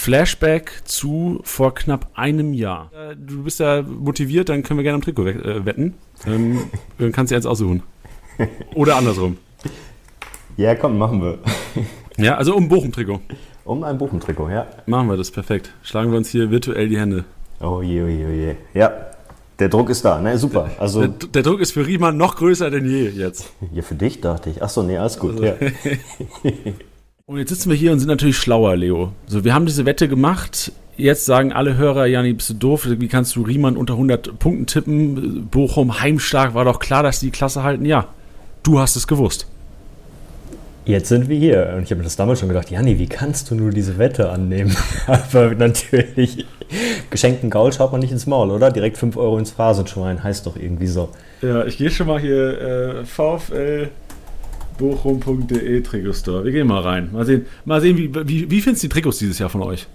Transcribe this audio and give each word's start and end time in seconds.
Flashback 0.00 0.80
zu 0.86 1.40
vor 1.42 1.74
knapp 1.74 2.08
einem 2.14 2.54
Jahr. 2.54 2.90
Äh, 2.94 3.16
du 3.16 3.42
bist 3.42 3.60
ja 3.60 3.82
motiviert, 3.82 4.48
dann 4.48 4.62
können 4.62 4.78
wir 4.78 4.82
gerne 4.82 4.94
am 4.94 5.02
Trikot 5.02 5.26
äh, 5.26 5.66
wetten. 5.66 5.92
Ähm, 6.26 6.60
dann 6.98 7.12
kannst 7.12 7.30
du 7.30 7.34
jetzt 7.34 7.44
aussuchen. 7.44 7.82
Oder 8.74 8.96
andersrum. 8.96 9.36
Ja, 10.56 10.74
komm, 10.74 10.96
machen 10.96 11.22
wir. 11.22 11.38
Ja, 12.16 12.36
also 12.36 12.54
um 12.54 12.68
Bochum-Trikot. 12.68 13.20
Um 13.64 13.82
ein 13.82 13.96
Bochum-Trikot, 13.96 14.50
ja. 14.50 14.66
Machen 14.84 15.08
wir 15.08 15.16
das, 15.16 15.30
perfekt. 15.30 15.72
Schlagen 15.82 16.10
wir 16.10 16.18
uns 16.18 16.28
hier 16.28 16.50
virtuell 16.50 16.88
die 16.88 16.98
Hände. 16.98 17.24
Oh 17.60 17.80
je, 17.80 18.02
oh 18.02 18.08
je, 18.08 18.26
oh 18.26 18.30
je. 18.30 18.56
Ja, 18.74 18.92
der 19.58 19.70
Druck 19.70 19.88
ist 19.88 20.04
da, 20.04 20.20
ne? 20.20 20.36
Super. 20.36 20.70
Also, 20.78 21.06
der, 21.06 21.28
der 21.28 21.42
Druck 21.42 21.60
ist 21.60 21.72
für 21.72 21.86
Riemann 21.86 22.18
noch 22.18 22.36
größer 22.36 22.70
denn 22.70 22.86
je 22.86 23.08
jetzt. 23.08 23.52
Ja, 23.72 23.80
für 23.80 23.94
dich 23.94 24.20
dachte 24.20 24.50
ich. 24.50 24.62
Achso, 24.62 24.82
nee, 24.82 24.98
alles 24.98 25.18
gut. 25.18 25.32
Also. 25.32 25.44
Ja. 25.44 25.54
und 27.30 27.38
jetzt 27.38 27.50
sitzen 27.50 27.70
wir 27.70 27.76
hier 27.76 27.92
und 27.92 28.00
sind 28.00 28.08
natürlich 28.08 28.36
schlauer, 28.36 28.74
Leo. 28.74 29.12
So, 29.28 29.44
wir 29.44 29.54
haben 29.54 29.64
diese 29.64 29.86
Wette 29.86 30.08
gemacht. 30.08 30.72
Jetzt 30.96 31.26
sagen 31.26 31.52
alle 31.52 31.76
Hörer, 31.76 32.06
Jani, 32.06 32.32
bist 32.32 32.50
du 32.50 32.54
doof? 32.54 32.88
Wie 32.88 33.06
kannst 33.06 33.36
du 33.36 33.42
Riemann 33.42 33.76
unter 33.76 33.92
100 33.92 34.40
Punkten 34.40 34.66
tippen? 34.66 35.46
Bochum 35.48 36.00
heimstark, 36.00 36.54
war 36.54 36.64
doch 36.64 36.80
klar, 36.80 37.04
dass 37.04 37.20
die 37.20 37.26
die 37.26 37.30
Klasse 37.30 37.62
halten. 37.62 37.84
Ja, 37.84 38.08
du 38.64 38.80
hast 38.80 38.96
es 38.96 39.06
gewusst. 39.06 39.46
Jetzt 40.84 41.08
sind 41.08 41.28
wir 41.28 41.38
hier. 41.38 41.72
Und 41.76 41.84
ich 41.84 41.92
habe 41.92 41.98
mir 41.98 42.04
das 42.04 42.16
damals 42.16 42.40
schon 42.40 42.48
gedacht, 42.48 42.68
Janni, 42.68 42.98
wie 42.98 43.06
kannst 43.06 43.48
du 43.52 43.54
nur 43.54 43.70
diese 43.70 43.96
Wette 43.96 44.30
annehmen? 44.30 44.76
Aber 45.06 45.54
natürlich, 45.54 46.46
geschenkten 47.10 47.48
Gaul 47.48 47.72
schaut 47.72 47.92
man 47.92 48.00
nicht 48.00 48.10
ins 48.10 48.26
Maul, 48.26 48.50
oder? 48.50 48.72
Direkt 48.72 48.98
5 48.98 49.16
Euro 49.16 49.38
ins 49.38 49.52
Phasenschwein, 49.52 50.24
heißt 50.24 50.46
doch 50.46 50.56
irgendwie 50.56 50.88
so. 50.88 51.10
Ja, 51.42 51.64
ich 51.64 51.78
gehe 51.78 51.92
schon 51.92 52.08
mal 52.08 52.18
hier 52.18 52.60
äh, 52.60 53.04
VfL 53.04 53.90
bochum.de 54.80 55.82
Trikotstore. 55.82 56.44
Wir 56.44 56.52
gehen 56.52 56.66
mal 56.66 56.80
rein. 56.80 57.10
Mal 57.12 57.26
sehen, 57.26 57.46
mal 57.66 57.80
sehen 57.80 57.96
wie, 57.98 58.12
wie, 58.26 58.50
wie 58.50 58.60
findest 58.60 58.82
du 58.82 58.88
die 58.88 58.92
Trikots 58.94 59.18
dieses 59.18 59.38
Jahr 59.38 59.50
von 59.50 59.62
euch? 59.62 59.86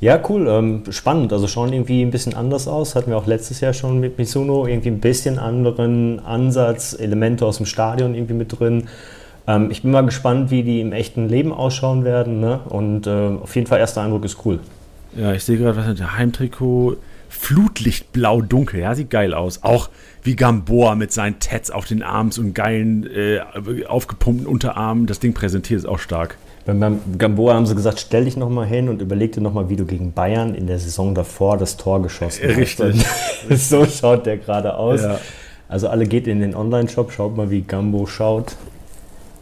Ja, 0.00 0.18
cool, 0.30 0.48
ähm, 0.48 0.82
spannend. 0.88 1.30
Also 1.34 1.46
schauen 1.46 1.74
irgendwie 1.74 2.00
ein 2.02 2.10
bisschen 2.10 2.34
anders 2.34 2.66
aus. 2.66 2.94
Hatten 2.94 3.10
wir 3.10 3.18
auch 3.18 3.26
letztes 3.26 3.60
Jahr 3.60 3.74
schon 3.74 4.00
mit 4.00 4.16
Mizuno 4.16 4.66
irgendwie 4.66 4.88
ein 4.88 5.00
bisschen 5.00 5.38
anderen 5.38 6.20
Ansatz, 6.20 6.96
Elemente 6.98 7.44
aus 7.44 7.58
dem 7.58 7.66
Stadion 7.66 8.14
irgendwie 8.14 8.32
mit 8.32 8.58
drin. 8.58 8.84
Ähm, 9.46 9.70
ich 9.70 9.82
bin 9.82 9.90
mal 9.90 10.00
gespannt, 10.00 10.50
wie 10.50 10.62
die 10.62 10.80
im 10.80 10.92
echten 10.92 11.28
Leben 11.28 11.52
ausschauen 11.52 12.04
werden. 12.04 12.40
Ne? 12.40 12.60
Und 12.70 13.06
äh, 13.06 13.10
auf 13.10 13.54
jeden 13.54 13.66
Fall, 13.66 13.78
erster 13.78 14.00
Eindruck 14.00 14.24
ist 14.24 14.38
cool. 14.46 14.60
Ja, 15.14 15.34
ich 15.34 15.44
sehe 15.44 15.58
gerade, 15.58 15.76
was 15.76 15.86
ist 15.86 15.98
der 15.98 16.16
Heimtrikot? 16.16 16.96
Flutlichtblau 17.30 18.42
dunkel, 18.42 18.80
ja, 18.80 18.94
sieht 18.96 19.08
geil 19.08 19.34
aus. 19.34 19.62
Auch 19.62 19.88
wie 20.24 20.34
Gamboa 20.34 20.96
mit 20.96 21.12
seinen 21.12 21.38
Tats 21.38 21.70
auf 21.70 21.86
den 21.86 22.02
Arms 22.02 22.38
und 22.38 22.54
geilen, 22.54 23.06
äh, 23.06 23.40
aufgepumpten 23.86 24.48
Unterarmen 24.48 25.06
das 25.06 25.20
Ding 25.20 25.32
präsentiert, 25.32 25.78
ist 25.78 25.86
auch 25.86 26.00
stark. 26.00 26.36
Beim 26.66 27.00
Gamboa 27.16 27.54
haben 27.54 27.66
sie 27.66 27.76
gesagt, 27.76 28.00
stell 28.00 28.24
dich 28.24 28.36
nochmal 28.36 28.66
hin 28.66 28.88
und 28.88 29.00
überleg 29.00 29.32
dir 29.32 29.40
nochmal, 29.40 29.68
wie 29.68 29.76
du 29.76 29.86
gegen 29.86 30.12
Bayern 30.12 30.56
in 30.56 30.66
der 30.66 30.80
Saison 30.80 31.14
davor 31.14 31.56
das 31.56 31.76
Tor 31.76 32.02
geschossen 32.02 32.48
hast. 32.48 32.56
Richtig. 32.56 33.06
so 33.56 33.86
schaut 33.86 34.26
der 34.26 34.36
gerade 34.36 34.74
aus. 34.74 35.00
Ja. 35.00 35.20
Also 35.68 35.88
alle 35.88 36.06
geht 36.06 36.26
in 36.26 36.40
den 36.40 36.56
Online-Shop, 36.56 37.12
schaut 37.12 37.36
mal, 37.36 37.50
wie 37.50 37.62
Gambo 37.62 38.06
schaut. 38.06 38.56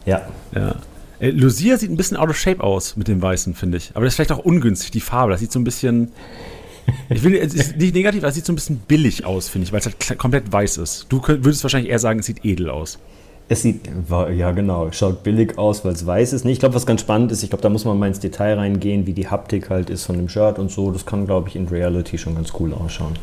Ja. 0.05 0.21
Ja. 0.53 0.75
Äh, 1.19 1.31
Lucia 1.31 1.77
sieht 1.77 1.89
ein 1.89 1.97
bisschen 1.97 2.17
out 2.17 2.29
of 2.29 2.37
shape 2.37 2.63
aus 2.63 2.95
mit 2.95 3.07
dem 3.07 3.19
Weißen, 3.19 3.55
finde 3.55 3.77
ich. 3.77 3.91
Aber 3.95 4.05
das 4.05 4.13
ist 4.13 4.15
vielleicht 4.15 4.31
auch 4.31 4.45
ungünstig, 4.45 4.91
die 4.91 5.01
Farbe. 5.01 5.31
Das 5.31 5.41
sieht 5.41 5.51
so 5.51 5.59
ein 5.59 5.63
bisschen. 5.63 6.11
Ich 7.09 7.23
will, 7.23 7.35
es 7.35 7.53
ist 7.53 7.77
nicht 7.77 7.95
negativ, 7.95 8.21
aber 8.21 8.29
es 8.29 8.35
sieht 8.35 8.45
so 8.45 8.53
ein 8.53 8.55
bisschen 8.55 8.77
billig 8.87 9.25
aus, 9.25 9.49
finde 9.49 9.65
ich, 9.65 9.71
weil 9.71 9.79
es 9.79 9.85
halt 9.85 10.19
komplett 10.19 10.51
weiß 10.51 10.77
ist. 10.77 11.07
Du 11.09 11.19
könnt, 11.19 11.43
würdest 11.43 11.63
wahrscheinlich 11.63 11.89
eher 11.91 11.99
sagen, 11.99 12.19
es 12.19 12.27
sieht 12.27 12.45
edel 12.45 12.69
aus. 12.69 12.99
Es 13.51 13.63
sieht, 13.63 13.89
ja 14.09 14.51
genau, 14.51 14.91
schaut 14.91 15.23
billig 15.23 15.57
aus, 15.57 15.83
weil 15.83 15.93
es 15.93 16.05
weiß 16.05 16.33
ist. 16.33 16.45
Nee, 16.45 16.51
ich 16.51 16.59
glaube, 16.59 16.75
was 16.75 16.85
ganz 16.85 17.01
spannend 17.01 17.31
ist, 17.31 17.41
ich 17.41 17.49
glaube, 17.49 17.63
da 17.63 17.69
muss 17.69 17.83
man 17.83 17.97
mal 17.97 18.07
ins 18.07 18.19
Detail 18.19 18.59
reingehen, 18.59 19.07
wie 19.07 19.13
die 19.13 19.27
Haptik 19.27 19.71
halt 19.71 19.89
ist 19.89 20.05
von 20.05 20.17
dem 20.17 20.29
Shirt 20.29 20.59
und 20.59 20.69
so. 20.69 20.91
Das 20.91 21.07
kann, 21.07 21.25
glaube 21.25 21.49
ich, 21.49 21.55
in 21.55 21.67
Reality 21.67 22.19
schon 22.19 22.35
ganz 22.35 22.53
cool 22.59 22.73
ausschauen. 22.73 23.17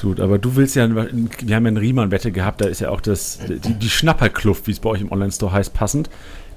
Gut, 0.00 0.20
aber 0.20 0.38
du 0.38 0.54
willst 0.56 0.76
ja, 0.76 0.88
wir 0.88 1.02
haben 1.02 1.12
ja 1.42 1.56
eine 1.56 1.80
Riemann-Wette 1.80 2.30
gehabt, 2.30 2.60
da 2.60 2.66
ist 2.66 2.80
ja 2.80 2.90
auch 2.90 3.00
das, 3.00 3.40
die, 3.48 3.74
die 3.74 3.90
Schnapperkluft, 3.90 4.68
wie 4.68 4.70
es 4.70 4.80
bei 4.80 4.90
euch 4.90 5.00
im 5.00 5.10
Online-Store 5.10 5.52
heißt, 5.52 5.74
passend. 5.74 6.08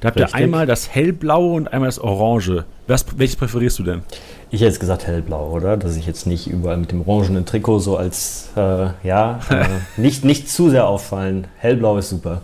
Da 0.01 0.07
habt 0.07 0.19
ihr 0.19 0.33
einmal 0.33 0.65
das 0.65 0.89
hellblaue 0.89 1.53
und 1.53 1.71
einmal 1.71 1.87
das 1.87 1.99
orange. 1.99 2.65
Was, 2.87 3.05
welches 3.17 3.35
präferierst 3.35 3.77
du 3.77 3.83
denn? 3.83 4.01
Ich 4.49 4.59
hätte 4.59 4.71
jetzt 4.71 4.79
gesagt 4.79 5.05
hellblau, 5.05 5.51
oder? 5.51 5.77
Dass 5.77 5.95
ich 5.95 6.07
jetzt 6.07 6.25
nicht 6.25 6.47
überall 6.47 6.77
mit 6.77 6.91
dem 6.91 7.07
orangenen 7.07 7.45
Trikot 7.45 7.79
so 7.79 7.97
als, 7.97 8.49
äh, 8.55 8.87
ja, 9.03 9.39
äh, 9.51 9.65
nicht, 10.01 10.25
nicht 10.25 10.49
zu 10.49 10.71
sehr 10.71 10.87
auffallen. 10.87 11.47
Hellblau 11.57 11.99
ist 11.99 12.09
super. 12.09 12.41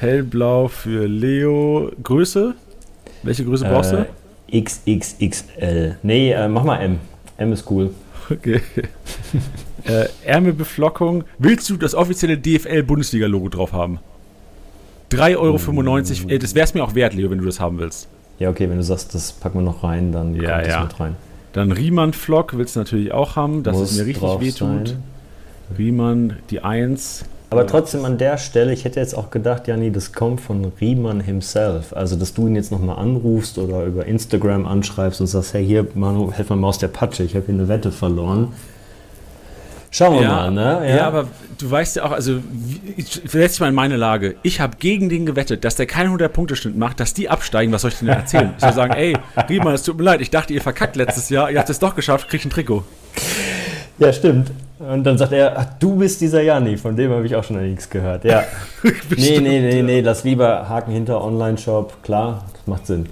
Hellblau 0.00 0.68
für 0.68 1.06
Leo. 1.06 1.92
Größe? 2.02 2.54
Welche 3.22 3.44
Größe 3.44 3.66
brauchst 3.66 3.92
du? 3.92 4.06
Äh, 4.50 4.62
XXXL. 4.62 5.98
Nee, 6.02 6.32
äh, 6.32 6.48
mach 6.48 6.64
mal 6.64 6.78
M. 6.78 7.00
M 7.36 7.52
ist 7.52 7.70
cool. 7.70 7.90
Okay. 8.30 8.62
äh, 9.84 10.06
Ärmelbeflockung. 10.24 11.24
Willst 11.38 11.68
du 11.68 11.76
das 11.76 11.94
offizielle 11.94 12.38
DFL-Bundesliga-Logo 12.38 13.50
drauf 13.50 13.74
haben? 13.74 14.00
3,95 15.12 15.36
Euro. 15.36 16.28
Äh, 16.28 16.38
das 16.38 16.54
wäre 16.54 16.64
es 16.64 16.74
mir 16.74 16.82
auch 16.82 16.94
wert, 16.94 17.14
Leo, 17.14 17.30
wenn 17.30 17.38
du 17.38 17.46
das 17.46 17.60
haben 17.60 17.78
willst. 17.78 18.08
Ja, 18.38 18.50
okay, 18.50 18.68
wenn 18.70 18.76
du 18.76 18.82
sagst, 18.82 19.14
das 19.14 19.32
packen 19.32 19.58
wir 19.58 19.62
noch 19.62 19.82
rein, 19.82 20.12
dann 20.12 20.34
ja, 20.34 20.52
kommt 20.52 20.66
das 20.66 20.74
ja. 20.74 20.82
mit 20.82 21.00
rein. 21.00 21.16
Dann 21.52 21.72
Riemann-Flock 21.72 22.56
willst 22.56 22.76
du 22.76 22.80
natürlich 22.80 23.12
auch 23.12 23.36
haben, 23.36 23.62
dass 23.62 23.76
Muss 23.76 23.92
es 23.92 23.98
mir 23.98 24.06
richtig 24.06 24.40
wehtut. 24.40 24.96
Riemann, 25.76 26.36
die 26.50 26.60
1. 26.60 27.24
Aber 27.50 27.66
trotzdem 27.66 28.04
an 28.04 28.18
der 28.18 28.36
Stelle, 28.36 28.72
ich 28.72 28.84
hätte 28.84 29.00
jetzt 29.00 29.16
auch 29.16 29.30
gedacht, 29.30 29.68
Jani, 29.68 29.90
das 29.90 30.12
kommt 30.12 30.40
von 30.40 30.70
Riemann 30.80 31.20
himself. 31.20 31.94
Also, 31.94 32.14
dass 32.16 32.34
du 32.34 32.46
ihn 32.46 32.54
jetzt 32.54 32.70
nochmal 32.70 32.98
anrufst 32.98 33.58
oder 33.58 33.84
über 33.84 34.04
Instagram 34.04 34.66
anschreibst 34.66 35.20
und 35.20 35.28
sagst, 35.28 35.54
hey, 35.54 35.64
hier, 35.64 35.86
Manu, 35.94 36.30
helf 36.30 36.50
mir 36.50 36.56
mal 36.56 36.68
aus 36.68 36.78
der 36.78 36.88
Patsche, 36.88 37.22
ich 37.22 37.34
habe 37.34 37.46
hier 37.46 37.54
eine 37.54 37.68
Wette 37.68 37.90
verloren. 37.90 38.52
Schauen 39.90 40.16
wir 40.16 40.22
ja, 40.22 40.28
mal, 40.28 40.50
ne? 40.50 40.88
Ja. 40.88 40.96
ja. 40.96 41.06
aber 41.06 41.28
du 41.58 41.70
weißt 41.70 41.96
ja 41.96 42.04
auch, 42.04 42.12
also 42.12 42.38
ich 42.96 43.22
versetze 43.24 43.54
dich 43.54 43.60
mal 43.60 43.68
in 43.68 43.74
meine 43.74 43.96
Lage. 43.96 44.36
Ich 44.42 44.60
habe 44.60 44.76
gegen 44.78 45.08
den 45.08 45.24
gewettet, 45.26 45.64
dass 45.64 45.76
der 45.76 45.86
keinen 45.86 46.16
100-Punkte-Schnitt 46.16 46.76
macht, 46.76 47.00
dass 47.00 47.14
die 47.14 47.28
absteigen. 47.28 47.72
Was 47.72 47.82
soll 47.82 47.92
ich 47.92 47.98
denn 47.98 48.08
erzählen? 48.08 48.52
ich 48.56 48.60
soll 48.60 48.72
sagen, 48.72 48.92
ey, 48.92 49.16
Riemann, 49.48 49.74
es 49.74 49.82
tut 49.82 49.96
mir 49.96 50.04
leid, 50.04 50.20
ich 50.20 50.30
dachte, 50.30 50.52
ihr 50.52 50.60
verkackt 50.60 50.96
letztes 50.96 51.30
Jahr, 51.30 51.50
ihr 51.50 51.58
habt 51.58 51.70
es 51.70 51.78
doch 51.78 51.94
geschafft, 51.94 52.28
krieg 52.28 52.44
ein 52.44 52.50
Trikot. 52.50 52.84
Ja, 53.98 54.12
stimmt. 54.12 54.50
Und 54.78 55.02
dann 55.04 55.18
sagt 55.18 55.32
er, 55.32 55.58
ach, 55.58 55.66
du 55.80 55.96
bist 55.96 56.20
dieser 56.20 56.40
Jani, 56.42 56.76
von 56.76 56.94
dem 56.94 57.10
habe 57.10 57.26
ich 57.26 57.34
auch 57.34 57.42
schon 57.42 57.60
nichts 57.60 57.90
gehört. 57.90 58.24
Ja. 58.24 58.44
nee, 59.16 59.40
nee, 59.40 59.60
nee, 59.60 59.82
nee, 59.82 60.00
lass 60.00 60.22
lieber 60.22 60.68
Haken 60.68 60.92
hinter 60.92 61.22
Online-Shop, 61.24 62.02
klar, 62.02 62.44
das 62.52 62.66
macht 62.66 62.86
Sinn. 62.86 63.06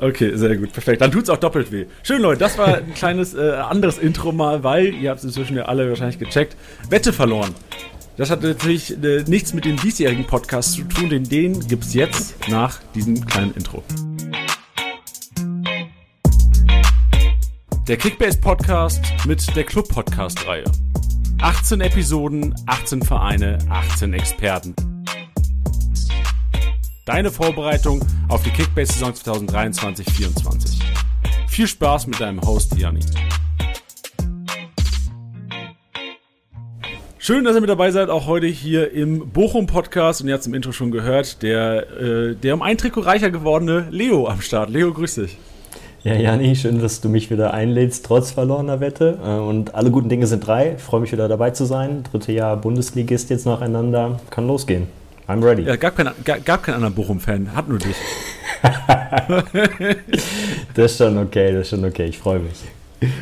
Okay, 0.00 0.34
sehr 0.34 0.56
gut, 0.56 0.72
perfekt. 0.72 1.02
Dann 1.02 1.12
tut 1.12 1.24
es 1.24 1.28
auch 1.28 1.36
doppelt 1.36 1.70
weh. 1.70 1.84
Schön, 2.02 2.22
Leute, 2.22 2.40
das 2.40 2.56
war 2.56 2.78
ein 2.78 2.94
kleines 2.94 3.34
äh, 3.34 3.50
anderes 3.50 3.98
Intro 3.98 4.32
mal, 4.32 4.64
weil, 4.64 4.94
ihr 4.94 5.10
habt 5.10 5.18
es 5.18 5.24
inzwischen 5.24 5.58
ja 5.58 5.66
alle 5.66 5.90
wahrscheinlich 5.90 6.18
gecheckt, 6.18 6.56
Wette 6.88 7.12
verloren. 7.12 7.54
Das 8.16 8.30
hat 8.30 8.42
natürlich 8.42 8.92
äh, 9.02 9.24
nichts 9.26 9.52
mit 9.52 9.66
dem 9.66 9.76
diesjährigen 9.76 10.26
Podcast 10.26 10.72
zu 10.72 10.84
tun, 10.84 11.10
denn 11.10 11.24
den 11.24 11.66
gibt 11.68 11.84
es 11.84 11.92
jetzt 11.92 12.48
nach 12.48 12.80
diesem 12.94 13.26
kleinen 13.26 13.52
Intro. 13.52 13.82
Der 17.86 17.96
Kickbase 17.98 18.40
Podcast 18.40 19.04
mit 19.26 19.54
der 19.54 19.64
Club 19.64 19.88
Podcast 19.88 20.46
Reihe. 20.46 20.64
18 21.42 21.82
Episoden, 21.82 22.54
18 22.66 23.02
Vereine, 23.02 23.58
18 23.68 24.14
Experten. 24.14 24.74
Deine 27.06 27.30
Vorbereitung 27.30 28.04
auf 28.28 28.42
die 28.42 28.50
Kickbase-Saison 28.50 29.12
2023-24. 29.12 30.82
Viel 31.48 31.66
Spaß 31.66 32.06
mit 32.06 32.20
deinem 32.20 32.42
Host 32.42 32.76
Janni. 32.76 33.00
Schön, 37.18 37.44
dass 37.44 37.54
ihr 37.54 37.62
mit 37.62 37.70
dabei 37.70 37.90
seid, 37.90 38.10
auch 38.10 38.26
heute 38.26 38.46
hier 38.46 38.92
im 38.92 39.30
Bochum-Podcast. 39.30 40.20
Und 40.20 40.28
ihr 40.28 40.34
habt 40.34 40.42
es 40.42 40.46
im 40.46 40.52
Intro 40.52 40.72
schon 40.72 40.90
gehört, 40.90 41.42
der, 41.42 41.88
äh, 41.98 42.34
der 42.34 42.52
um 42.52 42.60
ein 42.60 42.76
Trikot 42.76 43.00
reicher 43.00 43.30
gewordene 43.30 43.86
Leo 43.90 44.28
am 44.28 44.42
Start. 44.42 44.68
Leo, 44.68 44.92
grüß 44.92 45.14
dich. 45.16 45.38
Ja, 46.02 46.14
Jani, 46.14 46.54
schön, 46.54 46.80
dass 46.80 47.00
du 47.00 47.08
mich 47.08 47.30
wieder 47.30 47.54
einlädst, 47.54 48.04
trotz 48.04 48.30
verlorener 48.30 48.80
Wette. 48.80 49.18
Äh, 49.24 49.38
und 49.38 49.74
alle 49.74 49.90
guten 49.90 50.10
Dinge 50.10 50.26
sind 50.26 50.46
drei. 50.46 50.74
Ich 50.76 50.82
freue 50.82 51.00
mich 51.00 51.12
wieder 51.12 51.28
dabei 51.28 51.50
zu 51.50 51.64
sein. 51.64 52.04
Dritte 52.10 52.32
Jahr 52.32 52.58
Bundesligist 52.58 53.30
jetzt 53.30 53.46
nacheinander. 53.46 54.20
Kann 54.28 54.46
losgehen. 54.46 54.99
I'm 55.30 55.44
ready. 55.44 55.62
Ja, 55.62 55.76
gab, 55.76 55.96
kein, 55.96 56.10
gab, 56.24 56.44
gab 56.44 56.62
keinen 56.64 56.74
anderen 56.76 56.94
Bochum-Fan, 56.94 57.54
hat 57.54 57.68
nur 57.68 57.78
dich. 57.78 57.94
das 60.74 60.92
ist 60.92 60.98
schon 60.98 61.16
okay, 61.18 61.52
das 61.52 61.62
ist 61.62 61.68
schon 61.70 61.84
okay. 61.84 62.06
Ich 62.06 62.18
freue 62.18 62.40
mich. 62.40 62.64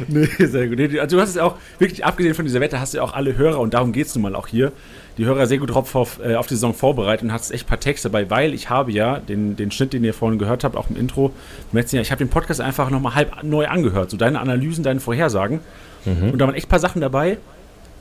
Nee, 0.08 0.26
sehr 0.38 0.68
gut. 0.68 0.80
Also 0.98 1.16
du 1.16 1.22
hast 1.22 1.28
es 1.28 1.38
auch, 1.38 1.56
wirklich 1.78 2.04
abgesehen 2.04 2.34
von 2.34 2.46
dieser 2.46 2.60
Wette, 2.60 2.80
hast 2.80 2.94
du 2.94 2.98
ja 2.98 3.04
auch 3.04 3.12
alle 3.12 3.36
Hörer, 3.36 3.60
und 3.60 3.74
darum 3.74 3.92
geht 3.92 4.06
es 4.06 4.14
nun 4.14 4.22
mal 4.22 4.34
auch 4.34 4.46
hier, 4.46 4.72
die 5.18 5.26
Hörer 5.26 5.46
sehr 5.46 5.58
gut 5.58 5.70
drauf 5.70 5.94
auf, 5.94 6.18
äh, 6.24 6.34
auf 6.34 6.46
die 6.46 6.54
Saison 6.54 6.72
vorbereitet 6.72 7.24
und 7.24 7.32
hast 7.32 7.50
echt 7.50 7.66
ein 7.66 7.68
paar 7.68 7.78
Texte 7.78 8.08
dabei, 8.08 8.30
weil 8.30 8.54
ich 8.54 8.70
habe 8.70 8.90
ja 8.90 9.18
den, 9.18 9.56
den 9.56 9.70
Schnitt, 9.70 9.92
den 9.92 10.02
ihr 10.02 10.14
vorhin 10.14 10.38
gehört 10.38 10.64
habt, 10.64 10.76
auch 10.76 10.88
im 10.90 10.96
Intro, 10.96 11.32
im 11.72 11.78
letzten 11.78 11.96
Jahr, 11.96 12.02
ich 12.02 12.10
habe 12.10 12.24
den 12.24 12.30
Podcast 12.30 12.60
einfach 12.60 12.90
nochmal 12.90 13.14
halb 13.14 13.42
neu 13.42 13.68
angehört, 13.68 14.10
so 14.10 14.16
deine 14.16 14.40
Analysen, 14.40 14.82
deine 14.82 15.00
Vorhersagen. 15.00 15.60
Mhm. 16.06 16.30
Und 16.30 16.38
da 16.38 16.46
waren 16.46 16.54
echt 16.54 16.66
ein 16.66 16.70
paar 16.70 16.80
Sachen 16.80 17.00
dabei, 17.00 17.38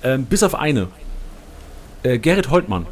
ähm, 0.02 0.26
bis 0.26 0.44
auf 0.44 0.56
eine. 0.56 0.88
Äh, 2.04 2.20
Gerrit 2.20 2.50
Holtmann 2.50 2.86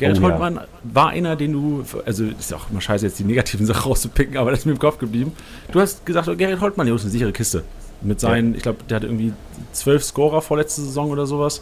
Gerrit 0.00 0.18
oh, 0.18 0.22
Holtmann 0.22 0.54
ja. 0.54 0.66
war 0.82 1.10
einer, 1.10 1.36
den 1.36 1.52
du, 1.52 1.84
also 2.06 2.24
ist 2.24 2.50
ja 2.50 2.56
auch 2.56 2.70
immer 2.70 2.80
scheiße, 2.80 3.06
jetzt 3.06 3.18
die 3.18 3.24
negativen 3.24 3.66
Sachen 3.66 3.82
rauszupicken, 3.82 4.38
aber 4.38 4.50
das 4.50 4.60
ist 4.60 4.66
mir 4.66 4.72
im 4.72 4.78
Kopf 4.78 4.98
geblieben. 4.98 5.32
Du 5.72 5.80
hast 5.80 6.04
gesagt, 6.06 6.26
oh, 6.26 6.34
Gerrit 6.34 6.60
Holtmann, 6.60 6.86
hier 6.86 6.96
ist 6.96 7.02
eine 7.02 7.10
sichere 7.10 7.32
Kiste. 7.32 7.62
Mit 8.02 8.18
seinen, 8.18 8.52
ja. 8.52 8.56
ich 8.56 8.62
glaube, 8.62 8.78
der 8.88 8.96
hat 8.96 9.04
irgendwie 9.04 9.34
zwölf 9.72 10.02
Scorer 10.02 10.40
vorletzte 10.40 10.80
Saison 10.80 11.10
oder 11.10 11.26
sowas. 11.26 11.60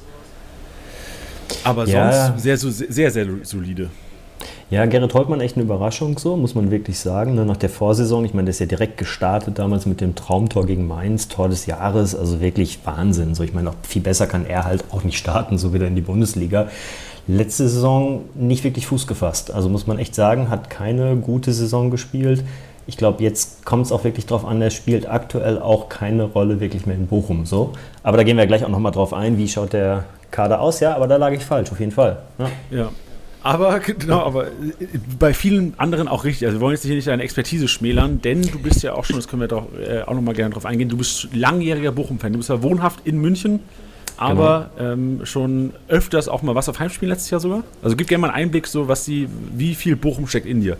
Aber 1.64 1.84
ja. 1.86 2.28
sonst 2.28 2.42
sehr, 2.42 2.56
sehr, 2.56 3.10
sehr 3.10 3.26
solide. 3.42 3.90
Ja, 4.70 4.84
Gerrit 4.86 5.14
Holtmann 5.14 5.40
echt 5.40 5.56
eine 5.56 5.64
Überraschung, 5.64 6.18
so 6.18 6.36
muss 6.36 6.54
man 6.54 6.70
wirklich 6.70 6.98
sagen. 6.98 7.34
Ne? 7.34 7.44
Nach 7.44 7.56
der 7.56 7.70
Vorsaison, 7.70 8.24
ich 8.24 8.34
meine, 8.34 8.44
der 8.44 8.50
ist 8.50 8.60
ja 8.60 8.66
direkt 8.66 8.98
gestartet 8.98 9.58
damals 9.58 9.86
mit 9.86 10.00
dem 10.00 10.14
Traumtor 10.14 10.66
gegen 10.66 10.86
Mainz, 10.86 11.26
Tor 11.26 11.48
des 11.48 11.66
Jahres, 11.66 12.14
also 12.14 12.40
wirklich 12.40 12.78
Wahnsinn. 12.84 13.34
So, 13.34 13.42
ich 13.42 13.54
meine, 13.54 13.70
auch 13.70 13.74
viel 13.82 14.02
besser 14.02 14.28
kann 14.28 14.46
er 14.46 14.64
halt 14.64 14.84
auch 14.92 15.02
nicht 15.02 15.18
starten, 15.18 15.58
so 15.58 15.72
wieder 15.72 15.88
in 15.88 15.96
die 15.96 16.02
Bundesliga. 16.02 16.68
Letzte 17.28 17.68
Saison 17.68 18.24
nicht 18.34 18.64
wirklich 18.64 18.86
Fuß 18.86 19.06
gefasst, 19.06 19.52
also 19.52 19.68
muss 19.68 19.86
man 19.86 19.98
echt 19.98 20.14
sagen, 20.14 20.48
hat 20.48 20.70
keine 20.70 21.16
gute 21.16 21.52
Saison 21.52 21.90
gespielt. 21.90 22.42
Ich 22.86 22.96
glaube, 22.96 23.22
jetzt 23.22 23.66
kommt 23.66 23.84
es 23.84 23.92
auch 23.92 24.04
wirklich 24.04 24.24
darauf 24.24 24.46
an, 24.46 24.62
er 24.62 24.70
spielt 24.70 25.10
aktuell 25.10 25.58
auch 25.58 25.90
keine 25.90 26.24
Rolle 26.24 26.58
wirklich 26.58 26.86
mehr 26.86 26.96
in 26.96 27.06
Bochum. 27.06 27.44
So. 27.44 27.74
Aber 28.02 28.16
da 28.16 28.22
gehen 28.22 28.38
wir 28.38 28.46
gleich 28.46 28.64
auch 28.64 28.70
nochmal 28.70 28.92
drauf 28.92 29.12
ein, 29.12 29.36
wie 29.36 29.46
schaut 29.46 29.74
der 29.74 30.04
Kader 30.30 30.60
aus. 30.62 30.80
Ja, 30.80 30.96
aber 30.96 31.06
da 31.06 31.16
lag 31.16 31.32
ich 31.32 31.44
falsch, 31.44 31.70
auf 31.70 31.78
jeden 31.80 31.92
Fall. 31.92 32.22
Ja. 32.38 32.50
ja. 32.70 32.88
Aber 33.42 33.78
genau, 33.80 34.20
aber 34.20 34.46
bei 35.18 35.32
vielen 35.32 35.74
anderen 35.78 36.08
auch 36.08 36.24
richtig. 36.24 36.46
Also 36.46 36.58
wir 36.58 36.60
wollen 36.62 36.74
jetzt 36.74 36.84
hier 36.84 36.94
nicht 36.94 37.06
deine 37.06 37.22
Expertise 37.22 37.68
schmälern, 37.68 38.20
denn 38.20 38.42
du 38.42 38.58
bist 38.58 38.82
ja 38.82 38.94
auch 38.94 39.04
schon, 39.04 39.16
das 39.16 39.28
können 39.28 39.40
wir 39.40 39.48
doch 39.48 39.66
äh, 39.78 40.02
auch 40.02 40.14
nochmal 40.14 40.34
gerne 40.34 40.54
drauf 40.54 40.64
eingehen, 40.64 40.88
du 40.88 40.96
bist 40.96 41.28
langjähriger 41.34 41.92
Bochum-Fan. 41.92 42.32
Du 42.32 42.38
bist 42.38 42.48
ja 42.50 42.62
wohnhaft 42.62 43.06
in 43.06 43.18
München, 43.18 43.60
aber 44.16 44.70
genau. 44.76 44.92
ähm, 44.92 45.20
schon 45.24 45.72
öfters 45.88 46.28
auch 46.28 46.42
mal 46.42 46.54
was 46.54 46.68
auf 46.68 46.78
Heimspielen 46.78 47.10
letztes 47.10 47.30
Jahr 47.30 47.40
sogar. 47.40 47.62
Also 47.82 47.96
gib 47.96 48.08
gerne 48.08 48.22
mal 48.22 48.28
einen 48.28 48.44
Einblick, 48.44 48.66
so 48.66 48.88
was 48.88 49.04
die, 49.04 49.28
wie 49.54 49.74
viel 49.74 49.96
Bochum 49.96 50.26
steckt 50.26 50.46
in 50.46 50.60
dir. 50.60 50.76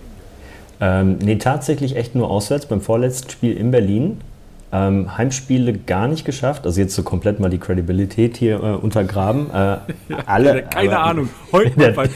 Ähm, 0.81 1.19
nee, 1.19 1.37
tatsächlich 1.37 1.97
echt 1.97 2.15
nur 2.15 2.31
auswärts 2.31 2.67
beim 2.67 2.81
vorletzten 2.81 3.31
Spiel 3.31 3.57
in 3.57 3.71
Berlin. 3.71 4.21
Ähm, 4.71 5.17
Heimspiele 5.17 5.73
gar 5.73 6.09
nicht 6.09 6.27
geschafft, 6.27 6.67
also 6.67 6.79
jetzt 6.79 6.95
so 6.95 7.03
komplett 7.03 7.41
mal 7.41 7.49
die 7.49 7.57
Credibilität 7.57 8.37
hier 8.37 8.63
äh, 8.63 8.75
untergraben. 8.75 9.51
Äh, 9.51 9.55
ja, 9.55 9.79
alle, 10.27 10.63
keine 10.65 10.93
aber, 10.93 11.05
Ahnung, 11.05 11.29
heute 11.53 11.93
mal 11.97 12.09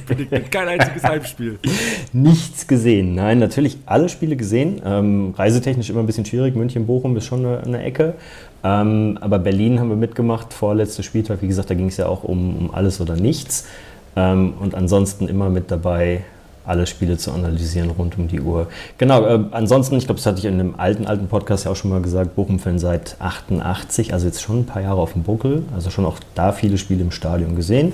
kein 0.50 0.68
einziges 0.68 1.02
Heimspiel. 1.02 1.58
Nichts 2.12 2.66
gesehen, 2.66 3.14
nein, 3.14 3.38
natürlich 3.38 3.78
alle 3.86 4.10
Spiele 4.10 4.36
gesehen. 4.36 4.82
Ähm, 4.84 5.32
reisetechnisch 5.36 5.88
immer 5.88 6.00
ein 6.00 6.06
bisschen 6.06 6.26
schwierig, 6.26 6.54
München-Bochum 6.54 7.16
ist 7.16 7.24
schon 7.24 7.46
eine, 7.46 7.62
eine 7.62 7.82
Ecke. 7.82 8.14
Ähm, 8.62 9.16
aber 9.22 9.38
Berlin 9.38 9.80
haben 9.80 9.88
wir 9.88 9.96
mitgemacht, 9.96 10.52
vorletzter 10.52 11.02
Spieltag, 11.02 11.40
wie 11.40 11.48
gesagt, 11.48 11.70
da 11.70 11.74
ging 11.74 11.88
es 11.88 11.96
ja 11.96 12.06
auch 12.06 12.22
um, 12.22 12.56
um 12.56 12.74
alles 12.74 13.00
oder 13.00 13.16
nichts. 13.16 13.66
Ähm, 14.14 14.54
und 14.60 14.74
ansonsten 14.74 15.26
immer 15.26 15.48
mit 15.48 15.70
dabei 15.70 16.22
alle 16.64 16.86
Spiele 16.86 17.18
zu 17.18 17.32
analysieren 17.32 17.90
rund 17.90 18.18
um 18.18 18.28
die 18.28 18.40
Uhr. 18.40 18.68
Genau, 18.98 19.24
äh, 19.24 19.40
ansonsten, 19.50 19.96
ich 19.96 20.06
glaube, 20.06 20.18
das 20.18 20.26
hatte 20.26 20.38
ich 20.38 20.44
in 20.44 20.54
einem 20.54 20.74
alten, 20.76 21.06
alten 21.06 21.28
Podcast 21.28 21.64
ja 21.64 21.70
auch 21.70 21.76
schon 21.76 21.90
mal 21.90 22.02
gesagt, 22.02 22.34
Bochum-Fan 22.36 22.78
seit 22.78 23.16
88, 23.18 24.12
also 24.12 24.26
jetzt 24.26 24.42
schon 24.42 24.60
ein 24.60 24.66
paar 24.66 24.82
Jahre 24.82 25.00
auf 25.00 25.12
dem 25.12 25.22
Buckel, 25.22 25.64
also 25.74 25.90
schon 25.90 26.06
auch 26.06 26.18
da 26.34 26.52
viele 26.52 26.78
Spiele 26.78 27.02
im 27.02 27.10
Stadion 27.10 27.56
gesehen 27.56 27.92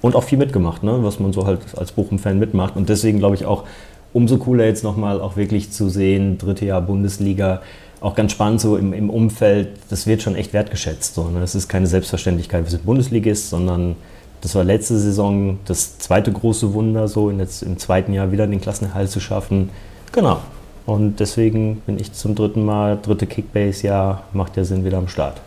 und 0.00 0.16
auch 0.16 0.24
viel 0.24 0.38
mitgemacht, 0.38 0.82
ne, 0.82 0.98
was 1.02 1.20
man 1.20 1.32
so 1.32 1.46
halt 1.46 1.60
als 1.76 1.92
Bochum-Fan 1.92 2.38
mitmacht 2.38 2.76
und 2.76 2.88
deswegen 2.88 3.18
glaube 3.18 3.36
ich 3.36 3.46
auch 3.46 3.64
umso 4.12 4.38
cooler 4.38 4.64
jetzt 4.64 4.84
nochmal 4.84 5.20
auch 5.20 5.36
wirklich 5.36 5.70
zu 5.70 5.88
sehen, 5.88 6.38
dritte 6.38 6.64
Jahr 6.64 6.80
Bundesliga, 6.80 7.62
auch 8.00 8.14
ganz 8.14 8.32
spannend 8.32 8.60
so 8.60 8.76
im, 8.76 8.92
im 8.92 9.10
Umfeld, 9.10 9.70
das 9.90 10.06
wird 10.06 10.22
schon 10.22 10.36
echt 10.36 10.52
wertgeschätzt. 10.52 11.14
So, 11.14 11.28
ne? 11.30 11.40
Das 11.40 11.54
ist 11.54 11.68
keine 11.68 11.86
Selbstverständlichkeit, 11.86 12.64
wir 12.64 12.70
sind 12.70 12.86
Bundesligist, 12.86 13.50
sondern 13.50 13.96
das 14.40 14.54
war 14.54 14.64
letzte 14.64 14.98
Saison 14.98 15.58
das 15.64 15.98
zweite 15.98 16.32
große 16.32 16.72
Wunder, 16.72 17.08
so 17.08 17.30
jetzt 17.30 17.62
im 17.62 17.78
zweiten 17.78 18.12
Jahr 18.12 18.30
wieder 18.32 18.46
den 18.46 18.60
Klassenerhalt 18.60 19.10
zu 19.10 19.20
schaffen. 19.20 19.70
Genau. 20.12 20.40
Und 20.86 21.20
deswegen 21.20 21.82
bin 21.86 21.98
ich 21.98 22.12
zum 22.12 22.34
dritten 22.34 22.64
Mal, 22.64 22.98
dritte 23.02 23.26
Kickbase-Jahr, 23.26 24.24
macht 24.32 24.56
ja 24.56 24.64
Sinn 24.64 24.84
wieder 24.84 24.98
am 24.98 25.08
Start. 25.08 25.40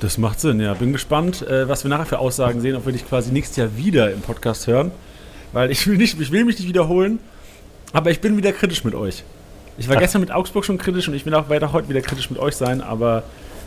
Das 0.00 0.16
macht 0.16 0.40
Sinn, 0.40 0.60
ja. 0.60 0.74
Bin 0.74 0.92
gespannt, 0.92 1.46
äh, 1.46 1.68
was 1.68 1.84
wir 1.84 1.88
nachher 1.88 2.06
für 2.06 2.18
Aussagen 2.18 2.60
sehen, 2.60 2.76
ob 2.76 2.86
wir 2.86 2.92
dich 2.92 3.06
quasi 3.06 3.32
nächstes 3.32 3.56
Jahr 3.56 3.76
wieder 3.76 4.12
im 4.12 4.20
Podcast 4.20 4.66
hören. 4.66 4.90
Weil 5.52 5.70
ich 5.70 5.86
will, 5.86 5.96
nicht, 5.96 6.20
ich 6.20 6.32
will 6.32 6.44
mich 6.44 6.58
nicht 6.58 6.68
wiederholen, 6.68 7.18
aber 7.92 8.10
ich 8.10 8.20
bin 8.20 8.36
wieder 8.36 8.52
kritisch 8.52 8.84
mit 8.84 8.94
euch. 8.94 9.22
Ich 9.76 9.88
war 9.88 9.96
Ach. 9.96 10.00
gestern 10.00 10.20
mit 10.20 10.30
Augsburg 10.30 10.64
schon 10.64 10.78
kritisch 10.78 11.08
und 11.08 11.14
ich 11.14 11.26
will 11.26 11.34
auch 11.34 11.48
weiter 11.48 11.72
heute 11.72 11.88
wieder 11.88 12.00
kritisch 12.00 12.30
mit 12.30 12.38
euch 12.38 12.56
sein, 12.56 12.80
aber 12.80 13.22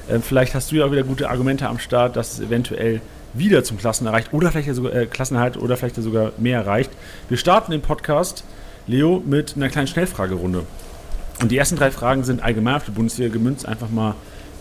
äh, 0.09 0.19
vielleicht 0.19 0.55
hast 0.55 0.71
du 0.71 0.75
ja 0.75 0.85
auch 0.85 0.91
wieder 0.91 1.03
gute 1.03 1.29
Argumente 1.29 1.67
am 1.67 1.79
Start, 1.79 2.15
dass 2.15 2.39
eventuell 2.39 3.01
wieder 3.33 3.63
zum 3.63 3.77
Klassen 3.77 4.07
erreicht 4.07 4.33
oder 4.33 4.51
vielleicht 4.51 4.74
sogar 4.74 4.94
äh, 4.94 5.06
Klassenerhalt 5.06 5.57
oder 5.57 5.77
vielleicht 5.77 5.95
sogar 5.95 6.31
mehr 6.38 6.59
erreicht. 6.59 6.91
Wir 7.29 7.38
starten 7.38 7.71
den 7.71 7.81
Podcast, 7.81 8.44
Leo, 8.88 9.21
mit 9.25 9.56
einer 9.56 9.69
kleinen 9.69 9.88
Schnellfragerunde. 9.88 10.63
Und 11.41 11.51
die 11.51 11.57
ersten 11.57 11.75
drei 11.75 11.91
Fragen 11.91 12.24
sind 12.24 12.41
allgemein 12.41 12.75
auf 12.75 12.85
die 12.85 12.91
Bundesliga 12.91 13.31
gemünzt. 13.31 13.68
Einfach 13.68 13.89
mal 13.89 14.15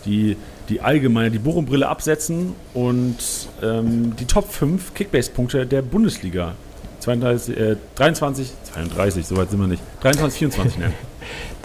die, 0.04 0.36
die 0.68 0.80
allgemeine, 0.80 1.30
die 1.30 1.38
Bochum-Brille 1.38 1.88
absetzen 1.88 2.54
und 2.74 3.16
ähm, 3.62 4.14
die 4.16 4.26
Top 4.26 4.52
5 4.52 4.94
Kickbase-Punkte 4.94 5.66
der 5.66 5.82
Bundesliga. 5.82 6.54
32, 7.00 7.56
äh, 7.56 7.76
23, 7.94 8.52
32, 8.74 9.26
soweit 9.26 9.50
sind 9.50 9.60
wir 9.60 9.69
nicht. 9.69 9.82
23, 10.00 10.38
24 10.38 10.78
nennen. 10.78 10.94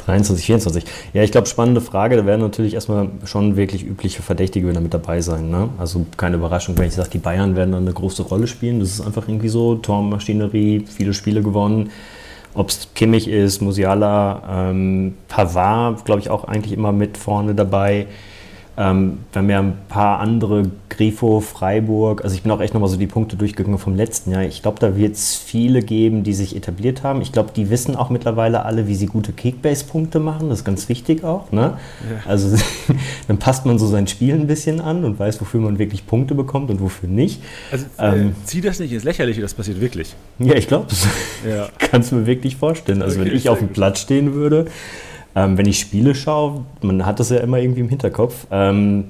23, 0.06 0.45
24. 0.45 0.83
Ja, 1.13 1.24
ich 1.24 1.31
glaube, 1.31 1.48
spannende 1.48 1.81
Frage. 1.81 2.18
Da 2.18 2.25
werden 2.25 2.42
natürlich 2.42 2.74
erstmal 2.74 3.09
schon 3.25 3.56
wirklich 3.56 3.86
übliche 3.86 4.21
Verdächtige 4.21 4.68
wieder 4.68 4.81
mit 4.81 4.94
dabei 4.94 5.21
sein. 5.21 5.50
Ne? 5.50 5.69
Also 5.77 6.06
keine 6.18 6.38
Überraschung, 6.38 6.77
wenn 6.77 6.88
ich 6.88 6.94
sage, 6.94 7.09
die 7.09 7.18
Bayern 7.18 7.56
werden 7.56 7.71
dann 7.71 7.83
eine 7.83 7.94
große 7.94 8.24
Rolle 8.24 8.48
spielen. 8.48 8.80
Das 8.80 8.89
ist 8.89 9.01
einfach 9.01 9.27
irgendwie 9.27 9.50
so. 9.50 9.75
Tormaschinerie, 9.75 10.86
viele 10.88 11.13
Spiele 11.13 11.42
gewonnen. 11.42 11.92
Ob 12.53 12.69
es 12.69 12.89
Kimmich 12.95 13.30
ist, 13.30 13.62
Musiala, 13.62 14.69
ähm, 14.69 15.15
Pavard, 15.30 16.04
glaube 16.04 16.19
ich, 16.19 16.30
auch 16.30 16.44
eigentlich 16.44 16.74
immer 16.74 16.92
mit 16.92 17.18
vorne 17.18 17.56
dabei. 17.56 18.07
Ähm, 18.77 19.19
wir 19.31 19.39
haben 19.41 19.50
ja 19.50 19.59
ein 19.59 19.77
paar 19.89 20.19
andere, 20.19 20.71
Grifo, 20.89 21.39
Freiburg. 21.39 22.23
Also 22.23 22.35
ich 22.35 22.44
bin 22.44 22.51
auch 22.51 22.62
echt 22.62 22.73
nochmal 22.73 22.89
so 22.89 22.97
die 22.97 23.07
Punkte 23.07 23.35
durchgegangen 23.35 23.79
vom 23.79 23.95
letzten 23.95 24.31
Jahr. 24.31 24.44
Ich 24.44 24.62
glaube, 24.62 24.79
da 24.79 24.95
wird 24.95 25.15
es 25.15 25.35
viele 25.35 25.81
geben, 25.81 26.23
die 26.23 26.33
sich 26.33 26.56
etabliert 26.56 27.03
haben. 27.03 27.21
Ich 27.21 27.31
glaube, 27.31 27.51
die 27.56 27.69
wissen 27.69 27.95
auch 27.95 28.09
mittlerweile 28.09 28.65
alle, 28.65 28.88
wie 28.88 28.95
sie 28.95 29.07
gute 29.07 29.31
Kickbase-Punkte 29.31 30.19
machen. 30.19 30.50
Das 30.50 30.59
ist 30.59 30.65
ganz 30.65 30.89
wichtig 30.89 31.23
auch. 31.23 31.51
Ne? 31.51 31.62
Ja. 32.09 32.29
Also 32.29 32.56
dann 33.27 33.38
passt 33.38 33.65
man 33.65 33.79
so 33.79 33.88
sein 33.88 34.07
Spiel 34.07 34.35
ein 34.35 34.47
bisschen 34.47 34.79
an 34.79 35.03
und 35.03 35.18
weiß, 35.18 35.41
wofür 35.41 35.62
man 35.62 35.79
wirklich 35.79 36.06
Punkte 36.06 36.35
bekommt 36.35 36.69
und 36.69 36.81
wofür 36.81 37.09
nicht. 37.09 37.41
Also 37.71 37.85
ähm, 37.97 38.29
äh, 38.29 38.45
zieh 38.45 38.62
das 38.62 38.79
nicht 38.79 38.91
ins 38.91 39.03
Lächerliche, 39.03 39.41
das 39.41 39.53
passiert 39.53 39.81
wirklich. 39.81 40.15
Ja, 40.39 40.56
ich 40.56 40.68
glaube, 40.68 40.85
das 40.89 41.07
ja. 41.47 41.69
kannst 41.79 42.12
du 42.12 42.18
mir 42.18 42.25
wirklich 42.25 42.57
vorstellen. 42.57 43.01
Also 43.01 43.19
okay, 43.19 43.29
wenn 43.29 43.35
ich 43.35 43.50
auf 43.50 43.59
dem 43.59 43.69
Platz 43.69 44.00
stehen 44.00 44.33
würde, 44.33 44.65
ähm, 45.36 45.57
wenn 45.57 45.66
ich 45.66 45.80
Spiele 45.80 46.16
schaue, 46.16 46.66
man 46.81 47.06
hat 47.06 47.19
das 47.19 47.30
ja 47.30 47.38
immer 47.38 47.57
irgendwie 47.57 47.81
im 47.81 47.89
Hinterkopf. 47.89 48.48
Ähm, 48.51 49.06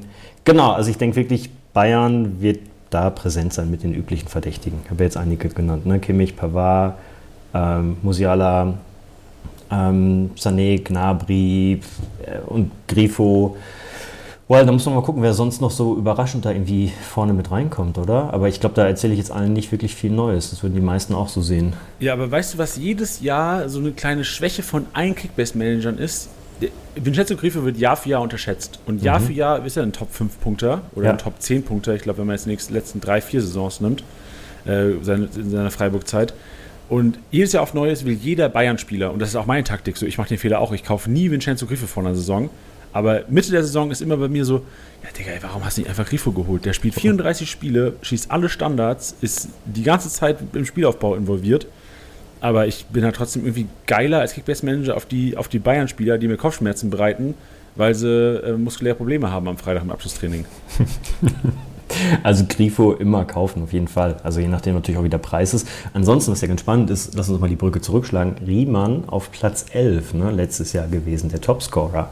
genau, 0.46 0.72
also 0.72 0.90
ich 0.90 0.98
denke 0.98 1.16
wirklich, 1.16 1.50
Bayern 1.74 2.42
wird 2.42 2.60
da 2.90 3.10
präsent 3.10 3.54
sein 3.54 3.72
mit 3.72 3.84
den 3.84 3.94
üblichen 3.94 4.28
Verdächtigen. 4.28 4.80
Ich 4.84 4.92
habe 4.92 5.04
jetzt 5.04 5.18
einige 5.18 5.50
genannt, 5.50 5.86
ne? 5.86 6.00
Kimmich, 6.00 6.36
Pavard, 6.36 6.96
ähm, 7.54 7.98
Musiala, 8.04 8.74
ähm, 9.72 10.32
Sané, 10.38 10.84
Gnabry 10.84 11.80
äh, 12.26 12.40
und 12.46 12.72
Grifo. 12.88 13.56
Well, 14.52 14.66
da 14.66 14.74
muss 14.74 14.86
man 14.86 14.96
mal 14.96 15.02
gucken, 15.02 15.24
wer 15.24 15.34
sonst 15.34 15.62
noch 15.62 15.72
so 15.72 15.96
überraschend 15.96 16.44
da 16.44 16.52
irgendwie 16.52 16.92
vorne 17.10 17.32
mit 17.32 17.52
reinkommt, 17.52 17.98
oder? 17.98 18.34
Aber 18.34 18.50
ich 18.50 18.60
glaube, 18.60 18.76
da 18.76 18.86
erzähle 18.86 19.14
ich 19.14 19.20
jetzt 19.20 19.32
allen 19.32 19.54
nicht 19.54 19.72
wirklich 19.72 19.96
viel 19.96 20.12
Neues. 20.12 20.50
Das 20.50 20.62
würden 20.62 20.76
die 20.76 20.82
meisten 20.82 21.14
auch 21.14 21.30
so 21.30 21.42
sehen. 21.42 21.72
Ja, 22.02 22.12
aber 22.12 22.30
weißt 22.30 22.54
du, 22.56 22.58
was 22.58 22.76
jedes 22.76 23.22
Jahr 23.22 23.70
so 23.70 23.80
eine 23.80 23.92
kleine 23.92 24.26
Schwäche 24.26 24.62
von 24.62 24.88
allen 24.92 25.16
Kickbase-Managern 25.16 25.98
ist? 25.98 26.28
Vincenzo 26.96 27.38
Grifo 27.38 27.64
wird 27.64 27.78
Jahr 27.78 27.96
für 27.96 28.10
Jahr 28.10 28.22
unterschätzt. 28.22 28.80
Und 28.86 29.02
Jahr 29.02 29.22
mhm. 29.22 29.28
für 29.28 29.32
Jahr 29.32 29.66
ist 29.66 29.78
er 29.78 29.84
ein 29.84 29.94
Top-5-Punkter 29.94 30.82
oder 30.96 31.06
ja. 31.06 31.12
ein 31.14 31.18
Top-10-Punkter. 31.18 31.96
Ich 31.96 32.02
glaube, 32.02 32.20
wenn 32.20 32.28
man 32.28 32.36
jetzt 32.36 32.46
die 32.46 32.74
letzten 32.74 33.00
drei, 33.00 33.22
vier 33.22 33.40
Saisons 33.40 33.80
nimmt, 33.80 34.04
äh, 34.66 34.90
seine, 35.02 35.30
in 35.34 35.50
seiner 35.50 35.72
Freiburg-Zeit. 35.72 36.34
Und 36.90 37.20
jedes 37.32 37.54
Jahr 37.54 37.64
auf 37.64 37.74
Neues 37.74 38.04
will 38.04 38.16
jeder 38.16 38.50
Bayern-Spieler, 38.50 39.14
und 39.14 39.20
das 39.20 39.30
ist 39.30 39.38
auch 39.38 39.46
meine 39.46 39.64
Taktik 39.64 39.96
so, 39.96 40.06
ich 40.06 40.18
mache 40.18 40.28
den 40.28 40.38
Fehler 40.38 40.60
auch, 40.60 40.74
ich 40.74 40.84
kaufe 40.84 41.10
nie 41.10 41.32
Vincenzo 41.32 41.68
Grifo 41.68 41.88
vor 41.88 42.04
einer 42.04 42.16
Saison, 42.16 42.50
aber 42.94 43.24
Mitte 43.30 43.52
der 43.52 43.64
Saison 43.64 43.92
ist 43.92 44.02
immer 44.02 44.18
bei 44.18 44.28
mir 44.28 44.46
so, 44.46 44.62
ja, 45.04 45.10
Digga, 45.18 45.32
warum 45.42 45.64
hast 45.66 45.78
du 45.78 45.82
nicht 45.82 45.90
einfach 45.90 46.08
Grifo 46.08 46.32
geholt? 46.32 46.66
Der 46.66 46.74
spielt 46.74 46.94
34 46.94 47.50
Spiele, 47.50 47.94
schießt 48.02 48.30
alle 48.32 48.50
Standards, 48.50 49.16
ist 49.22 49.50
die 49.66 49.84
ganze 49.84 50.10
Zeit 50.10 50.38
im 50.54 50.66
Spielaufbau 50.66 51.16
involviert. 51.16 51.68
Aber 52.40 52.68
ich 52.68 52.86
bin 52.86 53.04
halt 53.04 53.16
trotzdem 53.16 53.44
irgendwie 53.44 53.68
geiler 53.86 54.20
als 54.20 54.34
Kickbase-Manager 54.34 54.98
auf 54.98 55.06
die, 55.06 55.38
auf 55.38 55.48
die 55.48 55.60
Bayern-Spieler, 55.60 56.18
die 56.18 56.28
mir 56.28 56.38
Kopfschmerzen 56.38 56.90
bereiten, 56.90 57.36
weil 57.76 57.94
sie 57.94 58.08
äh, 58.08 58.58
muskuläre 58.58 58.96
Probleme 58.96 59.32
haben 59.32 59.48
am 59.48 59.58
Freitag 59.58 59.84
im 59.84 59.92
Abschlusstraining. 59.92 60.46
Also 62.24 62.46
Grifo 62.48 62.94
immer 62.94 63.26
kaufen, 63.26 63.64
auf 63.64 63.74
jeden 63.74 63.88
Fall. 63.88 64.18
Also 64.24 64.40
je 64.40 64.48
nachdem 64.48 64.76
natürlich 64.76 64.98
auch 65.00 65.04
wie 65.04 65.10
der 65.10 65.18
Preis 65.18 65.54
ist. 65.54 65.68
Ansonsten, 65.94 66.32
was 66.32 66.42
ja 66.42 66.48
ganz 66.48 66.62
spannend 66.62 66.90
ist, 66.90 67.16
lass 67.16 67.30
uns 67.30 67.40
mal 67.40 67.50
die 67.50 67.56
Brücke 67.56 67.82
zurückschlagen. 67.82 68.36
Riemann 68.46 69.04
auf 69.08 69.32
Platz 69.32 69.66
11 69.72 70.14
ne, 70.14 70.32
letztes 70.32 70.74
Jahr 70.74 70.88
gewesen, 70.88 71.30
der 71.30 71.42
Topscorer. 71.42 72.10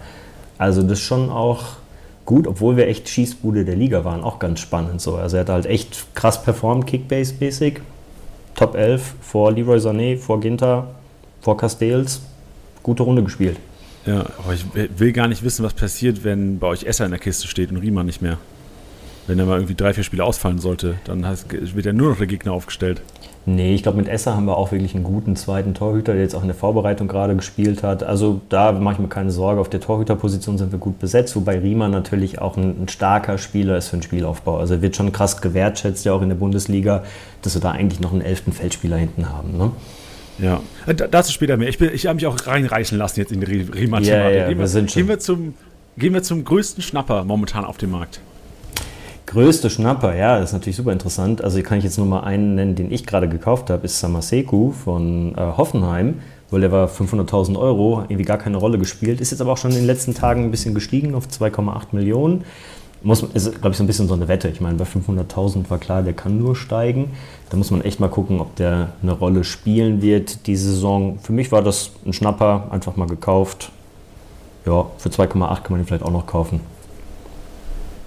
Also 0.59 0.83
das 0.83 0.99
ist 0.99 1.05
schon 1.05 1.31
auch 1.31 1.77
gut, 2.25 2.45
obwohl 2.45 2.77
wir 2.77 2.87
echt 2.87 3.09
Schießbude 3.09 3.65
der 3.65 3.75
Liga 3.75 4.05
waren, 4.05 4.23
auch 4.23 4.37
ganz 4.37 4.59
spannend 4.59 5.01
so. 5.01 5.15
Also 5.15 5.37
er 5.37 5.41
hat 5.41 5.49
halt 5.49 5.65
echt 5.65 6.13
krass 6.13 6.43
performt, 6.43 6.87
Kickbase-mäßig. 6.87 7.77
Top 8.53 8.75
11 8.75 9.15
vor 9.21 9.51
Leroy 9.51 9.77
Sané, 9.77 10.17
vor 10.17 10.39
Ginter, 10.39 10.89
vor 11.41 11.57
Castells. 11.57 12.21
Gute 12.83 13.03
Runde 13.03 13.23
gespielt. 13.23 13.57
Ja, 14.05 14.25
aber 14.37 14.53
ich 14.53 14.65
will 14.73 15.11
gar 15.11 15.27
nicht 15.27 15.43
wissen, 15.43 15.63
was 15.63 15.73
passiert, 15.73 16.23
wenn 16.23 16.59
bei 16.59 16.67
euch 16.67 16.83
Esser 16.83 17.05
in 17.05 17.11
der 17.11 17.19
Kiste 17.19 17.47
steht 17.47 17.71
und 17.71 17.77
Riemann 17.77 18.05
nicht 18.05 18.21
mehr. 18.21 18.37
Wenn 19.27 19.39
er 19.39 19.45
mal 19.45 19.55
irgendwie 19.55 19.75
drei, 19.75 19.93
vier 19.93 20.03
Spiele 20.03 20.23
ausfallen 20.23 20.59
sollte, 20.59 20.95
dann 21.05 21.23
wird 21.23 21.85
ja 21.85 21.93
nur 21.93 22.09
noch 22.09 22.17
der 22.17 22.27
Gegner 22.27 22.51
aufgestellt. 22.51 23.01
Nee, 23.51 23.73
ich 23.73 23.81
glaube, 23.81 23.97
mit 23.97 24.07
Esser 24.07 24.35
haben 24.35 24.45
wir 24.45 24.57
auch 24.57 24.71
wirklich 24.71 24.93
einen 24.93 25.03
guten 25.03 25.35
zweiten 25.35 25.73
Torhüter, 25.73 26.13
der 26.13 26.21
jetzt 26.21 26.35
auch 26.35 26.43
in 26.43 26.47
der 26.49 26.55
Vorbereitung 26.55 27.07
gerade 27.07 27.35
gespielt 27.35 27.81
hat. 27.81 28.03
Also 28.03 28.41
da 28.47 28.71
mache 28.73 28.93
ich 28.93 28.99
mir 28.99 29.07
keine 29.07 29.31
Sorge. 29.31 29.59
Auf 29.59 29.69
der 29.69 29.79
Torhüterposition 29.79 30.59
sind 30.59 30.71
wir 30.71 30.77
gut 30.77 30.99
besetzt, 30.99 31.35
wobei 31.35 31.57
Riemann 31.57 31.89
natürlich 31.89 32.39
auch 32.39 32.57
ein, 32.57 32.83
ein 32.83 32.87
starker 32.89 33.39
Spieler 33.39 33.75
ist 33.75 33.87
für 33.87 33.97
den 33.97 34.03
Spielaufbau. 34.03 34.57
Also 34.57 34.75
er 34.75 34.83
wird 34.83 34.95
schon 34.95 35.11
krass 35.11 35.41
gewertschätzt, 35.41 36.05
ja 36.05 36.13
auch 36.13 36.21
in 36.21 36.29
der 36.29 36.35
Bundesliga, 36.35 37.03
dass 37.41 37.55
wir 37.55 37.61
da 37.61 37.71
eigentlich 37.71 37.99
noch 37.99 38.11
einen 38.11 38.21
elften 38.21 38.53
Feldspieler 38.53 38.97
hinten 38.97 39.29
haben. 39.29 39.57
Ne? 39.57 39.71
Ja, 40.37 40.61
äh, 40.85 40.93
dazu 40.93 41.31
später 41.31 41.57
mehr. 41.57 41.69
Ich, 41.69 41.81
ich 41.81 42.05
habe 42.05 42.15
mich 42.15 42.27
auch 42.27 42.37
reinreißen 42.45 42.99
lassen 42.99 43.19
jetzt 43.19 43.31
in 43.31 43.39
die 43.39 43.47
Riemann-Thematik. 43.47 44.07
Ja, 44.09 44.29
ja, 44.29 44.47
gehen, 44.47 44.59
wir, 44.59 44.71
wir 44.71 44.83
gehen, 44.83 45.07
wir 45.07 45.19
zum, 45.19 45.53
gehen 45.97 46.13
wir 46.13 46.21
zum 46.21 46.43
größten 46.43 46.83
Schnapper 46.83 47.23
momentan 47.23 47.65
auf 47.65 47.77
dem 47.77 47.89
Markt. 47.89 48.21
Größte 49.29 49.69
Schnapper, 49.69 50.15
ja, 50.15 50.39
das 50.39 50.49
ist 50.49 50.53
natürlich 50.53 50.77
super 50.77 50.91
interessant. 50.91 51.43
Also 51.43 51.57
hier 51.57 51.63
kann 51.63 51.77
ich 51.77 51.83
jetzt 51.83 51.99
nur 51.99 52.07
mal 52.07 52.21
einen 52.21 52.55
nennen, 52.55 52.73
den 52.73 52.91
ich 52.91 53.05
gerade 53.05 53.29
gekauft 53.29 53.69
habe, 53.69 53.85
ist 53.85 53.99
Samaseku 53.99 54.71
von 54.71 55.35
äh, 55.37 55.41
Hoffenheim, 55.55 56.15
weil 56.49 56.61
der 56.61 56.71
war 56.71 56.87
500.000 56.87 57.55
Euro, 57.55 58.05
irgendwie 58.09 58.25
gar 58.25 58.39
keine 58.39 58.57
Rolle 58.57 58.79
gespielt, 58.79 59.21
ist 59.21 59.29
jetzt 59.29 59.39
aber 59.39 59.51
auch 59.51 59.57
schon 59.57 59.69
in 59.69 59.77
den 59.77 59.85
letzten 59.85 60.15
Tagen 60.15 60.45
ein 60.45 60.49
bisschen 60.49 60.73
gestiegen 60.73 61.13
auf 61.13 61.27
2,8 61.27 61.89
Millionen. 61.91 62.43
Muss, 63.03 63.21
ist, 63.21 63.51
glaube 63.61 63.69
ich, 63.69 63.77
so 63.77 63.83
ein 63.83 63.87
bisschen 63.87 64.07
so 64.07 64.15
eine 64.15 64.27
Wette. 64.27 64.47
Ich 64.47 64.61
meine, 64.61 64.79
bei 64.79 64.85
500.000 64.85 65.69
war 65.69 65.77
klar, 65.77 66.01
der 66.01 66.13
kann 66.13 66.39
nur 66.39 66.55
steigen. 66.55 67.11
Da 67.51 67.57
muss 67.57 67.69
man 67.69 67.81
echt 67.81 67.99
mal 67.99 68.09
gucken, 68.09 68.41
ob 68.41 68.55
der 68.55 68.93
eine 69.03 69.11
Rolle 69.11 69.43
spielen 69.43 70.01
wird 70.01 70.47
diese 70.47 70.71
Saison. 70.71 71.19
Für 71.21 71.33
mich 71.33 71.51
war 71.51 71.61
das 71.61 71.91
ein 72.03 72.13
Schnapper, 72.13 72.69
einfach 72.71 72.95
mal 72.95 73.07
gekauft. 73.07 73.69
Ja, 74.65 74.87
für 74.97 75.09
2,8 75.09 75.27
kann 75.27 75.39
man 75.69 75.81
ihn 75.81 75.85
vielleicht 75.85 76.03
auch 76.03 76.11
noch 76.11 76.25
kaufen. 76.25 76.61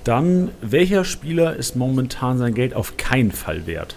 Dann, 0.05 0.51
welcher 0.61 1.05
Spieler 1.05 1.55
ist 1.55 1.77
momentan 1.77 2.39
sein 2.39 2.55
Geld 2.55 2.75
auf 2.75 2.97
keinen 2.97 3.31
Fall 3.31 3.67
wert? 3.67 3.95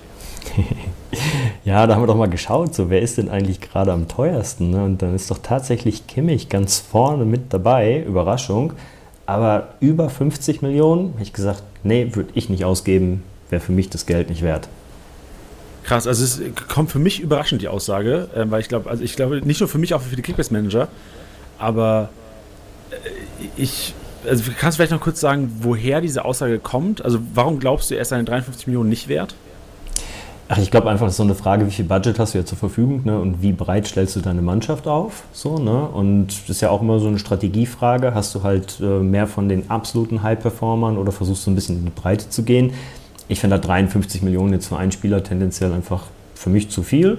ja, 1.66 1.88
da 1.88 1.96
haben 1.96 2.04
wir 2.04 2.08
doch 2.08 2.16
mal 2.16 2.30
geschaut, 2.30 2.76
so 2.76 2.90
wer 2.90 3.02
ist 3.02 3.18
denn 3.18 3.30
eigentlich 3.30 3.62
gerade 3.62 3.92
am 3.92 4.08
teuersten? 4.08 4.70
Ne? 4.70 4.84
Und 4.84 5.02
dann 5.02 5.16
ist 5.16 5.32
doch 5.32 5.40
tatsächlich 5.40 6.06
Kimmich 6.08 6.50
ganz 6.50 6.80
vorne 6.80 7.26
mit 7.26 7.52
dabei, 7.54 8.04
Überraschung. 8.04 8.74
Aber 9.26 9.70
über 9.80 10.10
50 10.10 10.62
Millionen, 10.62 11.14
habe 11.14 11.24
ich 11.24 11.34
gesagt, 11.34 11.64
nee, 11.84 12.10
würde 12.14 12.30
ich 12.36 12.50
nicht 12.50 12.64
ausgeben, 12.64 13.24
wäre 13.50 13.62
für 13.62 13.72
mich 13.72 13.90
das 13.90 14.06
Geld 14.06 14.30
nicht 14.30 14.44
wert. 14.44 14.70
Krass, 15.84 16.08
also 16.08 16.24
es 16.24 16.42
kommt 16.68 16.92
für 16.92 17.00
mich 17.00 17.20
überraschend 17.20 17.62
die 17.62 17.68
Aussage, 17.68 18.30
äh, 18.36 18.50
weil 18.50 18.62
ich 18.62 18.68
glaube, 18.68 18.90
also 18.90 19.04
ich 19.04 19.16
glaube 19.16 19.42
nicht 19.46 19.60
nur 19.60 19.70
für 19.70 19.78
mich, 19.78 19.94
auch 19.94 20.02
für 20.02 20.16
die 20.16 20.22
Kickbase-Manager, 20.22 20.88
aber 21.58 22.10
äh, 22.92 22.96
ich, 23.58 23.94
also 24.28 24.52
kannst 24.58 24.78
du 24.78 24.82
vielleicht 24.82 24.92
noch 24.92 25.02
kurz 25.02 25.20
sagen, 25.20 25.52
woher 25.62 26.02
diese 26.02 26.26
Aussage 26.26 26.60
kommt? 26.60 27.04
Also 27.04 27.20
warum 27.34 27.60
glaubst 27.60 27.92
du, 27.92 27.96
er 27.96 28.02
ist 28.02 28.10
seine 28.10 28.24
53 28.24 28.68
Millionen 28.68 28.90
nicht 28.90 29.08
wert? 29.08 29.36
Ach, 30.48 30.60
ich 30.60 30.70
glaube 30.70 30.92
einfach, 30.92 31.08
das 31.08 31.14
ist 31.14 31.18
so 31.18 31.24
eine 31.24 31.34
Frage, 31.34 31.66
wie 31.66 31.72
viel 31.72 31.86
Budget 31.86 32.20
hast 32.20 32.36
du 32.36 32.38
jetzt 32.38 32.50
zur 32.50 32.58
Verfügung 32.58 33.02
ne? 33.04 33.20
und 33.20 33.42
wie 33.42 33.52
breit 33.52 33.88
stellst 33.88 34.16
du 34.16 34.20
deine 34.20 34.44
Mannschaft 34.44 34.88
auf? 34.88 35.24
So, 35.32 35.58
ne? 35.58 35.88
Und 35.88 36.28
das 36.28 36.50
ist 36.50 36.62
ja 36.62 36.70
auch 36.70 36.82
immer 36.82 37.00
so 37.00 37.08
eine 37.08 37.18
Strategiefrage. 37.18 38.14
Hast 38.14 38.36
du 38.36 38.44
halt 38.44 38.80
äh, 38.80 39.00
mehr 39.00 39.26
von 39.26 39.50
den 39.50 39.72
absoluten 39.72 40.22
High-Performern 40.22 41.00
oder 41.00 41.12
versuchst 41.12 41.48
du 41.48 41.52
ein 41.52 41.56
bisschen 41.56 41.80
in 41.80 41.86
die 41.86 41.92
Breite 41.92 42.30
zu 42.30 42.44
gehen? 42.44 42.74
Ich 43.28 43.40
finde 43.40 43.58
da 43.58 43.62
53 43.66 44.22
Millionen 44.22 44.54
jetzt 44.54 44.68
für 44.68 44.78
einen 44.78 44.92
Spieler 44.92 45.24
tendenziell 45.24 45.74
einfach 45.74 46.04
für 46.36 46.52
mich 46.52 46.70
zu 46.70 46.84
viel. 46.84 47.18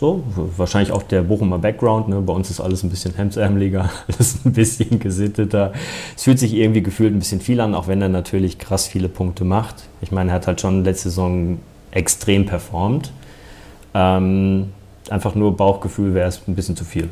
So, 0.00 0.24
wahrscheinlich 0.56 0.92
auch 0.92 1.02
der 1.02 1.20
Bochumer 1.20 1.58
Background. 1.58 2.08
Ne? 2.08 2.22
Bei 2.22 2.32
uns 2.32 2.48
ist 2.48 2.58
alles 2.58 2.82
ein 2.82 2.88
bisschen 2.88 3.14
hemdsärmeliger, 3.16 3.90
alles 4.08 4.46
ein 4.46 4.54
bisschen 4.54 4.98
gesitteter. 4.98 5.74
Es 6.16 6.22
fühlt 6.22 6.38
sich 6.38 6.54
irgendwie 6.54 6.82
gefühlt 6.82 7.12
ein 7.12 7.18
bisschen 7.18 7.42
viel 7.42 7.60
an, 7.60 7.74
auch 7.74 7.86
wenn 7.86 8.00
er 8.00 8.08
natürlich 8.08 8.58
krass 8.58 8.88
viele 8.88 9.10
Punkte 9.10 9.44
macht. 9.44 9.74
Ich 10.00 10.10
meine, 10.10 10.30
er 10.30 10.36
hat 10.36 10.46
halt 10.46 10.62
schon 10.62 10.84
letzte 10.84 11.10
Saison 11.10 11.58
extrem 11.90 12.46
performt. 12.46 13.12
Ähm, 13.92 14.70
einfach 15.10 15.34
nur 15.34 15.54
Bauchgefühl 15.54 16.14
wäre 16.14 16.30
es 16.30 16.40
ein 16.48 16.54
bisschen 16.54 16.76
zu 16.76 16.86
viel. 16.86 17.10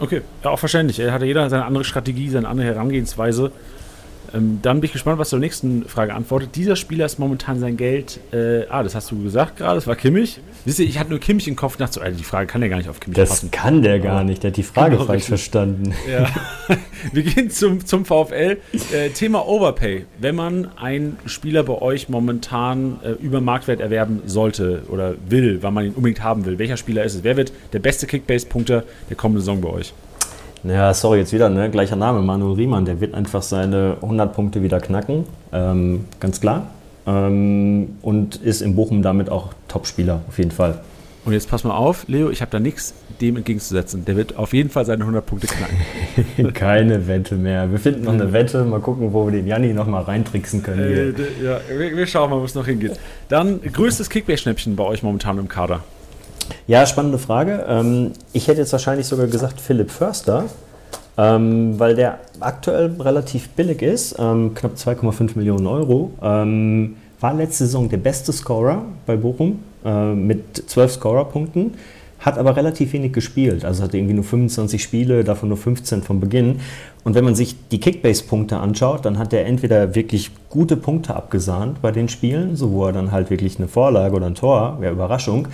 Okay, 0.00 0.22
ja, 0.42 0.48
auch 0.48 0.58
verständlich. 0.58 1.00
Er 1.00 1.12
hatte 1.12 1.26
jeder 1.26 1.50
seine 1.50 1.66
andere 1.66 1.84
Strategie, 1.84 2.30
seine 2.30 2.48
andere 2.48 2.68
Herangehensweise. 2.68 3.52
Ähm, 4.34 4.58
dann 4.62 4.80
bin 4.80 4.86
ich 4.86 4.92
gespannt, 4.92 5.18
was 5.18 5.28
zur 5.28 5.38
nächsten 5.38 5.84
Frage 5.88 6.14
antwortet. 6.14 6.56
Dieser 6.56 6.76
Spieler 6.76 7.06
ist 7.06 7.18
momentan 7.18 7.60
sein 7.60 7.76
Geld. 7.76 8.20
Äh, 8.32 8.66
ah, 8.68 8.82
das 8.82 8.94
hast 8.94 9.10
du 9.10 9.22
gesagt 9.22 9.58
gerade, 9.58 9.76
das 9.76 9.86
war 9.86 9.96
Kimmich. 9.96 10.40
Wisst 10.64 10.78
ihr, 10.78 10.86
ich 10.86 10.98
hatte 10.98 11.10
nur 11.10 11.20
Kimmich 11.20 11.46
im 11.46 11.56
Kopf 11.56 11.76
dachte 11.76 11.94
so, 11.94 12.00
Alter, 12.00 12.16
die 12.16 12.24
Frage 12.24 12.46
kann 12.46 12.62
ja 12.62 12.68
gar 12.68 12.78
nicht 12.78 12.88
auf 12.88 13.00
Kimmich 13.00 13.16
das 13.16 13.28
passen. 13.28 13.50
Das 13.52 13.60
kann 13.60 13.82
der 13.82 14.00
gar 14.00 14.24
nicht, 14.24 14.42
der 14.42 14.50
hat 14.50 14.56
die 14.56 14.62
Frage 14.62 14.92
genau, 14.92 15.04
falsch 15.04 15.22
richtig. 15.22 15.28
verstanden. 15.28 15.94
Ja. 16.10 16.28
Wir 17.12 17.22
gehen 17.22 17.50
zum, 17.50 17.84
zum 17.84 18.04
VfL. 18.04 18.58
Äh, 18.92 19.10
Thema 19.10 19.46
Overpay. 19.46 20.06
Wenn 20.18 20.34
man 20.34 20.68
einen 20.76 21.16
Spieler 21.26 21.62
bei 21.62 21.80
euch 21.80 22.08
momentan 22.08 22.98
äh, 23.02 23.10
über 23.12 23.40
Marktwert 23.40 23.80
erwerben 23.80 24.22
sollte 24.26 24.82
oder 24.88 25.14
will, 25.28 25.62
weil 25.62 25.70
man 25.70 25.86
ihn 25.86 25.92
unbedingt 25.92 26.22
haben 26.22 26.44
will, 26.44 26.58
welcher 26.58 26.76
Spieler 26.76 27.04
ist 27.04 27.14
es? 27.14 27.24
Wer 27.24 27.36
wird 27.36 27.52
der 27.72 27.78
beste 27.78 28.06
Kickbase-Punkter 28.06 28.84
der 29.08 29.16
kommenden 29.16 29.42
Saison 29.42 29.60
bei 29.60 29.68
euch? 29.68 29.92
Naja, 30.64 30.94
sorry, 30.94 31.18
jetzt 31.18 31.32
wieder, 31.32 31.50
ne? 31.50 31.70
gleicher 31.70 31.96
Name, 31.96 32.22
Manuel 32.22 32.54
Riemann, 32.54 32.86
der 32.86 33.00
wird 33.00 33.14
einfach 33.14 33.42
seine 33.42 33.98
100 34.00 34.32
Punkte 34.32 34.62
wieder 34.62 34.80
knacken, 34.80 35.24
ähm, 35.52 36.06
ganz 36.20 36.40
klar. 36.40 36.68
Ähm, 37.06 37.96
und 38.00 38.36
ist 38.36 38.62
in 38.62 38.74
Bochum 38.74 39.02
damit 39.02 39.28
auch 39.28 39.52
Topspieler, 39.68 40.22
auf 40.26 40.38
jeden 40.38 40.50
Fall. 40.50 40.80
Und 41.26 41.32
jetzt 41.32 41.50
pass 41.50 41.64
mal 41.64 41.74
auf, 41.74 42.06
Leo, 42.06 42.30
ich 42.30 42.40
habe 42.40 42.50
da 42.50 42.60
nichts 42.60 42.94
dem 43.20 43.36
entgegenzusetzen. 43.36 44.04
Der 44.04 44.16
wird 44.16 44.36
auf 44.36 44.52
jeden 44.52 44.68
Fall 44.68 44.84
seine 44.84 45.04
100 45.04 45.24
Punkte 45.24 45.46
knacken. 45.46 46.52
Keine 46.54 47.06
Wette 47.06 47.36
mehr. 47.36 47.70
Wir 47.70 47.78
finden 47.78 48.04
noch 48.04 48.12
eine 48.12 48.32
Wette. 48.32 48.64
Mal 48.64 48.80
gucken, 48.80 49.12
wo 49.12 49.26
wir 49.26 49.32
den 49.32 49.46
Janni 49.46 49.72
noch 49.72 49.86
mal 49.86 50.02
reintricksen 50.02 50.62
können. 50.62 50.80
Äh, 50.80 51.44
ja, 51.44 51.60
wir, 51.68 51.96
wir, 51.96 52.06
schauen 52.06 52.28
mal, 52.28 52.40
wo 52.40 52.44
es 52.44 52.54
noch 52.54 52.66
hingeht. 52.66 52.98
Dann 53.28 53.60
größtes 53.62 54.10
Kickbase-Schnäppchen 54.10 54.76
bei 54.76 54.84
euch 54.84 55.02
momentan 55.02 55.38
im 55.38 55.48
Kader. 55.48 55.82
Ja, 56.66 56.86
spannende 56.86 57.18
Frage. 57.18 57.64
Ähm, 57.68 58.12
ich 58.32 58.48
hätte 58.48 58.60
jetzt 58.60 58.72
wahrscheinlich 58.72 59.06
sogar 59.06 59.26
gesagt 59.26 59.60
Philipp 59.60 59.90
Förster, 59.90 60.44
ähm, 61.16 61.78
weil 61.78 61.94
der 61.94 62.18
aktuell 62.40 62.96
relativ 63.00 63.48
billig 63.50 63.82
ist, 63.82 64.16
ähm, 64.18 64.54
knapp 64.54 64.76
2,5 64.76 65.36
Millionen 65.36 65.66
Euro. 65.66 66.12
War 67.24 67.32
letzte 67.32 67.64
Saison 67.64 67.88
der 67.88 67.96
beste 67.96 68.34
Scorer 68.34 68.84
bei 69.06 69.16
Bochum 69.16 69.60
äh, 69.82 70.12
mit 70.12 70.68
12 70.68 70.92
Scorerpunkten, 70.92 71.72
hat 72.18 72.36
aber 72.36 72.54
relativ 72.54 72.92
wenig 72.92 73.14
gespielt. 73.14 73.64
Also 73.64 73.82
hatte 73.82 73.96
irgendwie 73.96 74.12
nur 74.12 74.24
25 74.24 74.82
Spiele, 74.82 75.24
davon 75.24 75.48
nur 75.48 75.56
15 75.56 76.02
vom 76.02 76.20
Beginn. 76.20 76.60
Und 77.02 77.14
wenn 77.14 77.24
man 77.24 77.34
sich 77.34 77.56
die 77.70 77.80
Kickbase-Punkte 77.80 78.58
anschaut, 78.58 79.06
dann 79.06 79.18
hat 79.18 79.32
er 79.32 79.46
entweder 79.46 79.94
wirklich 79.94 80.32
gute 80.50 80.76
Punkte 80.76 81.14
abgesahnt 81.14 81.80
bei 81.80 81.92
den 81.92 82.10
Spielen, 82.10 82.56
so 82.56 82.72
wo 82.72 82.84
er 82.84 82.92
dann 82.92 83.10
halt 83.10 83.30
wirklich 83.30 83.58
eine 83.58 83.68
Vorlage 83.68 84.16
oder 84.16 84.26
ein 84.26 84.34
Tor, 84.34 84.76
wäre 84.80 84.92
Überraschung, 84.92 85.48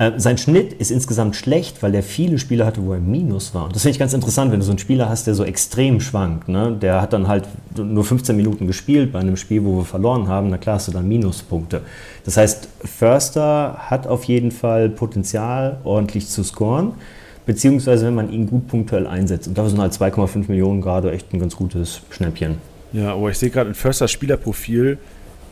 äh, 0.00 0.12
sein 0.16 0.38
Schnitt 0.38 0.72
ist 0.72 0.90
insgesamt 0.90 1.36
schlecht, 1.36 1.82
weil 1.82 1.94
er 1.94 2.02
viele 2.02 2.38
Spiele 2.38 2.64
hatte, 2.64 2.82
wo 2.82 2.94
er 2.94 3.00
Minus 3.00 3.54
war. 3.54 3.64
Und 3.64 3.74
das 3.74 3.82
finde 3.82 3.92
ich 3.92 3.98
ganz 3.98 4.14
interessant, 4.14 4.50
wenn 4.50 4.58
du 4.58 4.64
so 4.64 4.72
einen 4.72 4.78
Spieler 4.78 5.10
hast, 5.10 5.26
der 5.26 5.34
so 5.34 5.44
extrem 5.44 6.00
schwankt. 6.00 6.48
Ne? 6.48 6.74
Der 6.80 7.02
hat 7.02 7.12
dann 7.12 7.28
halt 7.28 7.46
nur 7.76 8.02
15 8.02 8.34
Minuten 8.34 8.66
gespielt 8.66 9.12
bei 9.12 9.18
einem 9.18 9.36
Spiel, 9.36 9.62
wo 9.62 9.76
wir 9.76 9.84
verloren 9.84 10.26
haben. 10.26 10.48
Na 10.48 10.56
klar 10.56 10.76
hast 10.76 10.88
du 10.88 10.92
dann 10.92 11.06
Minuspunkte. 11.06 11.82
Das 12.24 12.38
heißt, 12.38 12.66
Förster 12.82 13.76
hat 13.90 14.06
auf 14.06 14.24
jeden 14.24 14.52
Fall 14.52 14.88
Potenzial, 14.88 15.80
ordentlich 15.84 16.28
zu 16.28 16.44
scoren. 16.44 16.92
Beziehungsweise, 17.44 18.06
wenn 18.06 18.14
man 18.14 18.32
ihn 18.32 18.46
gut 18.46 18.68
punktuell 18.68 19.06
einsetzt. 19.06 19.48
Und 19.48 19.58
dafür 19.58 19.68
sind 19.68 19.80
halt 19.82 19.92
2,5 19.92 20.44
Millionen 20.48 20.80
gerade 20.80 21.12
echt 21.12 21.34
ein 21.34 21.40
ganz 21.40 21.56
gutes 21.56 22.00
Schnäppchen. 22.08 22.56
Ja, 22.94 23.12
aber 23.12 23.28
ich 23.28 23.38
sehe 23.38 23.50
gerade 23.50 23.68
in 23.68 23.74
Försters 23.74 24.10
Spielerprofil, 24.10 24.96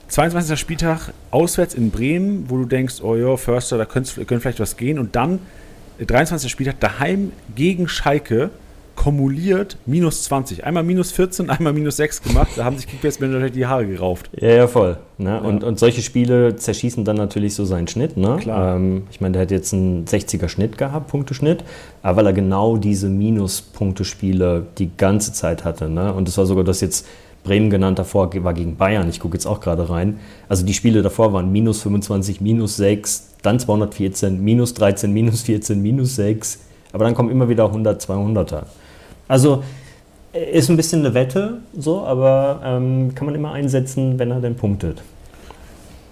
22. 0.09 0.59
Spieltag 0.59 1.13
auswärts 1.31 1.75
in 1.75 1.91
Bremen, 1.91 2.47
wo 2.49 2.57
du 2.57 2.65
denkst, 2.65 3.03
oh 3.03 3.15
ja, 3.15 3.37
Förster, 3.37 3.77
da 3.79 3.85
könnte 3.85 4.11
vielleicht 4.41 4.61
was 4.61 4.77
gehen. 4.77 4.99
Und 4.99 5.17
dann 5.17 5.41
23. 6.05 6.51
Spieltag 6.51 6.81
daheim 6.81 7.33
gegen 7.55 7.89
Schalke 7.89 8.51
kumuliert 8.99 9.77
minus 9.87 10.25
20. 10.25 10.65
Einmal 10.65 10.83
minus 10.83 11.13
14, 11.13 11.51
einmal 11.51 11.73
minus 11.73 11.97
6 11.99 12.23
gemacht. 12.23 12.51
Da 12.57 12.65
haben 12.65 12.77
sich 12.77 12.89
Kickbase 12.89 13.21
Manager 13.21 13.51
die 13.51 13.67
Haare 13.67 13.87
gerauft. 13.87 14.29
Ja, 14.41 14.49
ja, 14.49 14.67
voll. 14.67 14.99
Ne? 15.19 15.31
Ja. 15.31 15.39
Und, 15.39 15.63
und 15.63 15.79
solche 15.79 16.03
Spiele 16.03 16.57
zerschießen 16.57 17.05
dann 17.05 17.17
natürlich 17.17 17.55
so 17.55 17.65
seinen 17.65 17.87
Schnitt. 17.87 18.17
Ne? 18.17 18.37
Klar. 18.41 18.77
Ähm, 18.77 19.05
ich 19.11 19.21
meine, 19.21 19.35
der 19.35 19.43
hat 19.43 19.51
jetzt 19.51 19.73
einen 19.73 20.05
60er 20.05 20.49
Schnitt 20.49 20.79
gehabt, 20.79 21.09
Punkteschnitt, 21.09 21.65
aber 22.03 22.19
weil 22.19 22.27
er 22.27 22.33
genau 22.33 22.77
diese 22.77 23.09
Minuspunktespiele 23.09 24.67
die 24.79 24.91
ganze 24.97 25.33
Zeit 25.33 25.65
hatte. 25.65 25.89
Ne? 25.89 26.13
Und 26.13 26.27
das 26.27 26.37
war 26.37 26.47
sogar 26.47 26.65
das 26.65 26.81
jetzt 26.81 27.07
Bremen 27.49 27.71
genannt 27.71 27.99
davor 27.99 28.31
war 28.45 28.53
gegen 28.53 28.77
Bayern. 28.77 29.09
Ich 29.09 29.21
gucke 29.21 29.35
jetzt 29.35 29.47
auch 29.47 29.61
gerade 29.61 29.89
rein. 29.89 30.19
Also 30.51 30.67
die 30.67 30.75
Spiele 30.75 31.01
davor 31.01 31.33
waren 31.33 31.51
minus 31.51 31.81
25, 31.81 32.43
minus 32.43 32.77
6, 32.77 33.37
dann 33.41 33.59
214, 33.59 34.45
minus 34.45 34.75
13, 34.75 35.11
minus 35.11 35.43
14, 35.43 35.81
minus 35.81 36.17
6. 36.17 36.61
Aber 36.93 37.05
dann 37.05 37.15
kommen 37.15 37.31
immer 37.31 37.49
wieder 37.49 37.65
100, 37.65 38.03
200er. 38.03 38.65
Also 39.29 39.63
äh, 40.35 40.59
ist 40.59 40.69
ein 40.69 40.77
bisschen 40.77 41.01
eine 41.01 41.15
Wette, 41.15 41.63
so, 41.75 42.03
aber 42.03 42.61
ähm, 42.63 43.15
kann 43.15 43.25
man 43.25 43.35
immer 43.35 43.53
einsetzen, 43.53 44.19
wenn 44.19 44.31
er 44.31 44.41
denn 44.41 44.55
punktet. 44.55 45.03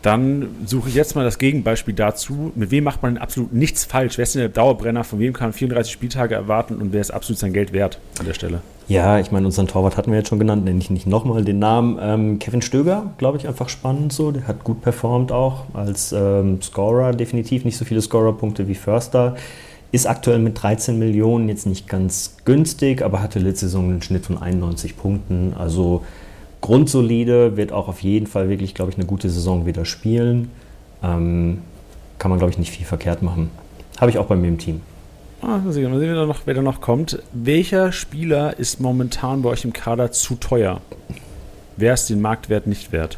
Dann 0.06 0.50
suche 0.66 0.88
ich 0.88 0.94
jetzt 0.94 1.16
mal 1.16 1.24
das 1.24 1.36
Gegenbeispiel 1.36 1.92
dazu. 1.92 2.52
Mit 2.54 2.70
wem 2.70 2.84
macht 2.84 3.02
man 3.02 3.18
absolut 3.18 3.52
nichts 3.52 3.84
falsch? 3.84 4.18
Wer 4.18 4.22
ist 4.22 4.36
denn 4.36 4.40
der 4.42 4.48
Dauerbrenner? 4.50 5.02
Von 5.02 5.18
wem 5.18 5.32
kann 5.32 5.48
man 5.48 5.52
34 5.52 5.92
Spieltage 5.92 6.32
erwarten 6.32 6.76
und 6.76 6.92
wer 6.92 7.00
ist 7.00 7.10
absolut 7.10 7.40
sein 7.40 7.52
Geld 7.52 7.72
wert 7.72 7.98
an 8.20 8.26
der 8.26 8.34
Stelle? 8.34 8.60
Ja, 8.86 9.18
ich 9.18 9.32
meine, 9.32 9.46
unseren 9.46 9.66
Torwart 9.66 9.96
hatten 9.96 10.12
wir 10.12 10.18
jetzt 10.18 10.28
schon 10.28 10.38
genannt, 10.38 10.64
nenne 10.64 10.78
ich 10.78 10.90
nicht 10.90 11.08
nochmal 11.08 11.44
den 11.44 11.58
Namen. 11.58 11.98
Ähm, 12.00 12.38
Kevin 12.38 12.62
Stöger, 12.62 13.14
glaube 13.18 13.38
ich, 13.38 13.48
einfach 13.48 13.68
spannend 13.68 14.12
so. 14.12 14.30
Der 14.30 14.46
hat 14.46 14.62
gut 14.62 14.80
performt 14.80 15.32
auch 15.32 15.64
als 15.74 16.12
ähm, 16.12 16.62
Scorer, 16.62 17.12
definitiv 17.12 17.64
nicht 17.64 17.76
so 17.76 17.84
viele 17.84 18.00
Scorerpunkte 18.00 18.68
wie 18.68 18.76
Förster. 18.76 19.34
Ist 19.90 20.06
aktuell 20.06 20.38
mit 20.38 20.62
13 20.62 21.00
Millionen 21.00 21.48
jetzt 21.48 21.66
nicht 21.66 21.88
ganz 21.88 22.36
günstig, 22.44 23.02
aber 23.02 23.22
hatte 23.22 23.40
letzte 23.40 23.66
Saison 23.66 23.90
einen 23.90 24.02
Schnitt 24.02 24.26
von 24.26 24.40
91 24.40 24.96
Punkten. 24.96 25.52
Also 25.58 26.04
grundsolide, 26.66 27.56
wird 27.56 27.70
auch 27.70 27.86
auf 27.86 28.02
jeden 28.02 28.26
Fall 28.26 28.48
wirklich, 28.48 28.74
glaube 28.74 28.90
ich, 28.90 28.96
eine 28.96 29.06
gute 29.06 29.30
Saison 29.30 29.66
wieder 29.66 29.84
spielen. 29.84 30.50
Ähm, 31.00 31.58
kann 32.18 32.28
man, 32.28 32.38
glaube 32.38 32.50
ich, 32.50 32.58
nicht 32.58 32.72
viel 32.72 32.84
verkehrt 32.84 33.22
machen. 33.22 33.50
Habe 34.00 34.10
ich 34.10 34.18
auch 34.18 34.26
bei 34.26 34.34
mir 34.34 34.48
im 34.48 34.58
Team. 34.58 34.80
Ah, 35.42 35.58
mal 35.58 35.72
sehen, 35.72 35.92
wer, 35.96 36.14
da 36.16 36.26
noch, 36.26 36.40
wer 36.44 36.54
da 36.54 36.62
noch 36.62 36.80
kommt. 36.80 37.22
Welcher 37.32 37.92
Spieler 37.92 38.58
ist 38.58 38.80
momentan 38.80 39.42
bei 39.42 39.50
euch 39.50 39.64
im 39.64 39.72
Kader 39.72 40.10
zu 40.10 40.34
teuer? 40.34 40.80
Wer 41.76 41.94
ist 41.94 42.10
den 42.10 42.20
Marktwert 42.20 42.66
nicht 42.66 42.90
wert? 42.90 43.16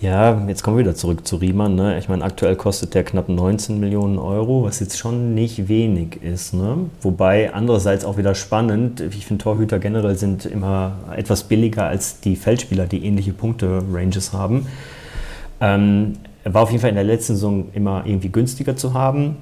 Ja, 0.00 0.46
jetzt 0.46 0.62
kommen 0.62 0.76
wir 0.76 0.84
wieder 0.84 0.94
zurück 0.94 1.26
zu 1.26 1.36
Riemann. 1.36 1.74
Ne? 1.74 1.98
Ich 1.98 2.08
meine, 2.08 2.22
aktuell 2.22 2.54
kostet 2.54 2.94
der 2.94 3.02
knapp 3.02 3.28
19 3.28 3.80
Millionen 3.80 4.18
Euro, 4.18 4.62
was 4.62 4.78
jetzt 4.78 4.96
schon 4.96 5.34
nicht 5.34 5.66
wenig 5.66 6.22
ist. 6.22 6.54
Ne? 6.54 6.88
Wobei 7.02 7.52
andererseits 7.52 8.04
auch 8.04 8.16
wieder 8.16 8.36
spannend, 8.36 9.00
ich 9.00 9.26
finde 9.26 9.42
Torhüter 9.42 9.80
generell 9.80 10.14
sind 10.14 10.46
immer 10.46 10.92
etwas 11.16 11.42
billiger 11.42 11.86
als 11.86 12.20
die 12.20 12.36
Feldspieler, 12.36 12.86
die 12.86 13.04
ähnliche 13.04 13.32
Punkte-Ranges 13.32 14.32
haben. 14.32 14.68
Ähm, 15.60 16.12
war 16.44 16.62
auf 16.62 16.70
jeden 16.70 16.80
Fall 16.80 16.90
in 16.90 16.96
der 16.96 17.04
letzten 17.04 17.34
Saison 17.34 17.68
immer 17.72 18.04
irgendwie 18.06 18.28
günstiger 18.28 18.76
zu 18.76 18.94
haben. 18.94 19.38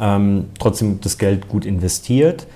Ähm, 0.00 0.46
trotzdem 0.58 1.00
das 1.02 1.18
Geld 1.18 1.48
gut 1.48 1.66
investiert 1.66 2.46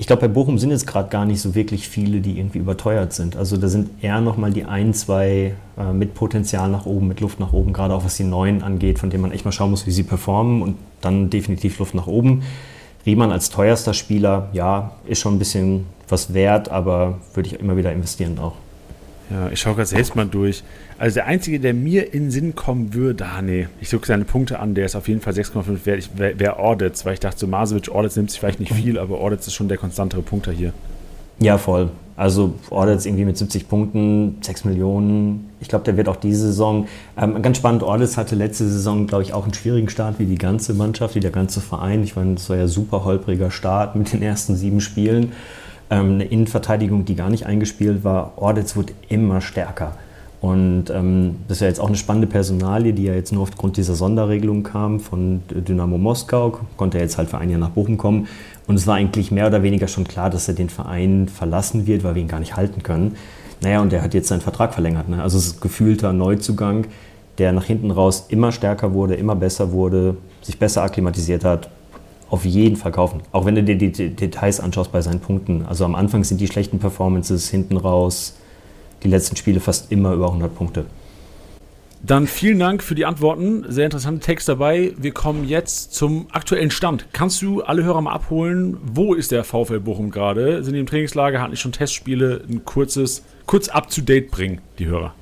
ich 0.00 0.06
glaube, 0.06 0.22
bei 0.22 0.28
Bochum 0.28 0.58
sind 0.58 0.70
jetzt 0.70 0.86
gerade 0.86 1.08
gar 1.08 1.26
nicht 1.26 1.40
so 1.40 1.56
wirklich 1.56 1.88
viele, 1.88 2.20
die 2.20 2.38
irgendwie 2.38 2.58
überteuert 2.58 3.12
sind. 3.12 3.36
Also 3.36 3.56
da 3.56 3.66
sind 3.66 3.90
eher 4.00 4.20
nochmal 4.20 4.52
die 4.52 4.64
ein, 4.64 4.94
zwei 4.94 5.54
äh, 5.76 5.92
mit 5.92 6.14
Potenzial 6.14 6.70
nach 6.70 6.86
oben, 6.86 7.08
mit 7.08 7.20
Luft 7.20 7.40
nach 7.40 7.52
oben, 7.52 7.72
gerade 7.72 7.94
auch 7.94 8.04
was 8.04 8.16
die 8.16 8.24
Neuen 8.24 8.62
angeht, 8.62 9.00
von 9.00 9.10
denen 9.10 9.22
man 9.22 9.32
echt 9.32 9.44
mal 9.44 9.50
schauen 9.50 9.70
muss, 9.70 9.86
wie 9.88 9.90
sie 9.90 10.04
performen 10.04 10.62
und 10.62 10.76
dann 11.00 11.30
definitiv 11.30 11.80
Luft 11.80 11.96
nach 11.96 12.06
oben. 12.06 12.42
Riemann 13.04 13.32
als 13.32 13.50
teuerster 13.50 13.92
Spieler, 13.92 14.50
ja, 14.52 14.92
ist 15.04 15.18
schon 15.18 15.34
ein 15.34 15.38
bisschen 15.40 15.86
was 16.08 16.32
wert, 16.32 16.68
aber 16.68 17.18
würde 17.34 17.48
ich 17.48 17.58
immer 17.58 17.76
wieder 17.76 17.92
investieren 17.92 18.38
auch. 18.38 18.54
Ja, 19.30 19.50
ich 19.50 19.60
schaue 19.60 19.74
gerade 19.74 19.88
selbst 19.88 20.14
mal 20.14 20.26
durch. 20.26 20.62
Also 20.98 21.14
der 21.14 21.26
Einzige, 21.26 21.60
der 21.60 21.74
mir 21.74 22.12
in 22.12 22.32
Sinn 22.32 22.56
kommen 22.56 22.92
würde, 22.92 23.24
ah 23.24 23.40
nee, 23.40 23.68
ich 23.80 23.90
gucke 23.90 24.06
seine 24.06 24.24
Punkte 24.24 24.58
an, 24.58 24.74
der 24.74 24.84
ist 24.84 24.96
auf 24.96 25.06
jeden 25.06 25.20
Fall 25.20 25.32
6,5 25.32 25.86
wert, 25.86 26.10
wäre 26.16 26.38
wär 26.40 26.56
weil 26.58 27.14
ich 27.14 27.20
dachte, 27.20 27.38
so 27.38 27.46
Masovic, 27.46 27.88
Audits 27.88 28.16
nimmt 28.16 28.32
sich 28.32 28.40
vielleicht 28.40 28.58
nicht 28.58 28.72
viel, 28.72 28.98
aber 28.98 29.20
Audits 29.20 29.46
ist 29.46 29.54
schon 29.54 29.68
der 29.68 29.78
konstantere 29.78 30.22
Punkter 30.22 30.50
hier. 30.50 30.72
Ja, 31.38 31.56
voll. 31.56 31.90
Also 32.16 32.54
Audits 32.70 33.06
irgendwie 33.06 33.24
mit 33.24 33.38
70 33.38 33.68
Punkten, 33.68 34.38
6 34.40 34.64
Millionen. 34.64 35.50
Ich 35.60 35.68
glaube, 35.68 35.84
der 35.84 35.96
wird 35.96 36.08
auch 36.08 36.16
diese 36.16 36.46
Saison, 36.46 36.88
ähm, 37.16 37.40
ganz 37.42 37.58
spannend, 37.58 37.84
Audits 37.84 38.16
hatte 38.16 38.34
letzte 38.34 38.68
Saison, 38.68 39.06
glaube 39.06 39.22
ich, 39.22 39.32
auch 39.32 39.44
einen 39.44 39.54
schwierigen 39.54 39.88
Start 39.88 40.18
wie 40.18 40.26
die 40.26 40.38
ganze 40.38 40.74
Mannschaft, 40.74 41.14
wie 41.14 41.20
der 41.20 41.30
ganze 41.30 41.60
Verein. 41.60 42.02
Ich 42.02 42.16
meine, 42.16 42.34
es 42.34 42.50
war 42.50 42.56
ja 42.56 42.66
super 42.66 43.04
holpriger 43.04 43.52
Start 43.52 43.94
mit 43.94 44.12
den 44.12 44.20
ersten 44.20 44.56
sieben 44.56 44.80
Spielen. 44.80 45.30
Ähm, 45.90 46.14
eine 46.14 46.24
Innenverteidigung, 46.24 47.04
die 47.04 47.14
gar 47.14 47.30
nicht 47.30 47.46
eingespielt 47.46 48.02
war. 48.02 48.32
Audits 48.34 48.74
wird 48.74 48.92
immer 49.08 49.40
stärker. 49.40 49.94
Und 50.40 50.90
ähm, 50.90 51.36
das 51.48 51.56
ist 51.56 51.60
ja 51.62 51.66
jetzt 51.66 51.80
auch 51.80 51.88
eine 51.88 51.96
spannende 51.96 52.28
Personalie, 52.28 52.92
die 52.92 53.04
ja 53.04 53.14
jetzt 53.14 53.32
nur 53.32 53.42
aufgrund 53.42 53.76
dieser 53.76 53.94
Sonderregelung 53.94 54.62
kam 54.62 55.00
von 55.00 55.42
Dynamo 55.50 55.98
Moskau, 55.98 56.60
konnte 56.76 56.98
er 56.98 57.04
jetzt 57.04 57.18
halt 57.18 57.28
für 57.28 57.38
ein 57.38 57.50
Jahr 57.50 57.58
nach 57.58 57.70
Bochum 57.70 57.98
kommen. 57.98 58.28
Und 58.68 58.76
es 58.76 58.86
war 58.86 58.94
eigentlich 58.94 59.32
mehr 59.32 59.48
oder 59.48 59.62
weniger 59.64 59.88
schon 59.88 60.04
klar, 60.04 60.30
dass 60.30 60.46
er 60.46 60.54
den 60.54 60.68
Verein 60.68 61.28
verlassen 61.28 61.86
wird, 61.86 62.04
weil 62.04 62.14
wir 62.14 62.22
ihn 62.22 62.28
gar 62.28 62.38
nicht 62.38 62.56
halten 62.56 62.82
können. 62.84 63.16
Naja, 63.62 63.80
und 63.80 63.92
er 63.92 64.02
hat 64.02 64.14
jetzt 64.14 64.28
seinen 64.28 64.40
Vertrag 64.40 64.72
verlängert. 64.74 65.08
Ne? 65.08 65.20
Also 65.20 65.38
es 65.38 65.46
ist 65.46 65.60
gefühlter 65.60 66.12
Neuzugang, 66.12 66.86
der 67.38 67.52
nach 67.52 67.64
hinten 67.64 67.90
raus 67.90 68.26
immer 68.28 68.52
stärker 68.52 68.94
wurde, 68.94 69.14
immer 69.14 69.34
besser 69.34 69.72
wurde, 69.72 70.16
sich 70.42 70.58
besser 70.58 70.82
akklimatisiert 70.82 71.44
hat. 71.44 71.68
Auf 72.30 72.44
jeden 72.44 72.76
Fall 72.76 72.92
kaufen. 72.92 73.22
Auch 73.32 73.46
wenn 73.46 73.56
du 73.56 73.64
dir 73.64 73.76
die 73.76 73.90
Details 73.90 74.60
anschaust 74.60 74.92
bei 74.92 75.00
seinen 75.00 75.18
Punkten. 75.18 75.64
Also 75.66 75.84
am 75.84 75.94
Anfang 75.96 76.22
sind 76.22 76.40
die 76.40 76.46
schlechten 76.46 76.78
Performances 76.78 77.48
hinten 77.48 77.76
raus 77.76 78.34
die 79.02 79.08
letzten 79.08 79.36
Spiele 79.36 79.60
fast 79.60 79.92
immer 79.92 80.12
über 80.12 80.26
100 80.26 80.54
Punkte. 80.54 80.86
Dann 82.00 82.28
vielen 82.28 82.60
Dank 82.60 82.82
für 82.82 82.94
die 82.94 83.06
Antworten. 83.06 83.64
Sehr 83.68 83.86
interessanter 83.86 84.24
Text 84.24 84.48
dabei. 84.48 84.94
Wir 84.96 85.10
kommen 85.10 85.48
jetzt 85.48 85.94
zum 85.94 86.28
aktuellen 86.30 86.70
Stand. 86.70 87.06
Kannst 87.12 87.42
du 87.42 87.62
alle 87.62 87.82
Hörer 87.82 88.00
mal 88.00 88.12
abholen? 88.12 88.76
Wo 88.82 89.14
ist 89.14 89.32
der 89.32 89.42
VfL 89.42 89.80
Bochum 89.80 90.10
gerade? 90.10 90.62
Sind 90.62 90.74
die 90.74 90.80
im 90.80 90.86
Trainingslager? 90.86 91.40
Hatten 91.40 91.50
die 91.50 91.56
schon 91.56 91.72
Testspiele? 91.72 92.44
Ein 92.48 92.64
kurzes, 92.64 93.24
kurz 93.46 93.68
up 93.68 93.90
to 93.90 94.00
date 94.00 94.30
bringen, 94.30 94.60
die 94.78 94.86
Hörer. 94.86 95.12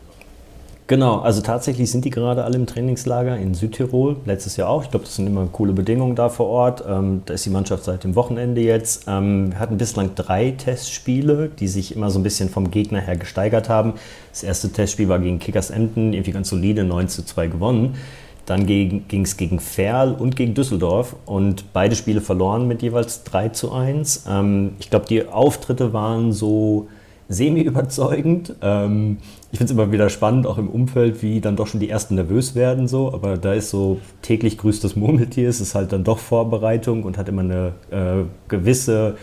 Genau, 0.89 1.19
also 1.19 1.41
tatsächlich 1.41 1.91
sind 1.91 2.05
die 2.05 2.11
gerade 2.11 2.45
alle 2.45 2.55
im 2.55 2.67
Trainingslager 2.67 3.37
in 3.37 3.55
Südtirol, 3.55 4.19
letztes 4.25 4.57
Jahr 4.57 4.69
auch. 4.69 4.85
Ich 4.85 4.91
glaube, 4.91 5.05
das 5.05 5.17
sind 5.17 5.27
immer 5.27 5.49
coole 5.51 5.73
Bedingungen 5.73 6.15
da 6.15 6.29
vor 6.29 6.47
Ort. 6.47 6.85
Ähm, 6.89 7.23
da 7.27 7.35
ist 7.35 7.45
die 7.45 7.51
Mannschaft 7.51 7.83
seit 7.83 8.05
dem 8.05 8.15
Wochenende 8.15 8.61
jetzt. 8.61 9.07
Ähm, 9.09 9.51
wir 9.51 9.59
hatten 9.59 9.79
bislang 9.79 10.15
drei 10.15 10.53
Testspiele, 10.53 11.49
die 11.49 11.67
sich 11.67 11.97
immer 11.97 12.11
so 12.11 12.21
ein 12.21 12.23
bisschen 12.23 12.51
vom 12.51 12.71
Gegner 12.71 13.01
her 13.01 13.17
gesteigert 13.17 13.69
haben. 13.69 13.95
Das 14.31 14.45
erste 14.45 14.71
Testspiel 14.71 15.09
war 15.09 15.19
gegen 15.19 15.41
Kickers 15.41 15.71
Emden, 15.71 16.13
irgendwie 16.13 16.31
ganz 16.31 16.51
solide, 16.51 16.85
9 16.85 17.09
zu 17.09 17.25
2 17.25 17.49
gewonnen. 17.49 17.97
Dann 18.45 18.65
ging 18.65 19.03
es 19.11 19.37
gegen 19.37 19.59
Ferl 19.59 20.13
und 20.13 20.37
gegen 20.37 20.55
Düsseldorf 20.55 21.17
und 21.27 21.73
beide 21.73 21.97
Spiele 21.97 22.21
verloren 22.21 22.69
mit 22.69 22.81
jeweils 22.83 23.25
3 23.25 23.49
zu 23.49 23.73
1. 23.73 24.27
Ähm, 24.29 24.75
ich 24.79 24.89
glaube, 24.89 25.07
die 25.07 25.27
Auftritte 25.27 25.93
waren 25.93 26.33
so 26.33 26.87
semi-überzeugend. 27.29 28.55
Ähm, 28.63 29.19
ich 29.57 29.59
finde 29.59 29.73
es 29.73 29.79
immer 29.79 29.91
wieder 29.91 30.11
spannend, 30.11 30.47
auch 30.47 30.59
im 30.59 30.69
Umfeld, 30.69 31.23
wie 31.23 31.41
dann 31.41 31.57
doch 31.57 31.67
schon 31.67 31.81
die 31.81 31.89
Ersten 31.89 32.17
nervös 32.17 32.55
werden. 32.55 32.89
So. 32.89 33.15
Aber 33.15 33.39
da 33.39 33.55
ist 33.55 33.71
so 33.71 33.99
täglich 34.21 34.59
grüßt 34.59 34.85
das 34.85 34.97
Murmeltier, 34.97 35.49
es 35.49 35.63
ist 35.63 35.75
halt 35.75 35.93
dann 35.95 36.05
doch 36.05 36.19
Vorbereitung 36.19 37.05
und 37.05 37.17
hat 37.17 37.27
immer 37.31 37.41
eine 37.41 37.73
äh, 37.91 38.25
gewisse, 38.49 39.17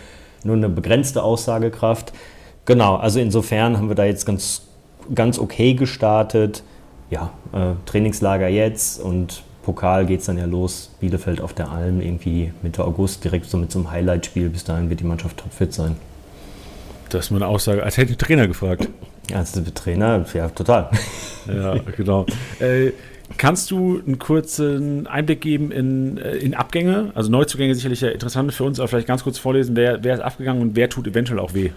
nur 0.44 0.56
eine 0.56 0.70
begrenzte 0.70 1.22
Aussagekraft. 1.22 2.14
Genau, 2.66 2.96
also 2.96 3.20
insofern 3.20 3.78
haben 3.78 3.90
wir 3.90 3.96
da 3.96 4.06
jetzt 4.06 4.26
ganz, 4.26 4.64
ganz 5.14 5.38
okay 5.38 5.76
gestartet. 5.76 6.64
Ja, 7.12 7.30
äh, 7.52 7.74
Trainingslager 7.86 8.48
jetzt 8.48 9.00
und 9.00 9.44
Pokal 9.62 10.08
geht 10.08 10.22
es 10.22 10.26
dann 10.26 10.40
ja 10.40 10.46
los. 10.46 10.90
Bielefeld 11.00 11.42
auf 11.42 11.54
der 11.54 11.70
Alm 11.70 12.02
irgendwie 12.02 12.54
Mitte 12.64 12.84
August, 12.84 13.24
direkt 13.24 13.46
so 13.46 13.58
mit 13.58 13.72
so 13.72 13.78
einem 13.78 13.92
Highlight-Spiel. 13.92 14.50
Bis 14.50 14.64
dahin 14.64 14.90
wird 14.90 15.00
die 15.00 15.06
Mannschaft 15.06 15.38
topfit 15.38 15.76
sein. 15.76 15.96
Das 17.10 17.26
ist 17.26 17.30
nur 17.30 17.40
eine 17.40 17.48
Aussage, 17.48 17.84
als 17.84 17.98
hätte 17.98 18.14
ich 18.14 18.18
Trainer 18.18 18.48
gefragt. 18.48 18.90
Ja, 19.30 19.38
als 19.38 19.54
Trainer, 19.74 20.26
ja, 20.34 20.50
total. 20.50 20.90
Ja, 21.46 21.76
genau. 21.98 22.26
Äh, 22.62 22.92
kannst 23.38 23.70
du 23.70 24.02
einen 24.06 24.18
kurzen 24.18 25.08
Einblick 25.08 25.42
geben 25.42 25.72
in, 25.72 26.18
äh, 26.18 26.38
in 26.38 26.54
Abgänge? 26.54 27.12
Also 27.16 27.30
Neuzugänge 27.30 27.76
sicherlich 27.76 28.00
ja 28.00 28.08
interessant 28.10 28.54
für 28.54 28.64
uns, 28.64 28.80
aber 28.80 28.88
vielleicht 28.88 29.08
ganz 29.08 29.24
kurz 29.24 29.38
vorlesen, 29.40 29.76
wer, 29.76 30.02
wer 30.06 30.14
ist 30.14 30.22
abgegangen 30.22 30.62
und 30.62 30.78
wer 30.78 30.90
tut 30.90 31.06
eventuell 31.06 31.40
auch 31.40 31.54
weh? 31.54 31.72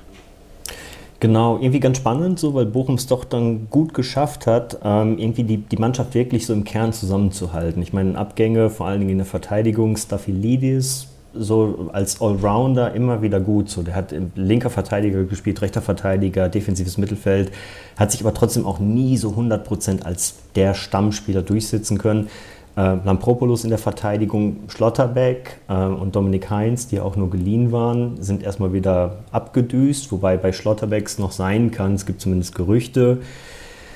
Genau, 1.18 1.56
irgendwie 1.56 1.80
ganz 1.80 1.96
spannend, 1.96 2.38
so, 2.38 2.54
weil 2.54 2.66
Bochum 2.66 2.96
es 2.96 3.06
doch 3.06 3.24
dann 3.24 3.68
gut 3.70 3.94
geschafft 3.94 4.46
hat, 4.46 4.78
ähm, 4.84 5.18
irgendwie 5.18 5.44
die, 5.44 5.56
die 5.56 5.78
Mannschaft 5.78 6.14
wirklich 6.14 6.46
so 6.46 6.52
im 6.52 6.64
Kern 6.64 6.92
zusammenzuhalten. 6.92 7.82
Ich 7.82 7.94
meine, 7.94 8.18
Abgänge, 8.18 8.68
vor 8.68 8.86
allen 8.86 9.00
Dingen 9.00 9.12
in 9.12 9.18
der 9.18 9.26
Verteidigung, 9.26 9.96
Staphylidis, 9.96 11.08
so 11.38 11.90
als 11.92 12.20
Allrounder 12.20 12.94
immer 12.94 13.22
wieder 13.22 13.40
gut. 13.40 13.70
So, 13.70 13.82
der 13.82 13.94
hat 13.94 14.14
linker 14.34 14.70
Verteidiger 14.70 15.24
gespielt, 15.24 15.62
rechter 15.62 15.82
Verteidiger, 15.82 16.48
defensives 16.48 16.98
Mittelfeld, 16.98 17.52
hat 17.96 18.12
sich 18.12 18.20
aber 18.20 18.34
trotzdem 18.34 18.66
auch 18.66 18.78
nie 18.78 19.16
so 19.16 19.30
100% 19.30 20.02
als 20.02 20.34
der 20.54 20.74
Stammspieler 20.74 21.42
durchsetzen 21.42 21.98
können. 21.98 22.28
Äh, 22.76 22.98
Lampropoulos 23.04 23.64
in 23.64 23.70
der 23.70 23.78
Verteidigung, 23.78 24.58
Schlotterbeck 24.68 25.60
äh, 25.68 25.74
und 25.74 26.14
Dominik 26.14 26.50
Heinz, 26.50 26.88
die 26.88 27.00
auch 27.00 27.16
nur 27.16 27.30
geliehen 27.30 27.72
waren, 27.72 28.22
sind 28.22 28.42
erstmal 28.42 28.74
wieder 28.74 29.18
abgedüst, 29.32 30.12
wobei 30.12 30.36
bei 30.36 30.52
Schlotterbecks 30.52 31.18
noch 31.18 31.32
sein 31.32 31.70
kann, 31.70 31.94
es 31.94 32.04
gibt 32.04 32.20
zumindest 32.20 32.54
Gerüchte. 32.54 33.18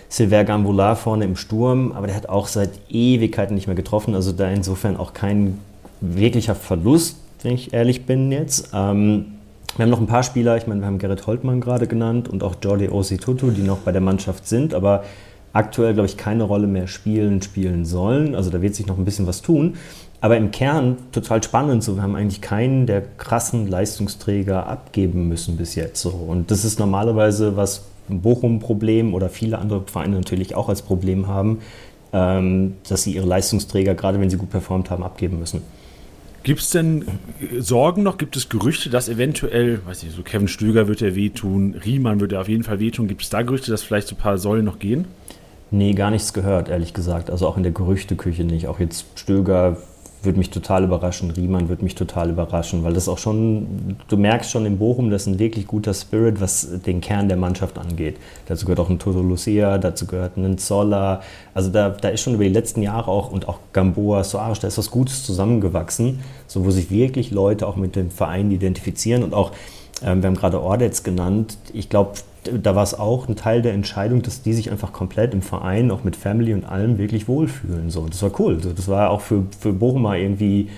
Silver 0.08 0.44
Gamboula 0.44 0.94
vorne 0.96 1.24
im 1.24 1.36
Sturm, 1.36 1.92
aber 1.92 2.06
der 2.06 2.16
hat 2.16 2.28
auch 2.28 2.48
seit 2.48 2.70
Ewigkeiten 2.88 3.54
nicht 3.54 3.66
mehr 3.66 3.76
getroffen, 3.76 4.14
also 4.14 4.32
da 4.32 4.50
insofern 4.50 4.96
auch 4.96 5.12
kein 5.12 5.58
wirklicher 6.00 6.54
Verlust 6.54 7.18
wenn 7.42 7.54
ich 7.54 7.72
ehrlich 7.72 8.06
bin 8.06 8.30
jetzt. 8.32 8.70
Ähm, 8.74 9.36
wir 9.76 9.84
haben 9.84 9.90
noch 9.90 10.00
ein 10.00 10.06
paar 10.06 10.22
Spieler, 10.22 10.56
ich 10.56 10.66
meine, 10.66 10.80
wir 10.80 10.86
haben 10.86 10.98
Gerrit 10.98 11.26
Holtmann 11.26 11.60
gerade 11.60 11.86
genannt 11.86 12.28
und 12.28 12.42
auch 12.42 12.56
Jordi 12.62 12.88
Ositutu, 12.88 13.50
die 13.50 13.62
noch 13.62 13.78
bei 13.78 13.92
der 13.92 14.00
Mannschaft 14.00 14.46
sind, 14.46 14.74
aber 14.74 15.04
aktuell, 15.52 15.94
glaube 15.94 16.08
ich, 16.08 16.16
keine 16.16 16.42
Rolle 16.42 16.66
mehr 16.66 16.86
spielen, 16.86 17.40
spielen 17.42 17.84
sollen. 17.84 18.34
Also 18.34 18.50
da 18.50 18.62
wird 18.62 18.74
sich 18.74 18.86
noch 18.86 18.98
ein 18.98 19.04
bisschen 19.04 19.26
was 19.26 19.42
tun. 19.42 19.74
Aber 20.20 20.36
im 20.36 20.50
Kern 20.50 20.98
total 21.12 21.42
spannend. 21.42 21.82
So, 21.82 21.96
wir 21.96 22.02
haben 22.02 22.14
eigentlich 22.14 22.42
keinen 22.42 22.86
der 22.86 23.02
krassen 23.16 23.68
Leistungsträger 23.68 24.66
abgeben 24.66 25.28
müssen 25.28 25.56
bis 25.56 25.74
jetzt. 25.76 26.02
So. 26.02 26.10
Und 26.10 26.50
das 26.50 26.64
ist 26.64 26.78
normalerweise 26.78 27.56
was 27.56 27.84
Bochum-Problem 28.08 29.14
oder 29.14 29.28
viele 29.28 29.58
andere 29.58 29.82
Vereine 29.86 30.16
natürlich 30.16 30.54
auch 30.56 30.68
als 30.68 30.82
Problem 30.82 31.26
haben 31.26 31.60
ähm, 32.12 32.74
dass 32.88 33.04
sie 33.04 33.14
ihre 33.14 33.26
Leistungsträger, 33.26 33.94
gerade 33.94 34.20
wenn 34.20 34.30
sie 34.30 34.36
gut 34.36 34.50
performt 34.50 34.90
haben, 34.90 35.02
abgeben 35.02 35.38
müssen. 35.38 35.62
Gibt 36.42 36.60
es 36.60 36.70
denn 36.70 37.04
Sorgen 37.58 38.02
noch? 38.02 38.16
Gibt 38.16 38.36
es 38.36 38.48
Gerüchte, 38.48 38.88
dass 38.88 39.08
eventuell, 39.08 39.84
weiß 39.84 40.02
ich, 40.04 40.12
so 40.12 40.22
Kevin 40.22 40.48
Stöger 40.48 40.88
wird 40.88 41.00
ja 41.00 41.14
wehtun, 41.14 41.74
Riemann 41.84 42.20
wird 42.20 42.32
ja 42.32 42.40
auf 42.40 42.48
jeden 42.48 42.62
Fall 42.62 42.80
wehtun. 42.80 43.08
Gibt 43.08 43.22
es 43.22 43.28
da 43.28 43.42
Gerüchte, 43.42 43.70
dass 43.70 43.82
vielleicht 43.82 44.08
so 44.08 44.14
ein 44.14 44.18
paar 44.18 44.38
Säulen 44.38 44.64
noch 44.64 44.78
gehen? 44.78 45.06
Nee, 45.70 45.92
gar 45.92 46.10
nichts 46.10 46.32
gehört, 46.32 46.68
ehrlich 46.68 46.94
gesagt. 46.94 47.30
Also 47.30 47.46
auch 47.46 47.56
in 47.56 47.62
der 47.62 47.72
Gerüchteküche 47.72 48.44
nicht. 48.44 48.66
Auch 48.66 48.80
jetzt 48.80 49.04
Stöger 49.14 49.76
würde 50.22 50.38
mich 50.38 50.50
total 50.50 50.84
überraschen, 50.84 51.30
Riemann 51.30 51.68
würde 51.68 51.82
mich 51.82 51.94
total 51.94 52.30
überraschen, 52.30 52.84
weil 52.84 52.92
das 52.92 53.08
auch 53.08 53.18
schon, 53.18 53.96
du 54.08 54.16
merkst 54.16 54.50
schon 54.50 54.66
in 54.66 54.78
Bochum, 54.78 55.10
das 55.10 55.22
ist 55.22 55.28
ein 55.28 55.38
wirklich 55.38 55.66
guter 55.66 55.94
Spirit, 55.94 56.40
was 56.40 56.82
den 56.84 57.00
Kern 57.00 57.28
der 57.28 57.36
Mannschaft 57.36 57.78
angeht. 57.78 58.18
Dazu 58.46 58.66
gehört 58.66 58.80
auch 58.80 58.90
ein 58.90 58.98
Toto 58.98 59.22
Lucia, 59.22 59.78
dazu 59.78 60.06
gehört 60.06 60.36
ein 60.36 60.58
Zoller. 60.58 61.22
Also 61.54 61.70
da, 61.70 61.90
da 61.90 62.08
ist 62.08 62.20
schon 62.20 62.34
über 62.34 62.44
die 62.44 62.50
letzten 62.50 62.82
Jahre 62.82 63.10
auch 63.10 63.32
und 63.32 63.48
auch 63.48 63.58
Gamboa, 63.72 64.24
Soares, 64.24 64.60
da 64.60 64.68
ist 64.68 64.78
was 64.78 64.90
Gutes 64.90 65.24
zusammengewachsen, 65.24 66.20
so 66.46 66.64
wo 66.64 66.70
sich 66.70 66.90
wirklich 66.90 67.30
Leute 67.30 67.66
auch 67.66 67.76
mit 67.76 67.96
dem 67.96 68.10
Verein 68.10 68.50
identifizieren 68.50 69.22
und 69.22 69.34
auch, 69.34 69.52
ähm, 70.02 70.22
wir 70.22 70.28
haben 70.28 70.36
gerade 70.36 70.60
Ordets 70.60 71.02
genannt, 71.02 71.58
ich 71.72 71.88
glaube, 71.88 72.12
da 72.44 72.74
war 72.74 72.82
es 72.82 72.98
auch 72.98 73.28
ein 73.28 73.36
Teil 73.36 73.62
der 73.62 73.74
Entscheidung, 73.74 74.22
dass 74.22 74.42
die 74.42 74.54
sich 74.54 74.70
einfach 74.70 74.92
komplett 74.92 75.34
im 75.34 75.42
Verein, 75.42 75.90
auch 75.90 76.04
mit 76.04 76.16
Family 76.16 76.54
und 76.54 76.64
allem, 76.64 76.98
wirklich 76.98 77.28
wohlfühlen. 77.28 77.90
So, 77.90 78.06
das 78.06 78.22
war 78.22 78.30
cool. 78.40 78.58
Das 78.58 78.88
war 78.88 79.10
auch 79.10 79.20
für, 79.20 79.44
für 79.58 79.72
Bochumer 79.72 80.16
irgendwie 80.16 80.70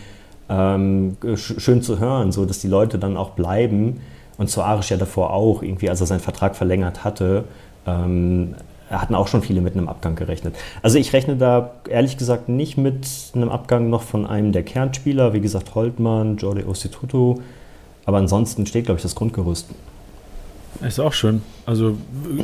ähm, 0.48 1.16
schön 1.37 1.82
zu 1.82 1.98
hören, 1.98 2.32
so, 2.32 2.44
dass 2.44 2.58
die 2.58 2.68
Leute 2.68 2.98
dann 2.98 3.16
auch 3.16 3.30
bleiben. 3.30 4.00
Und 4.38 4.50
zu 4.50 4.62
Arisch 4.62 4.90
ja 4.90 4.96
davor 4.96 5.32
auch, 5.32 5.62
irgendwie, 5.62 5.88
als 5.88 6.00
er 6.00 6.06
seinen 6.06 6.20
Vertrag 6.20 6.56
verlängert 6.56 7.04
hatte, 7.04 7.44
ähm, 7.87 8.54
hatten 8.90 9.14
auch 9.14 9.28
schon 9.28 9.42
viele 9.42 9.61
mit 9.61 9.74
einem 9.74 9.88
Abgang 9.88 10.16
gerechnet. 10.16 10.56
Also 10.82 10.98
ich 10.98 11.12
rechne 11.12 11.37
da 11.37 11.70
ehrlich 11.88 12.18
gesagt 12.18 12.48
nicht 12.48 12.76
mit 12.76 13.06
einem 13.35 13.48
Abgang 13.48 13.88
noch 13.88 14.02
von 14.02 14.26
einem 14.26 14.52
der 14.52 14.64
Kernspieler, 14.64 15.32
wie 15.32 15.40
gesagt 15.40 15.74
Holtmann, 15.74 16.37
Jordi 16.37 16.64
Ostituto. 16.64 17.40
Aber 18.05 18.19
ansonsten 18.19 18.67
steht, 18.67 18.87
glaube 18.87 18.99
ich, 18.99 19.03
das 19.03 19.15
Grundgerüst. 19.15 19.69
Ist 20.81 20.99
auch 20.99 21.12
schön. 21.12 21.43
Also 21.67 21.97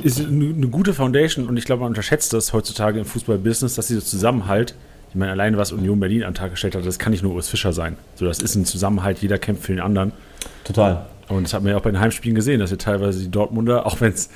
ist 0.03 0.21
eine 0.21 0.69
gute 0.69 0.95
Foundation 0.95 1.49
und 1.49 1.57
ich 1.57 1.65
glaube, 1.65 1.81
man 1.81 1.89
unterschätzt 1.89 2.33
das 2.33 2.53
heutzutage 2.53 3.01
im 3.01 3.05
Fußballbusiness, 3.05 3.75
dass 3.75 3.89
dieser 3.89 4.05
Zusammenhalt, 4.05 4.75
ich 5.09 5.17
meine, 5.17 5.33
alleine 5.33 5.57
was 5.57 5.73
Union 5.73 5.99
Berlin 5.99 6.23
an 6.23 6.35
den 6.35 6.39
Tag 6.39 6.51
gestellt 6.53 6.77
hat, 6.77 6.87
das 6.87 6.99
kann 6.99 7.11
nicht 7.11 7.23
nur 7.23 7.35
Urs 7.35 7.49
Fischer 7.49 7.73
sein. 7.73 7.97
So, 8.15 8.27
das 8.27 8.41
ist 8.41 8.55
ein 8.55 8.65
Zusammenhalt, 8.65 9.19
jeder 9.19 9.39
kämpft 9.39 9.65
für 9.65 9.73
den 9.73 9.81
anderen. 9.81 10.13
Total. 10.65 11.07
Und 11.29 11.45
das 11.45 11.55
hat 11.55 11.63
man 11.63 11.73
ja 11.73 11.79
auch 11.79 11.83
bei 11.83 11.91
den 11.91 12.01
Heimspielen 12.01 12.35
gesehen, 12.35 12.61
dass 12.61 12.71
wir 12.71 12.79
teilweise 12.79 13.21
die 13.21 13.31
Dortmunder, 13.31 13.87
auch 13.87 14.01
wenn 14.01 14.13
es. 14.13 14.31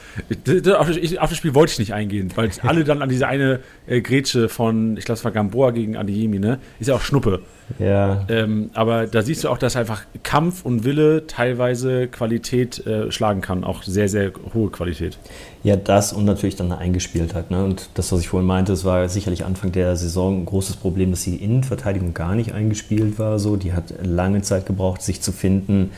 Auf, 0.76 0.88
auf, 0.88 1.30
das 1.30 1.36
Spiel 1.36 1.54
wollte 1.54 1.72
ich 1.72 1.78
nicht 1.78 1.94
eingehen, 1.94 2.30
weil 2.34 2.50
alle 2.62 2.84
dann 2.84 3.02
an 3.02 3.08
diese 3.08 3.26
eine 3.26 3.60
äh, 3.86 4.00
Grätsche 4.00 4.48
von, 4.48 4.96
ich 4.96 5.04
glaube, 5.04 5.18
es 5.18 5.24
war 5.24 5.32
Gamboa 5.32 5.70
gegen 5.70 5.96
Adeyemi, 5.96 6.38
ne? 6.38 6.58
Ist 6.80 6.88
ja 6.88 6.94
auch 6.94 7.00
Schnuppe. 7.00 7.40
Ja. 7.78 8.26
Ähm, 8.28 8.70
aber 8.74 9.06
da 9.06 9.22
siehst 9.22 9.44
du 9.44 9.48
auch, 9.48 9.58
dass 9.58 9.76
einfach 9.76 10.02
Kampf 10.22 10.64
und 10.64 10.84
Wille 10.84 11.26
teilweise 11.26 12.08
Qualität 12.08 12.86
äh, 12.86 13.10
schlagen 13.10 13.40
kann. 13.40 13.64
Auch 13.64 13.82
sehr, 13.82 14.08
sehr 14.08 14.32
hohe 14.52 14.70
Qualität. 14.70 15.18
Ja, 15.62 15.76
das 15.76 16.12
und 16.12 16.24
natürlich 16.24 16.56
dann 16.56 16.70
eine 16.70 16.80
Eingespieltheit. 16.80 17.50
Ne? 17.50 17.64
Und 17.64 17.88
das, 17.94 18.12
was 18.12 18.20
ich 18.20 18.28
vorhin 18.28 18.46
meinte, 18.46 18.72
es 18.72 18.84
war 18.84 19.08
sicherlich 19.08 19.44
Anfang 19.44 19.72
der 19.72 19.96
Saison 19.96 20.42
ein 20.42 20.46
großes 20.46 20.76
Problem, 20.76 21.10
dass 21.10 21.22
die 21.22 21.36
Innenverteidigung 21.36 22.14
gar 22.14 22.34
nicht 22.34 22.52
eingespielt 22.52 23.18
war. 23.18 23.38
So. 23.38 23.56
Die 23.56 23.72
hat 23.72 23.94
lange 24.02 24.42
Zeit 24.42 24.66
gebraucht, 24.66 25.02
sich 25.02 25.20
zu 25.22 25.32
finden 25.32 25.90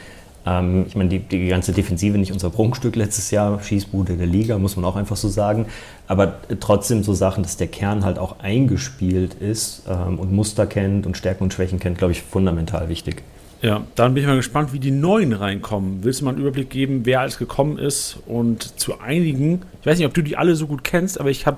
ähm, 0.46 0.85
ich 0.87 0.94
meine, 0.94 1.09
die, 1.09 1.18
die 1.18 1.48
ganze 1.48 1.72
Defensive 1.72 2.18
nicht 2.18 2.33
unser 2.33 2.50
Prunkstück 2.50 2.96
letztes 2.96 3.30
Jahr, 3.30 3.62
Schießbude 3.62 4.16
der 4.16 4.26
Liga, 4.26 4.59
muss 4.59 4.76
man 4.76 4.85
auch 4.85 4.96
einfach 4.96 5.16
so 5.16 5.28
sagen. 5.28 5.66
Aber 6.07 6.38
trotzdem 6.61 7.02
so 7.02 7.14
Sachen, 7.14 7.42
dass 7.42 7.57
der 7.57 7.68
Kern 7.68 8.04
halt 8.04 8.18
auch 8.18 8.40
eingespielt 8.40 9.35
ist 9.35 9.85
ähm, 9.88 10.18
und 10.18 10.33
Muster 10.33 10.66
kennt 10.66 11.07
und 11.07 11.16
Stärken 11.16 11.44
und 11.44 11.52
Schwächen 11.52 11.78
kennt, 11.78 11.98
glaube 11.98 12.12
ich, 12.12 12.22
fundamental 12.22 12.88
wichtig. 12.88 13.22
Ja, 13.62 13.83
dann 13.94 14.12
bin 14.12 14.22
ich 14.22 14.28
mal 14.28 14.37
gespannt, 14.37 14.74
wie 14.74 14.78
die 14.78 14.90
Neuen 14.90 15.33
reinkommen. 15.33 16.00
Willst 16.02 16.20
du 16.20 16.26
mal 16.26 16.33
einen 16.33 16.40
Überblick 16.40 16.68
geben, 16.68 17.00
wer 17.04 17.20
alles 17.20 17.38
gekommen 17.38 17.78
ist? 17.78 18.18
Und 18.26 18.78
zu 18.78 19.00
einigen, 19.00 19.62
ich 19.80 19.87
weiß 19.87 19.96
nicht, 19.96 20.07
ob 20.07 20.12
du 20.12 20.22
die 20.22 20.37
alle 20.37 20.54
so 20.54 20.66
gut 20.66 20.85
kennst, 20.85 21.18
aber 21.18 21.30
ich 21.30 21.46
habe 21.46 21.57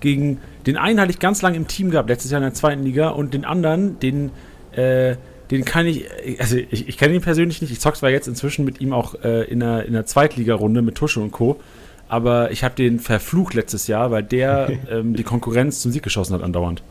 gegen 0.00 0.38
den 0.66 0.76
einen 0.76 1.00
hatte 1.00 1.10
ich 1.10 1.18
ganz 1.18 1.42
lange 1.42 1.56
im 1.56 1.66
Team 1.66 1.90
gehabt, 1.90 2.08
letztes 2.08 2.30
Jahr 2.30 2.38
in 2.40 2.44
der 2.44 2.54
zweiten 2.54 2.84
Liga, 2.84 3.08
und 3.08 3.34
den 3.34 3.44
anderen, 3.44 3.98
den 3.98 4.30
äh, 4.72 5.16
den 5.50 5.64
kann 5.64 5.86
ich, 5.86 6.04
also 6.38 6.56
ich, 6.56 6.88
ich 6.88 6.98
kenne 6.98 7.14
ihn 7.14 7.20
persönlich 7.20 7.60
nicht. 7.62 7.70
Ich 7.70 7.80
zocke 7.80 7.98
zwar 7.98 8.10
jetzt 8.10 8.28
inzwischen 8.28 8.64
mit 8.64 8.80
ihm 8.80 8.92
auch 8.92 9.14
äh, 9.22 9.44
in 9.44 9.62
einer, 9.62 9.84
in 9.84 9.94
einer 9.94 10.04
Zweitligarunde 10.04 10.82
mit 10.82 10.94
Tusche 10.94 11.20
und 11.20 11.30
Co. 11.30 11.58
Aber 12.08 12.50
ich 12.50 12.64
habe 12.64 12.74
den 12.74 13.00
verflucht 13.00 13.54
letztes 13.54 13.86
Jahr, 13.86 14.10
weil 14.10 14.22
der 14.22 14.70
ähm, 14.90 15.14
die 15.14 15.24
Konkurrenz 15.24 15.80
zum 15.80 15.92
Sieg 15.92 16.02
geschossen 16.02 16.34
hat 16.34 16.42
andauernd. 16.42 16.82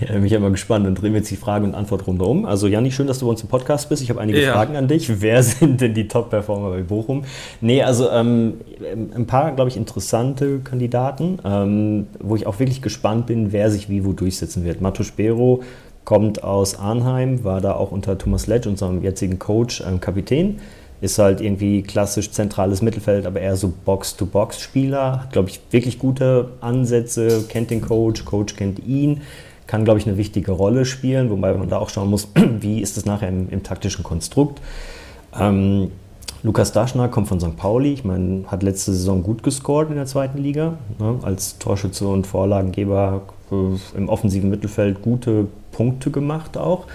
Ja, 0.00 0.18
mich 0.18 0.32
immer 0.32 0.50
gespannt. 0.50 0.86
Dann 0.86 0.94
drehen 0.94 1.12
wir 1.12 1.20
jetzt 1.20 1.30
die 1.30 1.36
Frage- 1.36 1.64
und 1.64 1.74
Antwortrunde 1.74 2.24
um. 2.24 2.44
Also 2.44 2.66
Janni, 2.66 2.90
schön, 2.90 3.06
dass 3.06 3.18
du 3.18 3.26
bei 3.26 3.30
uns 3.30 3.42
im 3.42 3.48
Podcast 3.48 3.88
bist. 3.88 4.02
Ich 4.02 4.10
habe 4.10 4.20
einige 4.20 4.42
ja. 4.42 4.52
Fragen 4.52 4.76
an 4.76 4.88
dich. 4.88 5.20
Wer 5.20 5.42
sind 5.42 5.80
denn 5.80 5.94
die 5.94 6.08
Top-Performer 6.08 6.70
bei 6.70 6.82
Bochum? 6.82 7.24
Nee, 7.60 7.82
also 7.82 8.10
ähm, 8.10 8.54
ein 9.14 9.26
paar, 9.26 9.52
glaube 9.52 9.70
ich, 9.70 9.76
interessante 9.76 10.60
Kandidaten, 10.60 11.38
ähm, 11.44 12.06
wo 12.20 12.36
ich 12.36 12.46
auch 12.46 12.58
wirklich 12.58 12.82
gespannt 12.82 13.26
bin, 13.26 13.52
wer 13.52 13.70
sich 13.70 13.88
wie 13.88 14.04
wo 14.04 14.12
durchsetzen 14.12 14.64
wird. 14.64 14.80
Matus 14.80 15.12
Bero 15.12 15.62
kommt 16.04 16.42
aus 16.42 16.78
Arnheim, 16.78 17.44
war 17.44 17.60
da 17.60 17.74
auch 17.74 17.92
unter 17.92 18.18
Thomas 18.18 18.46
Letsch, 18.46 18.66
unserem 18.66 19.02
jetzigen 19.02 19.38
Coach, 19.38 19.82
ähm, 19.86 20.00
Kapitän. 20.00 20.60
Ist 21.00 21.18
halt 21.18 21.40
irgendwie 21.40 21.82
klassisch 21.82 22.30
zentrales 22.30 22.80
Mittelfeld, 22.80 23.26
aber 23.26 23.40
eher 23.40 23.56
so 23.56 23.72
Box-to-Box-Spieler. 23.84 25.22
Hat, 25.22 25.32
glaube 25.32 25.48
ich, 25.48 25.60
wirklich 25.70 25.98
gute 25.98 26.50
Ansätze, 26.60 27.44
kennt 27.48 27.70
den 27.70 27.80
Coach, 27.80 28.24
Coach 28.24 28.54
kennt 28.54 28.78
ihn. 28.86 29.22
Kann, 29.66 29.84
glaube 29.84 29.98
ich, 29.98 30.06
eine 30.06 30.16
wichtige 30.16 30.52
Rolle 30.52 30.84
spielen, 30.84 31.30
wobei 31.30 31.54
man 31.54 31.68
da 31.68 31.78
auch 31.78 31.88
schauen 31.88 32.10
muss, 32.10 32.28
wie 32.60 32.80
ist 32.80 32.96
das 32.96 33.04
nachher 33.04 33.28
im, 33.28 33.48
im 33.50 33.62
taktischen 33.62 34.04
Konstrukt. 34.04 34.60
Ähm, 35.38 35.90
Lukas 36.44 36.72
Daschner 36.72 37.08
kommt 37.08 37.28
von 37.28 37.38
St. 37.40 37.56
Pauli. 37.56 37.92
Ich 37.92 38.04
meine, 38.04 38.44
hat 38.48 38.62
letzte 38.62 38.92
Saison 38.92 39.22
gut 39.22 39.42
gescored 39.42 39.90
in 39.90 39.96
der 39.96 40.06
zweiten 40.06 40.38
Liga. 40.38 40.74
Ne? 40.98 41.18
Als 41.22 41.58
Torschütze 41.58 42.06
und 42.06 42.26
Vorlagengeber 42.26 43.22
im 43.96 44.08
offensiven 44.08 44.50
Mittelfeld 44.50 45.02
gute 45.02 45.46
Punkte 45.72 46.10
gemacht 46.10 46.56
auch. 46.56 46.86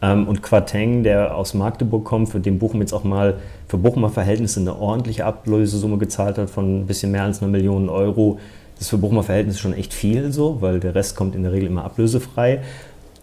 Ähm, 0.00 0.28
und 0.28 0.42
Quateng, 0.42 1.02
der 1.02 1.36
aus 1.36 1.54
Magdeburg 1.54 2.04
kommt, 2.04 2.28
für 2.28 2.40
den 2.40 2.58
Bochum 2.58 2.80
jetzt 2.80 2.92
auch 2.92 3.04
mal 3.04 3.34
für 3.66 3.78
Bochumer 3.78 4.10
Verhältnisse 4.10 4.60
eine 4.60 4.78
ordentliche 4.78 5.24
Ablösesumme 5.24 5.98
gezahlt 5.98 6.38
hat 6.38 6.50
von 6.50 6.80
ein 6.80 6.86
bisschen 6.86 7.10
mehr 7.10 7.24
als 7.24 7.42
einer 7.42 7.50
Million 7.50 7.88
Euro. 7.88 8.38
Das 8.74 8.82
ist 8.82 8.90
für 8.90 8.98
Bochumer 8.98 9.24
Verhältnisse 9.24 9.58
schon 9.58 9.72
echt 9.72 9.92
viel 9.92 10.32
so, 10.32 10.62
weil 10.62 10.78
der 10.78 10.94
Rest 10.94 11.16
kommt 11.16 11.34
in 11.34 11.42
der 11.42 11.52
Regel 11.52 11.66
immer 11.66 11.84
ablösefrei. 11.84 12.60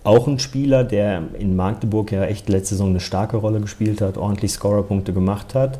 Auch 0.04 0.28
ein 0.28 0.38
Spieler, 0.38 0.84
der 0.84 1.24
in 1.40 1.56
Magdeburg 1.56 2.12
ja 2.12 2.26
echt 2.26 2.48
letzte 2.50 2.76
Saison 2.76 2.90
eine 2.90 3.00
starke 3.00 3.38
Rolle 3.38 3.60
gespielt 3.60 4.02
hat, 4.02 4.18
ordentlich 4.18 4.52
Scorerpunkte 4.52 5.14
gemacht 5.14 5.56
hat. 5.56 5.80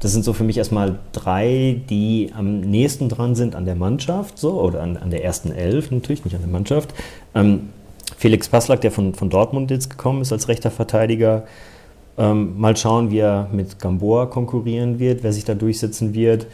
Das 0.00 0.12
sind 0.12 0.24
so 0.24 0.32
für 0.32 0.44
mich 0.44 0.58
erstmal 0.58 0.98
drei, 1.12 1.80
die 1.88 2.30
am 2.36 2.60
nächsten 2.60 3.08
dran 3.08 3.34
sind 3.34 3.54
an 3.54 3.64
der 3.64 3.76
Mannschaft, 3.76 4.38
so, 4.38 4.60
oder 4.60 4.82
an, 4.82 4.96
an 4.96 5.10
der 5.10 5.24
ersten 5.24 5.50
Elf 5.50 5.90
natürlich, 5.90 6.24
nicht 6.24 6.34
an 6.34 6.42
der 6.42 6.50
Mannschaft. 6.50 6.92
Ähm, 7.34 7.70
Felix 8.18 8.48
Passlack, 8.48 8.82
der 8.82 8.92
von, 8.92 9.14
von 9.14 9.30
Dortmund 9.30 9.70
jetzt 9.70 9.90
gekommen 9.90 10.22
ist 10.22 10.32
als 10.32 10.48
rechter 10.48 10.70
Verteidiger. 10.70 11.44
Ähm, 12.18 12.58
mal 12.58 12.76
schauen, 12.76 13.10
wie 13.10 13.18
er 13.18 13.48
mit 13.52 13.78
Gamboa 13.78 14.26
konkurrieren 14.26 14.98
wird, 14.98 15.22
wer 15.22 15.32
sich 15.32 15.44
da 15.44 15.54
durchsetzen 15.54 16.14
wird. 16.14 16.46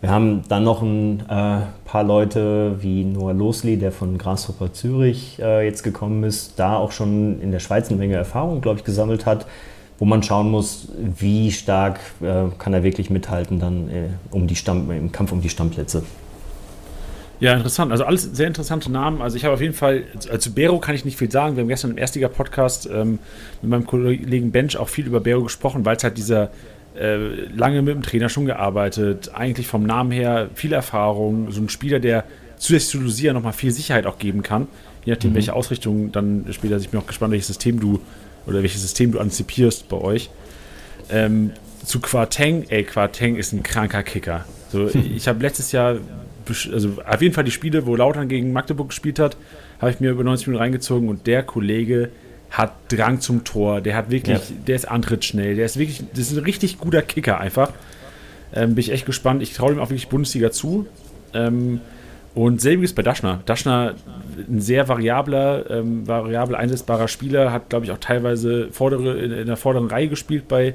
Wir 0.00 0.10
haben 0.10 0.42
dann 0.48 0.62
noch 0.62 0.82
ein 0.82 1.20
äh, 1.28 1.62
paar 1.84 2.04
Leute 2.04 2.76
wie 2.82 3.04
Noah 3.04 3.32
Losli, 3.32 3.78
der 3.78 3.92
von 3.92 4.18
Grasshopper 4.18 4.72
Zürich 4.72 5.38
äh, 5.40 5.64
jetzt 5.64 5.82
gekommen 5.82 6.22
ist, 6.22 6.58
da 6.58 6.76
auch 6.76 6.92
schon 6.92 7.40
in 7.40 7.50
der 7.50 7.60
Schweiz 7.60 7.88
eine 7.88 7.98
Menge 7.98 8.14
Erfahrung, 8.14 8.60
glaube 8.60 8.78
ich, 8.78 8.84
gesammelt 8.84 9.26
hat 9.26 9.46
wo 9.98 10.04
man 10.04 10.22
schauen 10.22 10.50
muss, 10.50 10.88
wie 10.98 11.50
stark 11.52 12.00
äh, 12.20 12.44
kann 12.58 12.74
er 12.74 12.82
wirklich 12.82 13.10
mithalten 13.10 13.58
dann 13.58 13.88
äh, 13.88 14.08
um 14.30 14.46
die 14.46 14.56
Stamm, 14.56 14.90
im 14.90 15.12
Kampf 15.12 15.32
um 15.32 15.40
die 15.40 15.48
Stammplätze. 15.48 16.02
Ja, 17.38 17.54
interessant. 17.54 17.92
Also 17.92 18.04
alles 18.04 18.22
sehr 18.22 18.46
interessante 18.46 18.90
Namen. 18.90 19.20
Also 19.20 19.36
ich 19.36 19.44
habe 19.44 19.52
auf 19.54 19.60
jeden 19.60 19.74
Fall, 19.74 20.04
also 20.14 20.38
zu 20.38 20.54
Bero 20.54 20.78
kann 20.78 20.94
ich 20.94 21.04
nicht 21.04 21.18
viel 21.18 21.30
sagen. 21.30 21.56
Wir 21.56 21.62
haben 21.62 21.68
gestern 21.68 21.90
im 21.90 21.98
Erstliga-Podcast 21.98 22.88
ähm, 22.90 23.18
mit 23.60 23.70
meinem 23.70 23.86
Kollegen 23.86 24.52
Bench 24.52 24.76
auch 24.78 24.88
viel 24.88 25.06
über 25.06 25.20
Bero 25.20 25.42
gesprochen, 25.42 25.84
weil 25.84 25.96
es 25.96 26.04
halt 26.04 26.16
dieser 26.16 26.50
äh, 26.98 27.16
lange 27.54 27.82
mit 27.82 27.94
dem 27.94 28.02
Trainer 28.02 28.30
schon 28.30 28.46
gearbeitet, 28.46 29.32
eigentlich 29.34 29.66
vom 29.66 29.84
Namen 29.84 30.12
her 30.12 30.48
viel 30.54 30.72
Erfahrung, 30.72 31.50
so 31.50 31.60
ein 31.60 31.68
Spieler, 31.68 32.00
der 32.00 32.24
zusätzlich 32.56 32.90
zu 32.90 33.00
Lucia 33.00 33.32
nochmal 33.34 33.52
viel 33.52 33.70
Sicherheit 33.70 34.06
auch 34.06 34.18
geben 34.18 34.42
kann, 34.42 34.66
je 35.04 35.12
nachdem, 35.12 35.32
mhm. 35.32 35.34
welche 35.34 35.52
Ausrichtung 35.52 36.12
dann 36.12 36.46
später, 36.52 36.78
ich 36.78 36.88
bin 36.88 37.00
auch 37.00 37.06
gespannt, 37.06 37.32
welches 37.32 37.48
System 37.48 37.80
du 37.80 38.00
oder 38.46 38.62
welches 38.62 38.82
System 38.82 39.12
du 39.12 39.18
antizipierst 39.18 39.88
bei 39.88 39.98
euch. 39.98 40.30
Ähm, 41.10 41.52
zu 41.84 42.00
Quarteng, 42.00 42.64
ey, 42.68 42.84
Quarteng 42.84 43.36
ist 43.36 43.52
ein 43.52 43.62
kranker 43.62 44.02
Kicker. 44.02 44.44
So, 44.72 44.88
ich 44.88 45.28
habe 45.28 45.40
letztes 45.40 45.72
Jahr, 45.72 45.98
also 46.72 46.90
auf 47.06 47.22
jeden 47.22 47.34
Fall 47.34 47.44
die 47.44 47.50
Spiele, 47.50 47.86
wo 47.86 47.94
Lautern 47.96 48.28
gegen 48.28 48.52
Magdeburg 48.52 48.88
gespielt 48.88 49.18
hat, 49.18 49.36
habe 49.80 49.90
ich 49.90 50.00
mir 50.00 50.10
über 50.10 50.24
90 50.24 50.48
Minuten 50.48 50.62
reingezogen 50.62 51.08
und 51.08 51.26
der 51.26 51.42
Kollege 51.42 52.10
hat 52.50 52.72
Drang 52.88 53.20
zum 53.20 53.44
Tor, 53.44 53.80
der 53.80 53.96
hat 53.96 54.10
wirklich, 54.10 54.38
ja. 54.38 54.56
der 54.66 54.76
ist 54.76 54.88
antrittsschnell, 54.88 55.56
der 55.56 55.66
ist 55.66 55.78
wirklich, 55.78 56.02
das 56.12 56.30
ist 56.30 56.38
ein 56.38 56.44
richtig 56.44 56.78
guter 56.78 57.02
Kicker 57.02 57.38
einfach. 57.38 57.72
Ähm, 58.54 58.70
bin 58.70 58.78
ich 58.78 58.92
echt 58.92 59.06
gespannt. 59.06 59.42
Ich 59.42 59.52
traue 59.52 59.72
ihm 59.72 59.80
auch 59.80 59.90
wirklich 59.90 60.08
Bundesliga 60.08 60.50
zu. 60.50 60.86
Ähm, 61.34 61.80
Und 62.36 62.60
selbiges 62.60 62.92
bei 62.92 63.00
Daschner. 63.00 63.40
Daschner, 63.46 63.94
ein 64.46 64.60
sehr 64.60 64.88
variabler, 64.88 65.70
ähm, 65.70 66.06
variabel 66.06 66.54
einsetzbarer 66.54 67.08
Spieler, 67.08 67.50
hat, 67.50 67.70
glaube 67.70 67.86
ich, 67.86 67.92
auch 67.92 67.98
teilweise 67.98 68.68
vordere, 68.72 69.16
in, 69.16 69.32
in 69.32 69.46
der 69.46 69.56
vorderen 69.56 69.88
Reihe 69.88 70.08
gespielt 70.08 70.46
bei, 70.46 70.74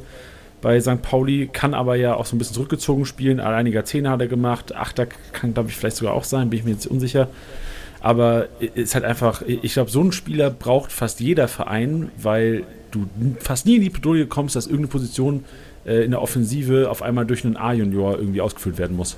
bei 0.63 0.81
St. 0.81 1.03
Pauli, 1.03 1.51
kann 1.53 1.75
aber 1.75 1.95
ja 1.97 2.15
auch 2.15 2.25
so 2.25 2.35
ein 2.35 2.39
bisschen 2.39 2.55
zurückgezogen 2.55 3.05
spielen. 3.05 3.39
Alleiniger 3.39 3.85
Zehner 3.85 4.09
hat 4.09 4.21
er 4.21 4.27
gemacht. 4.27 4.73
Achter 4.75 5.05
kann, 5.05 5.53
glaube 5.53 5.69
ich, 5.69 5.75
vielleicht 5.75 5.97
sogar 5.97 6.15
auch 6.15 6.23
sein, 6.23 6.49
bin 6.49 6.57
ich 6.57 6.65
mir 6.65 6.71
jetzt 6.71 6.87
unsicher. 6.87 7.27
Aber 7.99 8.47
es 8.59 8.69
ist 8.73 8.95
halt 8.95 9.05
einfach, 9.05 9.43
ich 9.43 9.73
glaube, 9.73 9.91
so 9.91 10.01
einen 10.01 10.13
Spieler 10.13 10.49
braucht 10.49 10.91
fast 10.91 11.19
jeder 11.19 11.47
Verein, 11.47 12.09
weil 12.17 12.63
du 12.89 13.05
fast 13.37 13.67
nie 13.67 13.75
in 13.75 13.83
die 13.83 13.91
Pedouille 13.91 14.25
kommst, 14.25 14.55
dass 14.55 14.65
irgendeine 14.65 14.87
Position 14.87 15.45
äh, 15.85 16.03
in 16.03 16.09
der 16.09 16.23
Offensive 16.23 16.89
auf 16.89 17.03
einmal 17.03 17.27
durch 17.27 17.45
einen 17.45 17.55
A-Junior 17.55 18.17
irgendwie 18.17 18.41
ausgefüllt 18.41 18.79
werden 18.79 18.97
muss. 18.97 19.15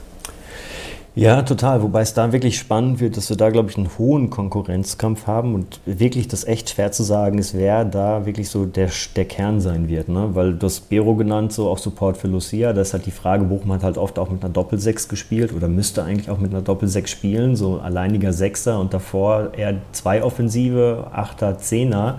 Ja, 1.16 1.44
total. 1.44 1.84
Wobei 1.84 2.02
es 2.02 2.16
da 2.16 2.32
wirklich 2.32 2.58
spannend 2.58 3.00
wird, 3.00 3.18
dass 3.18 3.30
wir 3.30 3.38
da, 3.38 3.52
glaube 3.52 3.70
ich, 3.70 3.78
einen 3.78 3.90
hohen 4.00 4.32
Konkurrenzkampf 4.32 5.28
haben 5.28 5.54
und 5.54 5.80
wirklich 5.86 6.28
das 6.28 6.44
echt 6.44 6.72
schwer 6.72 6.92
zu 6.92 7.04
sagen 7.04 7.38
ist, 7.38 7.54
wer 7.54 7.86
da 7.86 8.26
wirklich 8.26 8.50
so 8.50 8.66
der, 8.66 8.90
der 9.16 9.26
Kern 9.26 9.62
sein 9.62 9.88
wird. 9.88 10.10
Ne? 10.10 10.30
Weil 10.34 10.56
du 10.56 10.66
hast 10.66 10.90
Bero 10.90 11.14
genannt, 11.16 11.54
so 11.54 11.70
auch 11.70 11.78
Support 11.78 12.18
für 12.18 12.28
Lucia. 12.28 12.74
Das 12.74 12.88
ist 12.88 12.94
halt 12.96 13.06
die 13.06 13.12
Frage, 13.12 13.44
Bochum 13.44 13.72
hat 13.74 13.84
halt 13.84 14.00
oft 14.00 14.18
auch 14.18 14.32
mit 14.32 14.44
einer 14.44 14.52
Doppelsechs 14.52 15.08
gespielt 15.08 15.54
oder 15.54 15.68
müsste 15.68 16.04
eigentlich 16.04 16.32
auch 16.32 16.40
mit 16.40 16.50
einer 16.50 16.64
Doppelsechs 16.64 17.12
spielen, 17.12 17.56
so 17.56 17.78
alleiniger 17.78 18.34
Sechser 18.34 18.80
und 18.80 18.92
davor 18.92 19.54
eher 19.56 19.76
zwei 19.92 20.24
Offensive, 20.24 21.10
Achter, 21.12 21.60
Zehner. 21.60 22.18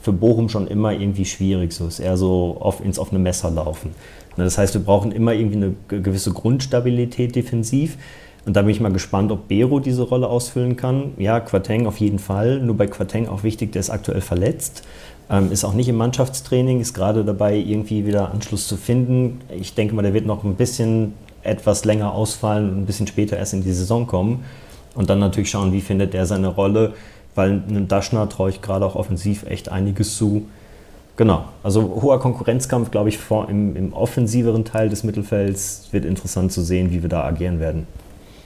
Für 0.00 0.12
Bochum 0.12 0.48
schon 0.48 0.68
immer 0.68 0.92
irgendwie 0.92 1.24
schwierig. 1.24 1.72
So 1.72 1.86
ist 1.86 1.98
eher 1.98 2.16
so 2.16 2.56
auf, 2.60 2.84
ins 2.84 2.98
offene 2.98 3.18
Messer 3.18 3.50
laufen. 3.50 3.90
Ne, 4.36 4.44
das 4.44 4.56
heißt, 4.58 4.74
wir 4.74 4.82
brauchen 4.82 5.12
immer 5.12 5.32
irgendwie 5.32 5.56
eine 5.56 5.74
gewisse 5.88 6.32
Grundstabilität 6.32 7.34
defensiv. 7.34 7.98
Und 8.46 8.56
da 8.56 8.62
bin 8.62 8.70
ich 8.70 8.80
mal 8.80 8.92
gespannt, 8.92 9.30
ob 9.32 9.48
Bero 9.48 9.80
diese 9.80 10.02
Rolle 10.02 10.28
ausfüllen 10.28 10.76
kann. 10.76 11.12
Ja, 11.18 11.40
Quateng 11.40 11.86
auf 11.86 11.98
jeden 11.98 12.18
Fall. 12.18 12.60
Nur 12.60 12.76
bei 12.76 12.86
Quateng 12.86 13.28
auch 13.28 13.42
wichtig, 13.42 13.72
der 13.72 13.80
ist 13.80 13.90
aktuell 13.90 14.20
verletzt. 14.20 14.84
Ähm, 15.30 15.52
ist 15.52 15.64
auch 15.64 15.74
nicht 15.74 15.88
im 15.88 15.96
Mannschaftstraining, 15.96 16.80
ist 16.80 16.94
gerade 16.94 17.24
dabei, 17.24 17.56
irgendwie 17.56 18.06
wieder 18.06 18.32
Anschluss 18.32 18.66
zu 18.66 18.76
finden. 18.76 19.40
Ich 19.50 19.74
denke 19.74 19.94
mal, 19.94 20.02
der 20.02 20.14
wird 20.14 20.24
noch 20.24 20.44
ein 20.44 20.54
bisschen 20.54 21.12
etwas 21.42 21.84
länger 21.84 22.12
ausfallen 22.12 22.70
und 22.70 22.78
ein 22.78 22.86
bisschen 22.86 23.06
später 23.06 23.36
erst 23.36 23.52
in 23.52 23.62
die 23.62 23.72
Saison 23.72 24.06
kommen. 24.06 24.44
Und 24.94 25.10
dann 25.10 25.18
natürlich 25.18 25.50
schauen, 25.50 25.72
wie 25.72 25.80
findet 25.80 26.14
er 26.14 26.24
seine 26.24 26.48
Rolle, 26.48 26.94
weil 27.38 27.62
einem 27.68 27.86
Daschner 27.86 28.28
traue 28.28 28.50
ich 28.50 28.60
gerade 28.60 28.84
auch 28.84 28.96
offensiv 28.96 29.44
echt 29.46 29.70
einiges 29.70 30.16
zu. 30.16 30.48
Genau, 31.16 31.48
also 31.62 32.00
hoher 32.02 32.18
Konkurrenzkampf, 32.20 32.90
glaube 32.90 33.08
ich, 33.08 33.18
vor, 33.18 33.48
im, 33.48 33.76
im 33.76 33.92
offensiveren 33.92 34.64
Teil 34.64 34.88
des 34.88 35.04
Mittelfelds 35.04 35.88
wird 35.92 36.04
interessant 36.04 36.52
zu 36.52 36.62
sehen, 36.62 36.90
wie 36.90 37.02
wir 37.02 37.08
da 37.08 37.24
agieren 37.24 37.60
werden. 37.60 37.86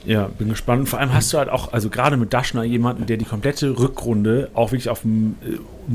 Ja, 0.05 0.29
bin 0.37 0.49
gespannt. 0.49 0.89
Vor 0.89 0.99
allem 0.99 1.13
hast 1.13 1.33
du 1.33 1.39
halt 1.39 1.49
auch, 1.49 1.73
also 1.73 1.89
gerade 1.89 2.17
mit 2.17 2.33
Daschner, 2.33 2.63
jemanden, 2.63 3.05
der 3.05 3.17
die 3.17 3.25
komplette 3.25 3.79
Rückrunde 3.79 4.49
auch 4.53 4.71
wirklich 4.71 4.89
auf 4.89 5.03
einem 5.03 5.35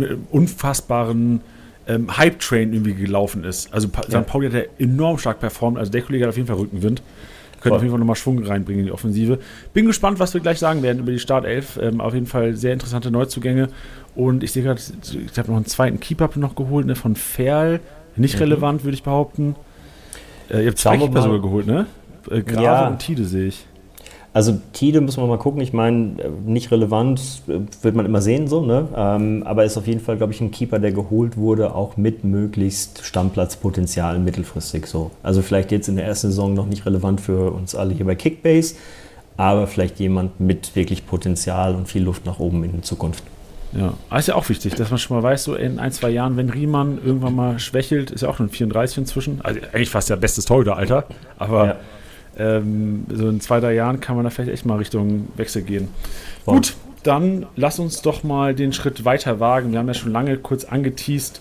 äh, 0.01 0.15
unfassbaren 0.31 1.41
ähm, 1.87 2.17
Hype-Train 2.17 2.73
irgendwie 2.73 2.95
gelaufen 2.95 3.45
ist. 3.45 3.73
Also 3.73 3.89
ja. 4.09 4.21
St. 4.21 4.27
Pauli 4.27 4.51
hat 4.51 4.55
ja 4.55 4.63
enorm 4.79 5.19
stark 5.19 5.41
performt, 5.41 5.79
also 5.79 5.93
der 5.93 6.03
Kollege 6.03 6.25
hat 6.25 6.31
auf 6.31 6.37
jeden 6.37 6.49
Fall 6.49 6.57
Rückenwind. 6.57 7.03
Könnte 7.61 7.77
auf 7.77 7.83
jeden 7.83 7.93
Fall 7.93 7.99
nochmal 7.99 8.17
Schwung 8.17 8.43
reinbringen 8.45 8.81
in 8.81 8.87
die 8.87 8.93
Offensive. 8.93 9.39
Bin 9.73 9.87
gespannt, 9.87 10.19
was 10.19 10.35
wir 10.35 10.41
gleich 10.41 10.59
sagen 10.59 10.83
werden 10.83 11.01
über 11.01 11.13
die 11.13 11.19
Startelf. 11.19 11.79
Ähm, 11.81 12.01
auf 12.01 12.15
jeden 12.15 12.27
Fall 12.27 12.55
sehr 12.55 12.73
interessante 12.73 13.11
Neuzugänge. 13.11 13.69
Und 14.15 14.43
ich 14.43 14.53
sehe 14.53 14.63
gerade, 14.63 14.81
ich 14.81 15.39
habe 15.39 15.49
noch 15.49 15.57
einen 15.57 15.67
zweiten 15.67 16.01
Keeper 16.01 16.31
noch 16.37 16.55
geholt, 16.55 16.87
ne, 16.87 16.97
von 16.97 17.17
Ferl. 17.17 17.81
Nicht 18.17 18.35
mhm. 18.37 18.41
relevant, 18.41 18.85
würde 18.85 18.95
ich 18.95 19.03
behaupten. 19.03 19.55
Äh, 20.51 20.63
ihr 20.63 20.69
habt 20.69 20.79
zwei 20.79 20.97
Keeper 20.97 21.23
sogar 21.23 21.41
geholt, 21.41 21.67
ne? 21.67 21.87
Äh, 22.31 22.43
Grave 22.43 22.65
ja. 22.65 22.89
und 22.89 22.99
Tide 22.99 23.25
sehe 23.25 23.47
ich. 23.47 23.67
Also 24.35 24.59
Tide 24.73 25.01
müssen 25.01 25.23
wir 25.23 25.27
mal 25.27 25.39
gucken. 25.39 25.61
Ich 25.63 25.73
meine, 25.73 26.17
nicht 26.45 26.71
relevant, 26.71 27.43
wird 27.47 27.95
man 27.95 28.05
immer 28.05 28.21
sehen, 28.21 28.47
so, 28.47 28.61
ne? 28.61 28.87
Ähm, 28.95 29.43
aber 29.45 29.65
ist 29.65 29.79
auf 29.79 29.87
jeden 29.87 30.01
Fall, 30.01 30.17
glaube 30.17 30.33
ich, 30.33 30.41
ein 30.41 30.51
Keeper, 30.51 30.79
der 30.79 30.93
geholt 30.93 31.37
wurde, 31.37 31.75
auch 31.75 31.97
mit 31.97 32.25
möglichst 32.25 33.05
Stammplatzpotenzial 33.05 34.19
mittelfristig 34.19 34.87
so. 34.87 35.11
Also 35.23 35.41
vielleicht 35.43 35.73
jetzt 35.73 35.89
in 35.89 35.97
der 35.97 36.05
ersten 36.05 36.29
Saison 36.29 36.55
noch 36.55 36.67
nicht 36.67 36.85
relevant 36.85 37.21
für 37.21 37.51
uns 37.53 37.75
alle 37.75 37.95
hier 37.95 38.05
bei 38.05 38.15
Kickbase, 38.15 38.75
aber 39.39 39.67
vielleicht 39.67 39.99
jemand 39.99 40.41
mit 40.41 40.77
wirklich 40.77 41.07
Potenzial 41.07 41.75
und 41.75 41.89
viel 41.89 42.03
Luft 42.03 42.27
nach 42.27 42.39
oben 42.39 42.65
in 42.65 42.73
der 42.73 42.83
Zukunft. 42.83 43.25
Ja, 43.73 43.95
aber 44.09 44.19
ist 44.19 44.29
ja 44.29 44.35
auch 44.35 44.49
wichtig, 44.49 44.75
dass 44.75 44.91
man 44.91 44.99
schon 44.99 45.17
mal 45.17 45.23
weiß, 45.23 45.45
so 45.45 45.55
in 45.55 45.79
ein, 45.79 45.93
zwei 45.93 46.11
Jahren, 46.11 46.37
wenn 46.37 46.49
Riemann 46.49 46.99
irgendwann 47.05 47.35
mal 47.35 47.59
schwächelt, 47.59 48.11
ist 48.11 48.23
ja 48.23 48.29
auch 48.29 48.37
schon 48.37 48.49
34 48.49 48.99
inzwischen. 48.99 49.41
Also 49.43 49.61
eigentlich 49.73 49.91
fast 49.91 50.09
ja 50.09 50.17
bestes 50.17 50.45
Torhüter-Alter, 50.45 51.05
aber 51.39 51.67
ja 51.67 51.77
ähm, 52.39 53.05
so 53.13 53.29
in 53.29 53.41
zwei, 53.41 53.61
drei 53.61 53.75
Jahren 53.75 54.01
kann 54.01 54.17
man 54.17 54.25
da 54.25 54.31
vielleicht 54.31 54.53
echt 54.53 54.67
mal 54.67 54.77
Richtung 54.77 55.29
Wechsel 55.37 55.63
gehen. 55.63 55.89
Wow. 56.45 56.57
Gut, 56.57 56.75
dann 57.03 57.47
lass 57.57 57.79
uns 57.79 58.03
doch 58.03 58.23
mal 58.23 58.55
den 58.55 58.73
Schritt 58.73 59.05
weiter 59.05 59.41
wagen. 59.41 59.73
Wir 59.73 59.79
haben 59.79 59.89
ja 59.89 59.95
schon 59.95 60.13
lange 60.13 60.37
kurz 60.37 60.65
angeteased, 60.65 61.41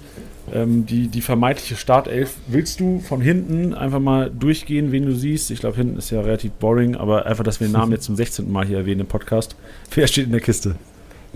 ähm, 0.53 0.85
die, 0.85 1.07
die 1.07 1.21
vermeintliche 1.21 1.75
Startelf. 1.75 2.35
Willst 2.47 2.79
du 2.79 2.99
von 2.99 3.21
hinten 3.21 3.73
einfach 3.73 3.99
mal 3.99 4.29
durchgehen, 4.29 4.91
wen 4.91 5.05
du 5.05 5.13
siehst? 5.13 5.51
Ich 5.51 5.59
glaube, 5.59 5.77
hinten 5.77 5.97
ist 5.97 6.09
ja 6.09 6.21
relativ 6.21 6.51
boring, 6.53 6.95
aber 6.95 7.25
einfach, 7.25 7.43
dass 7.43 7.59
wir 7.59 7.67
den 7.67 7.73
Namen 7.73 7.91
jetzt 7.91 8.05
zum 8.05 8.15
16. 8.15 8.51
Mal 8.51 8.65
hier 8.65 8.77
erwähnen 8.77 9.01
im 9.01 9.07
Podcast. 9.07 9.55
Wer 9.93 10.07
steht 10.07 10.25
in 10.25 10.31
der 10.31 10.41
Kiste? 10.41 10.75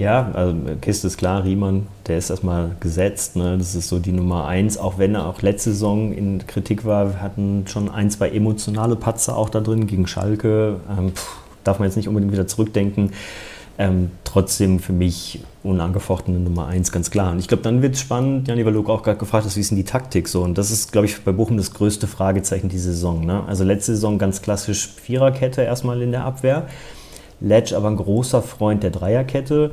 Ja, 0.01 0.31
also 0.33 0.55
Kiste 0.81 1.05
ist 1.05 1.17
klar, 1.17 1.43
Riemann, 1.43 1.85
der 2.07 2.17
ist 2.17 2.31
erstmal 2.31 2.71
gesetzt. 2.79 3.35
Ne? 3.35 3.59
Das 3.59 3.75
ist 3.75 3.87
so 3.87 3.99
die 3.99 4.11
Nummer 4.11 4.47
eins, 4.47 4.79
auch 4.79 4.97
wenn 4.97 5.13
er 5.13 5.27
auch 5.27 5.43
letzte 5.43 5.73
Saison 5.73 6.11
in 6.11 6.47
Kritik 6.47 6.85
war. 6.85 7.13
Wir 7.13 7.21
hatten 7.21 7.65
schon 7.67 7.87
ein, 7.87 8.09
zwei 8.09 8.29
emotionale 8.29 8.95
Patzer 8.95 9.37
auch 9.37 9.51
da 9.51 9.59
drin 9.59 9.85
gegen 9.85 10.07
Schalke. 10.07 10.77
Ähm, 10.89 11.11
pff, 11.11 11.37
darf 11.63 11.77
man 11.77 11.87
jetzt 11.87 11.97
nicht 11.97 12.07
unbedingt 12.07 12.33
wieder 12.33 12.47
zurückdenken. 12.47 13.11
Ähm, 13.77 14.09
trotzdem 14.23 14.79
für 14.79 14.91
mich 14.91 15.43
unangefochtene 15.61 16.39
Nummer 16.39 16.65
eins, 16.65 16.91
ganz 16.91 17.11
klar. 17.11 17.33
Und 17.33 17.37
ich 17.37 17.47
glaube, 17.47 17.61
dann 17.61 17.83
wird 17.83 17.93
es 17.93 18.01
spannend, 18.01 18.47
Jani, 18.47 18.63
du 18.63 18.87
auch 18.87 19.03
gerade 19.03 19.19
gefragt 19.19 19.45
wie 19.55 19.59
ist 19.59 19.69
denn 19.69 19.77
die 19.77 19.83
Taktik 19.83 20.27
so? 20.27 20.41
Und 20.41 20.57
das 20.57 20.71
ist, 20.71 20.91
glaube 20.91 21.05
ich, 21.05 21.21
bei 21.21 21.31
Bochum 21.31 21.57
das 21.57 21.75
größte 21.75 22.07
Fragezeichen 22.07 22.69
diese 22.69 22.91
Saison. 22.91 23.23
Ne? 23.23 23.43
Also 23.45 23.63
letzte 23.63 23.93
Saison 23.93 24.17
ganz 24.17 24.41
klassisch 24.41 24.87
Viererkette 24.87 25.61
erstmal 25.61 26.01
in 26.01 26.11
der 26.11 26.25
Abwehr. 26.25 26.65
Ledge 27.41 27.75
aber 27.75 27.89
ein 27.89 27.97
großer 27.97 28.41
Freund 28.41 28.83
der 28.83 28.91
Dreierkette. 28.91 29.71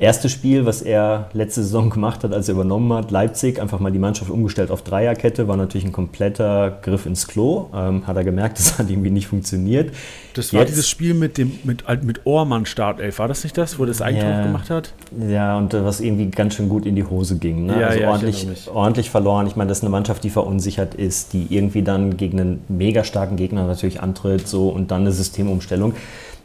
Erstes 0.00 0.30
Spiel, 0.30 0.64
was 0.64 0.80
er 0.80 1.28
letzte 1.32 1.60
Saison 1.64 1.90
gemacht 1.98 2.22
hat, 2.22 2.32
als 2.32 2.48
er 2.48 2.54
übernommen 2.54 2.92
hat, 2.92 3.10
Leipzig, 3.10 3.60
einfach 3.60 3.80
mal 3.80 3.90
die 3.90 3.98
Mannschaft 3.98 4.30
umgestellt 4.30 4.70
auf 4.70 4.82
Dreierkette, 4.82 5.48
war 5.48 5.56
natürlich 5.56 5.84
ein 5.84 5.92
kompletter 5.92 6.78
Griff 6.82 7.04
ins 7.04 7.26
Klo. 7.26 7.68
Ähm, 7.74 8.06
hat 8.06 8.16
er 8.16 8.22
gemerkt, 8.22 8.58
das 8.60 8.78
hat 8.78 8.88
irgendwie 8.88 9.10
nicht 9.10 9.26
funktioniert. 9.26 9.92
Das 10.34 10.52
war 10.52 10.60
Jetzt, 10.60 10.70
dieses 10.70 10.88
Spiel 10.88 11.14
mit 11.14 11.36
dem 11.36 11.58
mit, 11.64 11.82
mit 12.04 12.24
Ohrmann 12.26 12.64
Startelf, 12.64 13.18
war 13.18 13.26
das 13.26 13.42
nicht 13.42 13.58
das, 13.58 13.80
wo 13.80 13.86
das 13.86 14.00
Eigentor 14.00 14.30
ja, 14.30 14.42
gemacht 14.44 14.70
hat? 14.70 14.92
Ja, 15.28 15.58
und 15.58 15.74
was 15.74 16.00
irgendwie 16.00 16.26
ganz 16.30 16.54
schön 16.54 16.68
gut 16.68 16.86
in 16.86 16.94
die 16.94 17.04
Hose 17.04 17.36
ging. 17.36 17.66
Ne? 17.66 17.80
Ja, 17.80 17.88
also 17.88 18.00
ja, 18.00 18.10
ordentlich, 18.10 18.46
ordentlich 18.72 19.10
verloren. 19.10 19.48
Ich 19.48 19.56
meine, 19.56 19.68
das 19.68 19.78
ist 19.78 19.84
eine 19.84 19.90
Mannschaft, 19.90 20.22
die 20.22 20.30
verunsichert 20.30 20.94
ist, 20.94 21.32
die 21.32 21.48
irgendwie 21.50 21.82
dann 21.82 22.16
gegen 22.16 22.38
einen 22.38 22.64
mega 22.68 23.02
starken 23.02 23.34
Gegner 23.34 23.66
natürlich 23.66 24.00
antritt 24.00 24.46
so 24.46 24.68
und 24.68 24.92
dann 24.92 25.00
eine 25.00 25.12
Systemumstellung. 25.12 25.94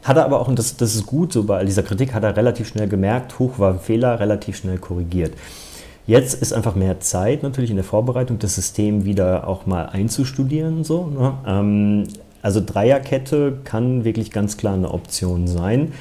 Hat 0.04 0.18
er 0.18 0.24
aber 0.24 0.40
auch, 0.40 0.48
und 0.48 0.58
das, 0.58 0.76
das 0.76 0.94
ist 0.94 1.06
gut 1.06 1.32
so 1.32 1.44
bei 1.44 1.64
dieser 1.64 1.82
Kritik, 1.82 2.14
hat 2.14 2.22
er 2.22 2.36
relativ 2.36 2.68
schnell 2.68 2.88
gemerkt, 2.88 3.38
hoch 3.38 3.58
war 3.58 3.72
ein 3.72 3.80
Fehler, 3.80 4.20
relativ 4.20 4.56
schnell 4.56 4.78
korrigiert. 4.78 5.32
Jetzt 6.06 6.34
ist 6.40 6.52
einfach 6.52 6.74
mehr 6.74 7.00
Zeit 7.00 7.42
natürlich 7.42 7.70
in 7.70 7.76
der 7.76 7.84
Vorbereitung, 7.84 8.38
das 8.38 8.54
System 8.54 9.06
wieder 9.06 9.48
auch 9.48 9.64
mal 9.64 9.86
einzustudieren. 9.86 10.84
So, 10.84 11.06
ne? 11.06 11.34
ähm, 11.46 12.04
also 12.42 12.60
Dreierkette 12.64 13.60
kann 13.64 14.04
wirklich 14.04 14.30
ganz 14.30 14.58
klar 14.58 14.74
eine 14.74 14.90
Option 14.90 15.46
sein 15.46 15.94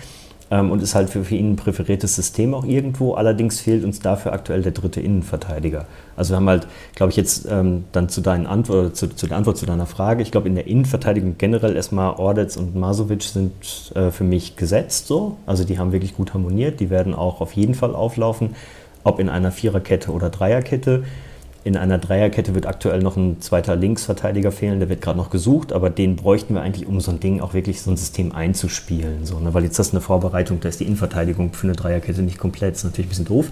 und 0.60 0.82
ist 0.82 0.96
halt 0.96 1.10
für, 1.10 1.24
für 1.24 1.36
ihn 1.36 1.54
ein 1.54 1.56
präferiertes 1.56 2.16
System 2.16 2.54
auch 2.54 2.66
irgendwo. 2.66 3.14
Allerdings 3.14 3.60
fehlt 3.60 3.84
uns 3.84 4.00
dafür 4.00 4.34
aktuell 4.34 4.62
der 4.62 4.72
dritte 4.72 5.02
Innenverteidiger. 5.02 5.86
Also 6.16 6.34
wir 6.34 6.38
haben 6.38 6.50
halt, 6.50 6.68
glaube 6.96 7.12
ich, 7.12 7.18
jetzt 7.18 7.48
ähm, 7.50 7.86
dann 7.92 8.10
zu, 8.10 8.22
deinen 8.22 8.46
Antwort, 8.46 8.96
zu, 8.96 9.08
zu, 9.08 9.28
der 9.28 9.38
Antwort 9.38 9.58
zu 9.58 9.66
deiner 9.66 9.86
Frage, 9.86 10.22
ich 10.22 10.32
glaube 10.32 10.48
in 10.48 10.56
der 10.56 10.68
Innenverteidigung 10.68 11.36
generell 11.38 11.76
erstmal 11.76 12.16
Ordetz 12.16 12.58
und 12.58 12.76
Masovic 12.76 13.24
sind 13.24 13.52
äh, 13.96 14.12
für 14.12 14.24
mich 14.24 14.56
gesetzt 14.56 15.08
so. 15.08 15.38
Also 15.46 15.64
die 15.64 15.80
haben 15.80 15.92
wirklich 15.92 16.16
gut 16.16 16.34
harmoniert, 16.34 16.80
die 16.80 16.90
werden 16.90 17.14
auch 17.14 17.42
auf 17.42 17.54
jeden 17.54 17.74
Fall 17.74 17.96
auflaufen, 17.96 18.56
ob 19.04 19.20
in 19.20 19.30
einer 19.30 19.52
Viererkette 19.52 20.12
oder 20.12 20.30
Dreierkette. 20.30 21.04
In 21.66 21.78
einer 21.78 21.98
Dreierkette 21.98 22.56
wird 22.56 22.66
aktuell 22.66 23.00
noch 23.00 23.16
ein 23.16 23.40
zweiter 23.40 23.78
Linksverteidiger 23.78 24.52
fehlen, 24.52 24.80
der 24.80 24.90
wird 24.90 25.02
gerade 25.02 25.18
noch 25.18 25.30
gesucht, 25.30 25.72
aber 25.72 25.90
den 25.90 26.18
bräuchten 26.18 26.56
wir 26.56 26.62
eigentlich, 26.62 26.88
um 26.88 27.00
so 27.00 27.12
ein 27.12 27.22
Ding 27.22 27.40
auch 27.40 27.54
wirklich 27.54 27.82
so 27.82 27.90
ein 27.90 27.96
System 27.96 28.34
einzuspielen. 28.34 29.26
So, 29.26 29.40
ne? 29.40 29.54
Weil 29.54 29.64
jetzt 29.64 29.80
das 29.80 29.92
eine 29.92 30.02
Vorbereitung, 30.02 30.60
da 30.60 30.68
ist 30.68 30.82
die 30.82 30.84
Innenverteidigung 30.84 31.54
für 31.54 31.68
eine 31.68 31.76
Dreierkette 31.76 32.22
nicht 32.22 32.38
komplett, 32.38 32.76
ist 32.76 32.84
natürlich 32.84 33.08
ein 33.08 33.10
bisschen 33.10 33.26
doof. 33.26 33.48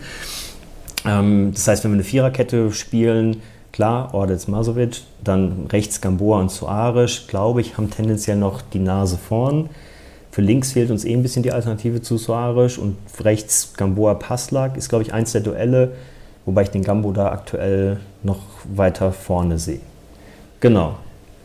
Ähm, 1.06 1.52
das 1.54 1.66
heißt, 1.68 1.84
wenn 1.86 1.92
wir 1.92 1.96
eine 1.96 2.04
Viererkette 2.04 2.72
spielen, 2.74 3.38
klar, 3.72 4.14
Ordetz 4.14 4.48
Masovic, 4.48 5.04
dann 5.24 5.68
rechts 5.72 6.02
Gamboa 6.02 6.42
und 6.42 6.52
Suarez, 6.52 7.28
glaube 7.28 7.62
ich, 7.62 7.78
haben 7.78 7.90
tendenziell 7.90 8.36
noch 8.36 8.62
die 8.62 8.80
Nase 8.80 9.18
vorn. 9.18 9.70
Für 10.32 10.42
links 10.42 10.74
fehlt 10.74 10.92
uns 10.92 11.06
eh 11.06 11.14
ein 11.14 11.24
bisschen 11.24 11.44
die 11.44 11.52
Alternative 11.54 12.02
zu 12.02 12.18
Suarez 12.18 12.78
und 12.78 12.98
rechts 13.22 13.74
Gamboa 13.78 14.16
Passlag 14.16 14.76
ist, 14.76 14.90
glaube 14.90 15.04
ich, 15.04 15.14
eins 15.14 15.32
der 15.32 15.42
Duelle 15.42 15.94
wobei 16.46 16.64
ich 16.64 16.70
den 16.70 16.84
Gambo 16.84 17.12
da 17.12 17.32
aktuell 17.32 18.00
noch 18.24 18.40
weiter 18.64 19.12
vorne 19.12 19.58
sehe. 19.60 19.82
Genau. 20.60 20.98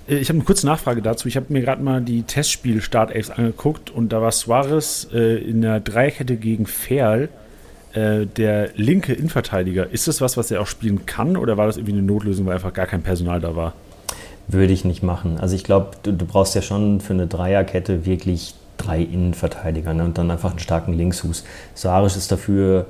Äh, 0.08 0.16
ich 0.16 0.28
habe 0.28 0.38
eine 0.38 0.44
kurze 0.44 0.66
Nachfrage 0.66 1.02
dazu. 1.02 1.28
Ich 1.28 1.36
habe 1.36 1.46
mir 1.48 1.60
gerade 1.60 1.82
mal 1.82 2.00
die 2.00 2.22
Testspiel-Startelfs 2.22 3.30
angeguckt 3.30 3.90
und 3.90 4.12
da 4.12 4.22
war 4.22 4.32
Suarez 4.32 5.08
äh, 5.12 5.38
in 5.38 5.62
der 5.62 5.80
Dreierkette 5.80 6.36
gegen 6.36 6.66
Ferl 6.66 7.28
äh, 7.94 8.26
der 8.26 8.70
linke 8.76 9.12
Innenverteidiger. 9.12 9.90
Ist 9.90 10.08
das 10.08 10.20
was, 10.20 10.36
was 10.36 10.50
er 10.50 10.60
auch 10.60 10.66
spielen 10.66 11.06
kann 11.06 11.36
oder 11.36 11.56
war 11.56 11.66
das 11.66 11.76
irgendwie 11.76 11.94
eine 11.94 12.02
Notlösung, 12.02 12.46
weil 12.46 12.54
einfach 12.54 12.72
gar 12.72 12.86
kein 12.86 13.02
Personal 13.02 13.40
da 13.40 13.56
war? 13.56 13.74
Würde 14.48 14.72
ich 14.72 14.84
nicht 14.84 15.02
machen. 15.02 15.38
Also 15.40 15.56
ich 15.56 15.64
glaube, 15.64 15.90
du, 16.02 16.12
du, 16.12 16.24
brauchst 16.24 16.54
ja 16.54 16.62
schon 16.62 17.00
für 17.00 17.14
eine 17.14 17.26
Dreierkette 17.26 18.06
wirklich 18.06 18.54
drei 18.76 19.00
Innenverteidiger 19.00 19.92
ne? 19.92 20.04
und 20.04 20.18
dann 20.18 20.30
einfach 20.30 20.50
einen 20.50 20.60
starken 20.60 20.92
Linksfuß. 20.92 21.44
Suarez 21.74 22.16
ist 22.16 22.30
dafür 22.30 22.86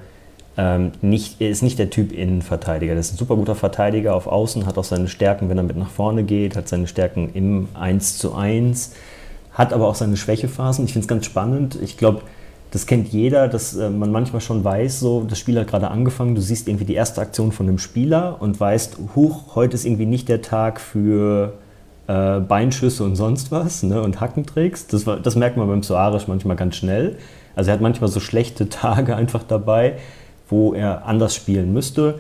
ähm, 0.59 0.93
nicht, 1.03 1.41
ist 1.41 1.63
nicht 1.63 1.79
der 1.79 1.91
Typ 1.91 2.13
Innenverteidiger. 2.13 2.95
Das 2.95 3.07
ist 3.07 3.15
ein 3.15 3.19
super 3.19 3.37
guter 3.37 3.55
Verteidiger 3.55 4.15
auf 4.15 4.27
Außen, 4.27 4.67
hat 4.67 4.79
auch 4.79 4.85
seine 4.85 5.09
Stärken, 5.09 5.49
wenn 5.49 5.59
er 5.59 5.65
mit 5.65 5.77
nach 5.77 5.91
vorne 5.91 6.23
geht, 6.25 6.57
hat 6.57 6.69
seine 6.69 6.87
Stärken 6.87 7.31
im 7.35 7.69
1 7.75 8.19
zu 8.19 8.35
1, 8.35 8.93
hat 9.53 9.73
aber 9.73 9.87
auch 9.87 9.95
seine 9.95 10.17
Schwächephasen. 10.17 10.87
Ich 10.87 10.93
finde 10.93 11.05
es 11.05 11.09
ganz 11.09 11.27
spannend. 11.27 11.79
Ich 11.83 11.99
glaube, 11.99 12.23
das 12.71 12.87
kennt 12.87 13.09
jeder, 13.09 13.49
dass 13.49 13.77
äh, 13.77 13.91
man 13.91 14.11
manchmal 14.11 14.41
schon 14.41 14.65
weiß, 14.65 14.99
so 14.99 15.25
das 15.29 15.39
Spiel 15.39 15.59
hat 15.59 15.69
gerade 15.69 15.91
angefangen, 15.91 16.35
du 16.35 16.41
siehst 16.41 16.69
irgendwie 16.69 16.87
die 16.87 16.95
erste 16.95 17.21
Aktion 17.21 17.53
von 17.53 17.69
einem 17.69 17.79
Spieler 17.79 18.37
und 18.41 18.59
weißt, 18.59 18.99
huch, 19.15 19.55
heute 19.55 19.75
ist 19.75 19.85
irgendwie 19.85 20.07
nicht 20.07 20.29
der 20.29 20.43
Tag 20.43 20.81
für 20.81 21.53
äh, 22.07 22.41
Beinschüsse 22.41 23.05
und 23.05 23.15
sonst 23.17 23.53
was 23.53 23.83
ne, 23.83 24.01
und 24.01 24.21
Hackentricks. 24.21 24.87
Das, 24.87 25.05
das 25.05 25.37
merkt 25.37 25.59
man 25.59 25.69
beim 25.69 25.83
Soares 25.83 26.29
manchmal 26.29 26.57
ganz 26.57 26.77
schnell. 26.77 27.19
Also 27.55 27.71
er 27.71 27.75
hat 27.75 27.81
manchmal 27.83 28.09
so 28.09 28.21
schlechte 28.21 28.69
Tage 28.71 29.17
einfach 29.17 29.43
dabei 29.43 29.97
wo 30.49 30.75
er 30.75 31.07
anders 31.07 31.35
spielen 31.35 31.73
müsste. 31.73 32.19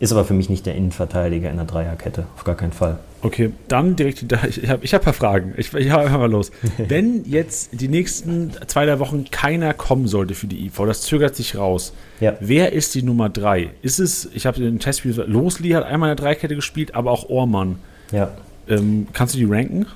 Ist 0.00 0.12
aber 0.12 0.24
für 0.24 0.34
mich 0.34 0.48
nicht 0.48 0.64
der 0.64 0.76
Innenverteidiger 0.76 1.50
in 1.50 1.56
der 1.56 1.64
Dreierkette, 1.64 2.26
auf 2.36 2.44
gar 2.44 2.54
keinen 2.54 2.72
Fall. 2.72 3.00
Okay, 3.20 3.50
dann 3.66 3.96
direkt, 3.96 4.22
ich 4.22 4.68
habe 4.70 4.84
ich 4.84 4.94
hab 4.94 5.02
ein 5.02 5.04
paar 5.06 5.12
Fragen. 5.12 5.54
Ich, 5.56 5.74
ich 5.74 5.90
hör 5.90 6.08
mal 6.08 6.30
los. 6.30 6.52
Wenn 6.78 7.24
jetzt 7.24 7.70
die 7.72 7.88
nächsten 7.88 8.52
zwei, 8.68 8.86
drei 8.86 9.00
Wochen 9.00 9.24
keiner 9.32 9.74
kommen 9.74 10.06
sollte 10.06 10.34
für 10.34 10.46
die 10.46 10.66
IV, 10.66 10.84
das 10.86 11.02
zögert 11.02 11.34
sich 11.34 11.56
raus. 11.56 11.92
Ja. 12.20 12.36
Wer 12.38 12.72
ist 12.72 12.94
die 12.94 13.02
Nummer 13.02 13.28
drei? 13.28 13.70
Ist 13.82 13.98
es, 13.98 14.28
ich 14.34 14.46
habe 14.46 14.60
den 14.60 14.78
Testspiel, 14.78 15.14
Losli 15.26 15.70
hat 15.70 15.82
einmal 15.84 16.10
in 16.10 16.16
der 16.16 16.24
Dreierkette 16.24 16.54
gespielt, 16.54 16.94
aber 16.94 17.10
auch 17.10 17.28
Ohrmann. 17.28 17.80
Ja. 18.12 18.30
Ähm, 18.68 19.08
kannst 19.12 19.34
du 19.34 19.38
die 19.38 19.46
ranken? 19.46 19.86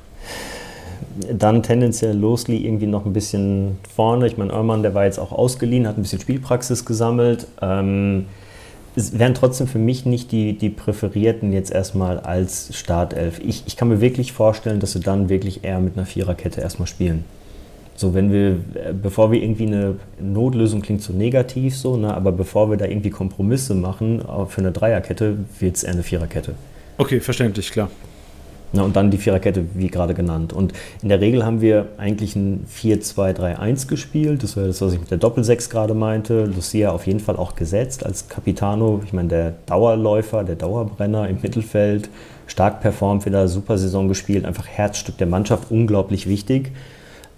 Dann 1.32 1.62
tendenziell 1.62 2.16
Losli 2.16 2.64
irgendwie 2.64 2.86
noch 2.86 3.06
ein 3.06 3.12
bisschen 3.12 3.78
vorne. 3.94 4.26
Ich 4.26 4.36
meine, 4.36 4.52
Oermann, 4.52 4.82
der 4.82 4.94
war 4.94 5.04
jetzt 5.04 5.18
auch 5.18 5.32
ausgeliehen, 5.32 5.86
hat 5.86 5.98
ein 5.98 6.02
bisschen 6.02 6.20
Spielpraxis 6.20 6.84
gesammelt. 6.84 7.46
Ähm, 7.60 8.26
es 8.94 9.18
wären 9.18 9.34
trotzdem 9.34 9.66
für 9.66 9.78
mich 9.78 10.04
nicht 10.04 10.32
die, 10.32 10.56
die 10.56 10.68
Präferierten 10.68 11.52
jetzt 11.52 11.72
erstmal 11.72 12.18
als 12.20 12.76
Startelf. 12.76 13.40
Ich, 13.44 13.62
ich 13.66 13.76
kann 13.76 13.88
mir 13.88 14.00
wirklich 14.00 14.32
vorstellen, 14.32 14.80
dass 14.80 14.92
sie 14.92 15.00
dann 15.00 15.28
wirklich 15.28 15.64
eher 15.64 15.80
mit 15.80 15.96
einer 15.96 16.06
Viererkette 16.06 16.60
erstmal 16.60 16.86
spielen. 16.86 17.24
So, 17.94 18.14
wenn 18.14 18.32
wir, 18.32 18.56
bevor 19.00 19.30
wir 19.32 19.42
irgendwie 19.42 19.66
eine 19.66 19.96
Notlösung 20.20 20.82
klingt 20.82 21.02
so 21.02 21.12
negativ 21.12 21.76
so, 21.76 21.96
ne, 21.96 22.12
aber 22.14 22.32
bevor 22.32 22.70
wir 22.70 22.76
da 22.76 22.86
irgendwie 22.86 23.10
Kompromisse 23.10 23.74
machen 23.74 24.22
für 24.48 24.60
eine 24.60 24.72
Dreierkette, 24.72 25.36
wird 25.60 25.76
es 25.76 25.84
eher 25.84 25.92
eine 25.92 26.02
Viererkette. 26.02 26.54
Okay, 26.98 27.20
verständlich, 27.20 27.70
klar. 27.70 27.90
Na, 28.74 28.82
und 28.82 28.96
dann 28.96 29.10
die 29.10 29.18
Viererkette, 29.18 29.66
wie 29.74 29.88
gerade 29.88 30.14
genannt. 30.14 30.54
Und 30.54 30.72
in 31.02 31.10
der 31.10 31.20
Regel 31.20 31.44
haben 31.44 31.60
wir 31.60 31.88
eigentlich 31.98 32.34
ein 32.36 32.66
4-2-3-1 32.74 33.86
gespielt. 33.86 34.42
Das 34.42 34.56
war 34.56 34.64
das, 34.64 34.80
was 34.80 34.94
ich 34.94 35.00
mit 35.00 35.10
der 35.10 35.18
Doppel-6 35.18 35.68
gerade 35.68 35.92
meinte. 35.92 36.46
Lucia 36.46 36.90
auf 36.90 37.06
jeden 37.06 37.20
Fall 37.20 37.36
auch 37.36 37.54
gesetzt 37.54 38.06
als 38.06 38.28
Capitano. 38.28 39.02
Ich 39.04 39.12
meine, 39.12 39.28
der 39.28 39.54
Dauerläufer, 39.66 40.42
der 40.44 40.56
Dauerbrenner 40.56 41.28
im 41.28 41.38
Mittelfeld. 41.42 42.08
Stark 42.46 42.80
performt, 42.80 43.26
wieder 43.26 43.46
super 43.46 43.76
Saison 43.76 44.08
gespielt. 44.08 44.46
Einfach 44.46 44.66
Herzstück 44.66 45.18
der 45.18 45.26
Mannschaft, 45.26 45.70
unglaublich 45.70 46.26
wichtig. 46.26 46.72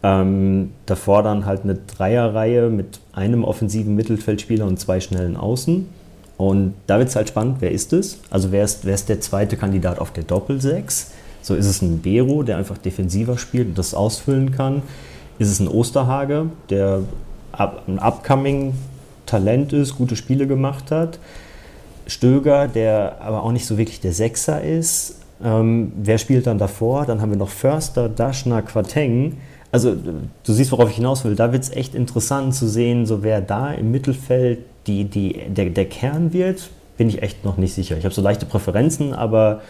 Ähm, 0.05 0.71
davor 0.87 1.25
dann 1.25 1.47
halt 1.47 1.65
eine 1.65 1.75
Dreierreihe 1.75 2.69
mit 2.69 3.01
einem 3.13 3.43
offensiven 3.43 3.97
Mittelfeldspieler 3.97 4.67
und 4.67 4.79
zwei 4.79 5.01
schnellen 5.01 5.37
Außen. 5.37 5.89
Und 6.37 6.75
da 6.87 6.99
wird 6.99 7.09
es 7.09 7.17
halt 7.17 7.29
spannend, 7.29 7.57
wer 7.61 7.73
ist 7.73 7.93
es? 7.93 8.19
Also 8.31 8.53
wer 8.53 8.65
ist, 8.65 8.85
wer 8.85 8.95
ist 8.95 9.09
der 9.09 9.21
zweite 9.21 9.57
Kandidat 9.57 9.99
auf 9.99 10.13
der 10.13 10.25
Doppel-6? 10.25 11.14
So 11.45 11.55
ist 11.55 11.67
es 11.67 11.83
ein 11.83 12.01
Bero, 12.01 12.43
der 12.43 12.57
einfach 12.57 12.79
defensiver 12.79 13.37
spielt 13.37 13.69
und 13.69 13.79
das 13.79 13.93
ausfüllen 13.93 14.51
kann. 14.51 14.81
Ist 15.39 15.51
es 15.51 15.61
ein 15.61 15.69
Osterhage, 15.69 16.47
der 16.71 17.01
ein 17.53 17.99
upcoming 17.99 18.73
Talent 19.27 19.75
ist, 19.75 19.97
gute 19.97 20.17
Spiele 20.17 20.47
gemacht 20.47 20.91
hat. 20.91 21.19
Stöger, 22.07 22.67
der 22.67 23.19
aber 23.21 23.43
auch 23.43 23.53
nicht 23.53 23.67
so 23.67 23.77
wirklich 23.77 24.01
der 24.01 24.15
Sechser 24.15 24.63
ist. 24.63 25.21
Ähm, 25.43 25.93
wer 25.97 26.17
spielt 26.17 26.47
dann 26.47 26.57
davor? 26.57 27.05
Dann 27.05 27.21
haben 27.21 27.31
wir 27.31 27.37
noch 27.37 27.51
Förster, 27.51 28.09
Daschner, 28.09 28.63
Quateng. 28.63 29.37
Also 29.71 29.95
du 29.95 30.53
siehst, 30.53 30.73
worauf 30.73 30.89
ich 30.89 30.97
hinaus 30.97 31.27
will. 31.27 31.37
Da 31.37 31.53
wird 31.53 31.63
es 31.63 31.71
echt 31.71 31.95
interessant 31.95 32.55
zu 32.55 32.67
sehen, 32.67 33.05
so 33.05 33.23
wer 33.23 33.43
da 33.43 33.71
im 33.71 33.91
Mittelfeld 33.91 34.61
die, 34.87 35.05
die, 35.05 35.43
der, 35.49 35.69
der 35.69 35.85
Kern 35.85 36.33
wird, 36.33 36.71
bin 36.97 37.11
ich 37.11 37.21
echt 37.21 37.45
noch 37.45 37.59
nicht 37.59 37.75
sicher. 37.75 37.99
Ich 37.99 38.05
habe 38.07 38.15
so 38.15 38.23
leichte 38.23 38.47
Präferenzen, 38.47 39.13
aber 39.13 39.61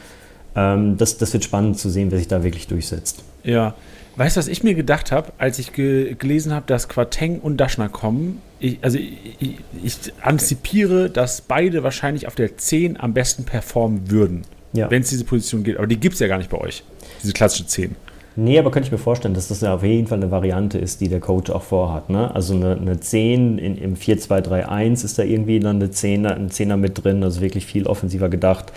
das, 0.55 1.19
das 1.19 1.33
wird 1.33 1.45
spannend 1.45 1.79
zu 1.79 1.90
sehen, 1.90 2.11
wer 2.11 2.19
sich 2.19 2.29
da 2.29 2.45
wirklich 2.45 2.67
durchsetzt. 2.67 3.23
Ja. 3.43 3.75
Weißt 4.17 4.37
du, 4.37 4.38
was 4.38 4.47
ich 4.47 4.62
mir 4.62 4.75
gedacht 4.75 5.11
habe, 5.11 5.33
als 5.38 5.59
ich 5.59 5.73
ge 5.73 6.14
gelesen 6.14 6.53
habe, 6.53 6.67
dass 6.69 6.88
Quateng 6.88 7.40
und 7.40 7.57
Daschner 7.57 7.88
kommen? 7.88 8.40
Ich, 8.61 8.79
also 8.81 8.97
ich, 8.97 9.37
ich, 9.40 9.57
ich, 9.83 10.12
antizipiere, 10.21 11.11
dass 11.11 11.40
beide 11.40 11.83
wahrscheinlich 11.83 12.29
auf 12.29 12.37
der 12.37 12.57
10 12.57 13.01
am 13.01 13.12
besten 13.12 13.45
performen 13.45 14.11
würden, 14.11 14.43
ja. 14.73 14.88
wenn 14.88 15.03
es 15.03 15.09
diese 15.09 15.25
Position 15.25 15.64
geht. 15.64 15.79
Aber 15.79 15.88
die 15.88 15.99
gibt 15.99 16.14
es 16.14 16.21
ja 16.21 16.29
gar 16.29 16.38
nicht 16.38 16.51
bei 16.51 16.59
euch, 16.59 16.85
diese 17.23 17.33
klassische 17.33 17.67
10. 17.67 17.97
Nee, 18.37 18.59
aber 18.59 18.71
könnte 18.73 18.88
ich 18.88 18.93
mir 18.93 18.99
vorstellen, 18.99 19.35
dass 19.35 19.49
das 19.49 19.61
ja 19.61 19.75
auf 19.75 19.85
jeden 19.85 20.09
Fall 20.09 20.19
eine 20.19 20.31
Variante 20.31 20.79
ist, 20.79 21.01
die 21.01 21.09
der 21.09 21.21
Coach 21.21 21.51
auch 21.51 21.62
vorhat. 21.62 22.11
Ne? 22.11 22.35
Also 22.35 22.55
eine, 22.55 22.77
eine 22.77 22.99
10 22.99 23.59
in, 23.59 23.79
im 23.79 23.97
4-2-3-1 23.97 25.05
ist 25.05 25.19
da 25.19 25.23
irgendwie 25.23 25.61
dann 25.61 25.77
eine 25.77 25.87
10er, 25.87 26.35
ein 26.35 26.51
10er 26.51 26.77
mit 26.77 27.05
drin, 27.05 27.23
also 27.23 27.40
wirklich 27.40 27.64
viel 27.64 27.87
offensiver 27.87 28.29
gedacht. 28.29 28.73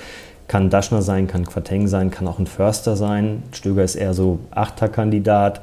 Kann 0.47 0.69
Daschner 0.69 1.01
sein, 1.01 1.27
kann 1.27 1.45
Quateng 1.45 1.88
sein, 1.88 2.10
kann 2.10 2.27
auch 2.27 2.39
ein 2.39 2.47
Förster 2.47 2.95
sein. 2.95 3.43
Stöger 3.51 3.83
ist 3.83 3.95
eher 3.95 4.13
so 4.13 4.39
Achter-Kandidat. 4.51 5.62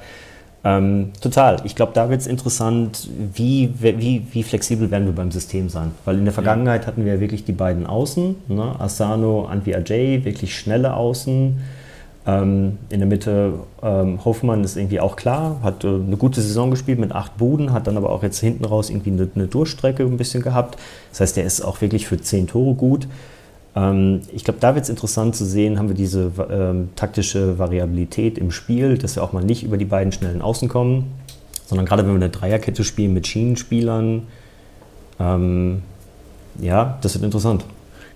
Ähm, 0.63 1.13
total. 1.21 1.59
Ich 1.65 1.75
glaube, 1.75 1.93
da 1.95 2.09
wird 2.09 2.23
es 2.23 2.27
interessant, 2.27 3.09
wie, 3.35 3.75
wie, 3.79 4.27
wie 4.33 4.43
flexibel 4.43 4.91
werden 4.91 5.07
wir 5.07 5.15
beim 5.15 5.31
System 5.31 5.69
sein. 5.69 5.93
Weil 6.07 6.19
in 6.19 6.25
der 6.25 6.33
Vergangenheit 6.33 6.83
ja. 6.83 6.87
hatten 6.89 7.05
wir 7.05 7.21
wirklich 7.21 7.45
die 7.45 7.53
beiden 7.53 7.87
Außen, 7.87 8.35
ne? 8.49 8.75
Asano, 8.79 9.45
Antwi 9.45 9.75
Ajay, 9.75 10.25
wirklich 10.25 10.59
schnelle 10.59 10.95
Außen. 10.95 11.59
Ähm, 12.27 12.79
in 12.89 13.01
der 13.01 13.07
Mitte 13.07 13.53
ähm, 13.83 14.25
Hoffmann 14.25 14.65
ist 14.65 14.79
irgendwie 14.79 15.01
auch 15.01 15.17
klar, 15.17 15.61
hat 15.63 15.85
äh, 15.85 15.89
eine 15.89 16.17
gute 16.17 16.41
Saison 16.41 16.71
gespielt 16.71 16.99
mit 16.99 17.13
acht 17.13 17.37
Buden, 17.37 17.73
hat 17.73 17.87
dann 17.87 17.99
aber 17.99 18.09
auch 18.09 18.23
jetzt 18.23 18.41
hinten 18.41 18.65
raus 18.65 18.89
irgendwie 18.89 19.11
eine, 19.11 19.29
eine 19.35 19.47
Durchstrecke 19.47 20.03
ein 20.03 20.17
bisschen 20.17 20.43
gehabt. 20.43 20.79
Das 21.11 21.21
heißt, 21.21 21.37
der 21.37 21.45
ist 21.45 21.61
auch 21.61 21.83
wirklich 21.83 22.07
für 22.07 22.19
zehn 22.19 22.47
Tore 22.47 22.75
gut. 22.75 23.07
Ähm, 23.77 24.23
ich 24.33 24.45
glaube, 24.45 24.61
da 24.61 24.75
wird 24.75 24.85
es 24.85 24.91
interessant 24.91 25.35
zu 25.37 25.45
sehen, 25.45 25.79
haben 25.79 25.89
wir 25.89 25.95
diese 25.95 26.31
ähm, 26.51 26.91
taktische 26.97 27.59
Variabilität 27.59 28.39
im 28.39 28.51
Spiel, 28.51 28.99
dass 28.99 29.17
wir 29.17 29.23
auch 29.23 29.33
mal 29.33 29.45
nicht 29.45 29.65
über 29.65 29.77
die 29.77 29.85
beiden 29.85 30.13
schnellen 30.13 30.43
Außen 30.43 30.69
kommen, 30.69 31.13
sondern 31.67 31.87
gerade 31.87 32.03
wenn 32.03 32.11
wir 32.11 32.17
eine 32.17 32.31
Dreierkette 32.31 32.85
spielen 32.85 33.15
mit 33.15 33.27
Schienenspielern, 33.27 34.23
ähm, 35.19 35.83
ja, 36.61 36.99
das 37.03 37.15
wird 37.15 37.25
interessant. 37.25 37.65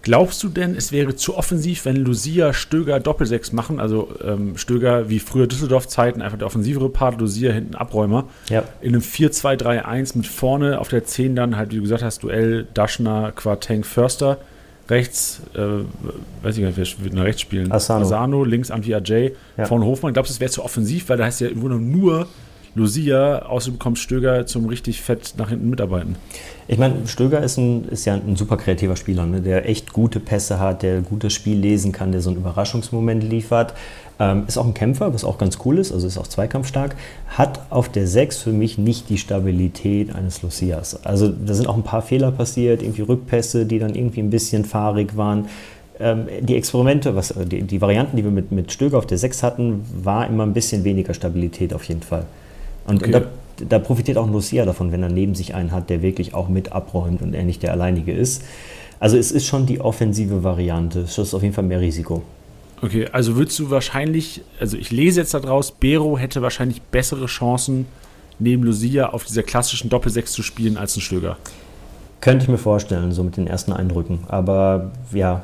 Glaubst 0.02 0.42
du 0.44 0.48
denn, 0.48 0.76
es 0.76 0.92
wäre 0.92 1.16
zu 1.16 1.36
offensiv, 1.36 1.84
wenn 1.84 1.96
Lucia 1.96 2.52
Stöger 2.52 3.00
Doppelsechs 3.00 3.52
machen? 3.52 3.80
Also 3.80 4.08
ähm, 4.24 4.56
Stöger 4.56 5.10
wie 5.10 5.18
früher 5.18 5.48
Düsseldorf-Zeiten, 5.48 6.22
einfach 6.22 6.38
der 6.38 6.46
offensivere 6.46 6.88
Part, 6.88 7.20
Lucia 7.20 7.52
hinten 7.52 7.74
Abräumer. 7.74 8.24
Ja. 8.48 8.62
In 8.80 8.94
einem 8.94 9.02
4-2-3-1 9.02 10.16
mit 10.16 10.26
vorne 10.28 10.80
auf 10.80 10.88
der 10.88 11.04
10 11.04 11.34
dann 11.34 11.56
halt, 11.56 11.72
wie 11.72 11.76
du 11.76 11.82
gesagt 11.82 12.04
hast, 12.04 12.22
Duell 12.22 12.66
Daschner, 12.74 13.32
Quarteng, 13.32 13.82
Förster 13.82 14.38
rechts, 14.90 15.42
äh, 15.54 15.58
weiß 16.42 16.56
ich 16.56 16.62
gar 16.62 16.68
nicht, 16.68 16.78
wer 16.78 17.04
wird 17.04 17.14
nach 17.14 17.24
rechts 17.24 17.42
spielen? 17.42 17.70
Asano. 17.72 18.04
Asano 18.04 18.44
links 18.44 18.70
Anti 18.70 18.94
Ajay, 18.94 19.34
ja. 19.56 19.66
vorne 19.66 19.84
Hofmann. 19.84 20.12
Glaubst 20.12 20.30
du, 20.30 20.34
das 20.34 20.40
wäre 20.40 20.50
zu 20.50 20.64
offensiv, 20.64 21.08
weil 21.08 21.18
da 21.18 21.24
heißt 21.24 21.40
ja 21.40 21.48
im 21.48 21.60
Grunde 21.60 21.76
nur 21.76 22.26
Lucia, 22.74 23.40
außer 23.46 23.66
du 23.66 23.72
bekommst 23.72 24.02
Stöger 24.02 24.46
zum 24.46 24.66
richtig 24.66 25.00
fett 25.00 25.34
nach 25.36 25.48
hinten 25.48 25.70
mitarbeiten. 25.70 26.16
Ich 26.68 26.78
meine, 26.78 27.06
Stöger 27.06 27.42
ist, 27.42 27.56
ein, 27.56 27.88
ist 27.88 28.04
ja 28.04 28.14
ein 28.14 28.36
super 28.36 28.56
kreativer 28.56 28.96
Spieler, 28.96 29.26
ne? 29.26 29.40
der 29.40 29.68
echt 29.68 29.92
gute 29.92 30.20
Pässe 30.20 30.58
hat, 30.58 30.82
der 30.82 31.00
gutes 31.00 31.32
Spiel 31.32 31.58
lesen 31.58 31.92
kann, 31.92 32.12
der 32.12 32.20
so 32.20 32.30
einen 32.30 32.38
Überraschungsmoment 32.38 33.22
liefert. 33.22 33.74
Ähm, 34.20 34.44
ist 34.46 34.58
auch 34.58 34.66
ein 34.66 34.74
Kämpfer, 34.74 35.14
was 35.14 35.24
auch 35.24 35.38
ganz 35.38 35.58
cool 35.64 35.78
ist, 35.78 35.92
also 35.92 36.06
ist 36.06 36.18
auch 36.18 36.26
zweikampfstark. 36.26 36.96
Hat 37.28 37.60
auf 37.70 37.88
der 37.88 38.06
6 38.06 38.38
für 38.42 38.52
mich 38.52 38.76
nicht 38.76 39.08
die 39.08 39.18
Stabilität 39.18 40.14
eines 40.14 40.42
Lucias. 40.42 41.04
Also 41.06 41.28
da 41.28 41.54
sind 41.54 41.68
auch 41.68 41.76
ein 41.76 41.84
paar 41.84 42.02
Fehler 42.02 42.32
passiert, 42.32 42.82
irgendwie 42.82 43.02
Rückpässe, 43.02 43.64
die 43.64 43.78
dann 43.78 43.94
irgendwie 43.94 44.20
ein 44.20 44.30
bisschen 44.30 44.64
fahrig 44.64 45.16
waren. 45.16 45.46
Ähm, 46.00 46.26
die 46.40 46.56
Experimente, 46.56 47.14
was, 47.14 47.32
die, 47.46 47.62
die, 47.62 47.80
Varianten, 47.80 48.16
die 48.16 48.24
wir 48.24 48.30
mit, 48.30 48.52
mit 48.52 48.72
Stöger 48.72 48.98
auf 48.98 49.06
der 49.06 49.18
6 49.18 49.42
hatten, 49.42 49.84
war 50.02 50.26
immer 50.26 50.44
ein 50.44 50.52
bisschen 50.52 50.84
weniger 50.84 51.14
Stabilität 51.14 51.72
auf 51.72 51.84
jeden 51.84 52.02
Fall. 52.02 52.26
Und, 52.88 53.02
okay. 53.02 53.10
da, 53.12 53.22
da, 53.68 53.78
profitiert 53.78 54.16
auch 54.16 54.26
ein 54.26 54.32
Lucia 54.32 54.64
davon, 54.64 54.92
wenn 54.92 55.02
er 55.02 55.10
neben 55.10 55.34
sich 55.34 55.54
einen 55.54 55.72
hat, 55.72 55.90
der 55.90 56.02
wirklich 56.02 56.34
auch 56.34 56.48
mit 56.48 56.72
abräumt 56.72 57.22
und 57.22 57.34
er 57.34 57.44
nicht 57.44 57.62
der 57.62 57.72
Alleinige 57.72 58.12
ist. 58.12 58.42
Also 58.98 59.16
es 59.16 59.30
ist 59.30 59.46
schon 59.46 59.66
die 59.66 59.80
offensive 59.80 60.42
Variante. 60.42 61.00
Es 61.00 61.18
ist 61.18 61.34
auf 61.34 61.42
jeden 61.42 61.54
Fall 61.54 61.64
mehr 61.64 61.80
Risiko. 61.80 62.22
Okay, 62.80 63.08
also 63.12 63.36
würdest 63.36 63.58
du 63.58 63.70
wahrscheinlich, 63.70 64.42
also 64.58 64.76
ich 64.76 64.90
lese 64.90 65.20
jetzt 65.20 65.34
daraus, 65.34 65.72
Bero 65.72 66.16
hätte 66.16 66.42
wahrscheinlich 66.42 66.80
bessere 66.80 67.26
Chancen, 67.26 67.86
neben 68.38 68.62
Lucia 68.62 69.10
auf 69.10 69.24
dieser 69.24 69.42
klassischen 69.42 69.90
Doppelsechs 69.90 70.32
zu 70.32 70.42
spielen 70.42 70.76
als 70.76 70.96
ein 70.96 71.00
Stöger. 71.00 71.36
Könnte 72.20 72.44
ich 72.44 72.48
mir 72.48 72.58
vorstellen, 72.58 73.12
so 73.12 73.22
mit 73.22 73.36
den 73.36 73.46
ersten 73.46 73.72
Eindrücken. 73.72 74.20
Aber 74.28 74.92
ja, 75.12 75.42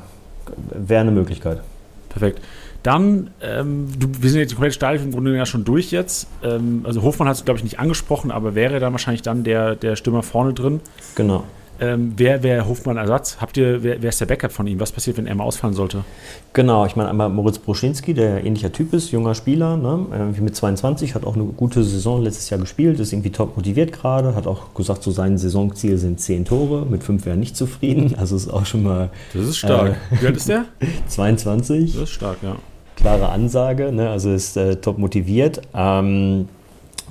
wäre 0.73 1.01
eine 1.01 1.11
Möglichkeit. 1.11 1.61
Perfekt. 2.09 2.41
Dann, 2.85 3.31
ähm, 3.41 3.87
du, 3.97 4.07
wir 4.21 4.29
sind 4.29 4.41
jetzt 4.41 4.51
die 4.51 4.55
komplette 4.55 4.75
Stadion 4.75 5.05
im 5.05 5.11
Grunde 5.11 5.35
ja 5.35 5.47
schon 5.47 5.65
durch 5.65 5.89
jetzt. 5.89 6.27
Ähm, 6.43 6.81
also 6.83 7.01
Hofmann 7.01 7.27
hast 7.27 7.41
du, 7.41 7.45
glaube 7.45 7.57
ich, 7.57 7.63
nicht 7.63 7.79
angesprochen, 7.79 8.29
aber 8.29 8.53
wäre 8.53 8.79
dann 8.79 8.93
wahrscheinlich 8.93 9.23
dann 9.23 9.43
der, 9.43 9.75
der 9.75 9.95
Stürmer 9.95 10.21
vorne 10.21 10.53
drin. 10.53 10.81
Genau. 11.15 11.45
Ähm, 11.81 12.13
wer 12.15 12.43
wäre 12.43 12.67
Hofmann 12.67 12.97
Ersatz? 12.97 13.37
Habt 13.41 13.57
ihr, 13.57 13.81
wer, 13.81 14.03
wer, 14.03 14.09
ist 14.09 14.21
der 14.21 14.27
Backup 14.27 14.51
von 14.51 14.67
ihm? 14.67 14.79
Was 14.79 14.91
passiert, 14.91 15.17
wenn 15.17 15.25
er 15.25 15.33
mal 15.33 15.45
ausfallen 15.45 15.73
sollte? 15.73 16.05
Genau, 16.53 16.85
ich 16.85 16.95
meine 16.95 17.09
einmal 17.09 17.29
Moritz 17.29 17.57
Broschinski, 17.57 18.13
der 18.13 18.45
ähnlicher 18.45 18.71
Typ 18.71 18.93
ist, 18.93 19.11
junger 19.11 19.33
Spieler, 19.33 19.77
ne? 19.77 20.05
irgendwie 20.11 20.41
mit 20.41 20.55
22, 20.55 21.15
hat 21.15 21.25
auch 21.25 21.35
eine 21.35 21.43
gute 21.43 21.83
Saison 21.83 22.21
letztes 22.21 22.51
Jahr 22.51 22.59
gespielt, 22.59 22.99
ist 22.99 23.11
irgendwie 23.11 23.31
top 23.31 23.57
motiviert 23.57 23.93
gerade, 23.93 24.35
hat 24.35 24.45
auch 24.45 24.75
gesagt, 24.75 25.01
so 25.01 25.09
sein 25.09 25.39
Saisonziel 25.39 25.97
sind 25.97 26.19
10 26.19 26.45
Tore, 26.45 26.85
mit 26.85 27.03
5 27.03 27.25
wäre 27.25 27.35
er 27.35 27.39
nicht 27.39 27.57
zufrieden, 27.57 28.13
also 28.15 28.35
ist 28.35 28.47
auch 28.47 28.65
schon 28.65 28.83
mal... 28.83 29.09
Das 29.33 29.43
ist 29.43 29.57
stark. 29.57 29.97
Äh, 30.11 30.21
Wie 30.21 30.27
alt 30.27 30.37
ist 30.37 30.47
der? 30.47 30.65
22. 31.07 31.93
Das 31.93 32.03
ist 32.03 32.09
stark, 32.11 32.37
ja. 32.43 32.55
Klare 32.95 33.29
Ansage, 33.29 33.91
ne? 33.91 34.09
also 34.09 34.31
ist 34.31 34.57
äh, 34.57 34.77
top 34.77 34.97
motiviert. 34.97 35.61
Ähm, 35.73 36.47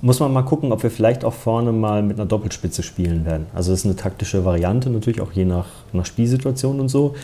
muss 0.02 0.20
man 0.20 0.32
mal 0.32 0.42
gucken, 0.42 0.72
ob 0.72 0.82
wir 0.82 0.90
vielleicht 0.90 1.24
auch 1.24 1.32
vorne 1.32 1.72
mal 1.72 2.02
mit 2.02 2.18
einer 2.18 2.26
Doppelspitze 2.26 2.82
spielen 2.82 3.24
werden. 3.24 3.46
Also 3.54 3.70
das 3.70 3.80
ist 3.80 3.86
eine 3.86 3.96
taktische 3.96 4.44
Variante 4.44 4.90
natürlich, 4.90 5.20
auch 5.20 5.32
je 5.32 5.44
nach, 5.44 5.66
nach 5.92 6.04
Spielsituation 6.04 6.80
und 6.80 6.88
so. 6.88 7.14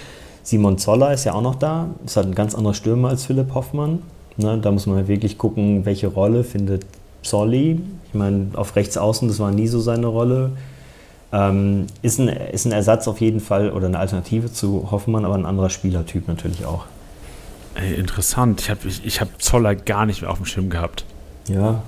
Simon 0.42 0.78
Zoller 0.78 1.12
ist 1.12 1.24
ja 1.24 1.34
auch 1.34 1.42
noch 1.42 1.56
da, 1.56 1.88
ist 2.04 2.16
halt 2.16 2.28
ein 2.28 2.34
ganz 2.34 2.54
anderer 2.54 2.74
Stürmer 2.74 3.08
als 3.08 3.24
Philipp 3.26 3.54
Hoffmann. 3.54 4.00
Ne, 4.36 4.58
da 4.58 4.70
muss 4.70 4.86
man 4.86 4.96
halt 4.96 5.08
wirklich 5.08 5.36
gucken, 5.36 5.84
welche 5.84 6.06
Rolle 6.06 6.44
findet 6.44 6.86
Zolli. 7.22 7.80
Ich 8.08 8.14
meine, 8.14 8.48
auf 8.54 8.76
rechts 8.76 8.96
außen, 8.96 9.28
das 9.28 9.38
war 9.38 9.50
nie 9.50 9.66
so 9.66 9.80
seine 9.80 10.06
Rolle. 10.06 10.52
Ähm, 11.32 11.86
ist, 12.02 12.18
ein, 12.18 12.28
ist 12.28 12.64
ein 12.64 12.72
Ersatz 12.72 13.06
auf 13.06 13.20
jeden 13.20 13.40
Fall 13.40 13.70
oder 13.70 13.86
eine 13.86 13.98
Alternative 13.98 14.52
zu 14.52 14.90
Hoffmann, 14.90 15.24
aber 15.24 15.34
ein 15.34 15.46
anderer 15.46 15.70
Spielertyp 15.70 16.26
natürlich 16.26 16.64
auch. 16.64 16.86
Ey, 17.80 17.94
interessant. 17.94 18.60
Ich 18.60 18.70
habe 18.70 18.86
ich, 18.86 19.04
ich 19.04 19.20
hab 19.20 19.40
Zoller 19.40 19.74
gar 19.74 20.06
nicht 20.06 20.22
mehr 20.22 20.30
auf 20.30 20.38
dem 20.38 20.46
Schirm 20.46 20.70
gehabt. 20.70 21.04
Ja, 21.48 21.82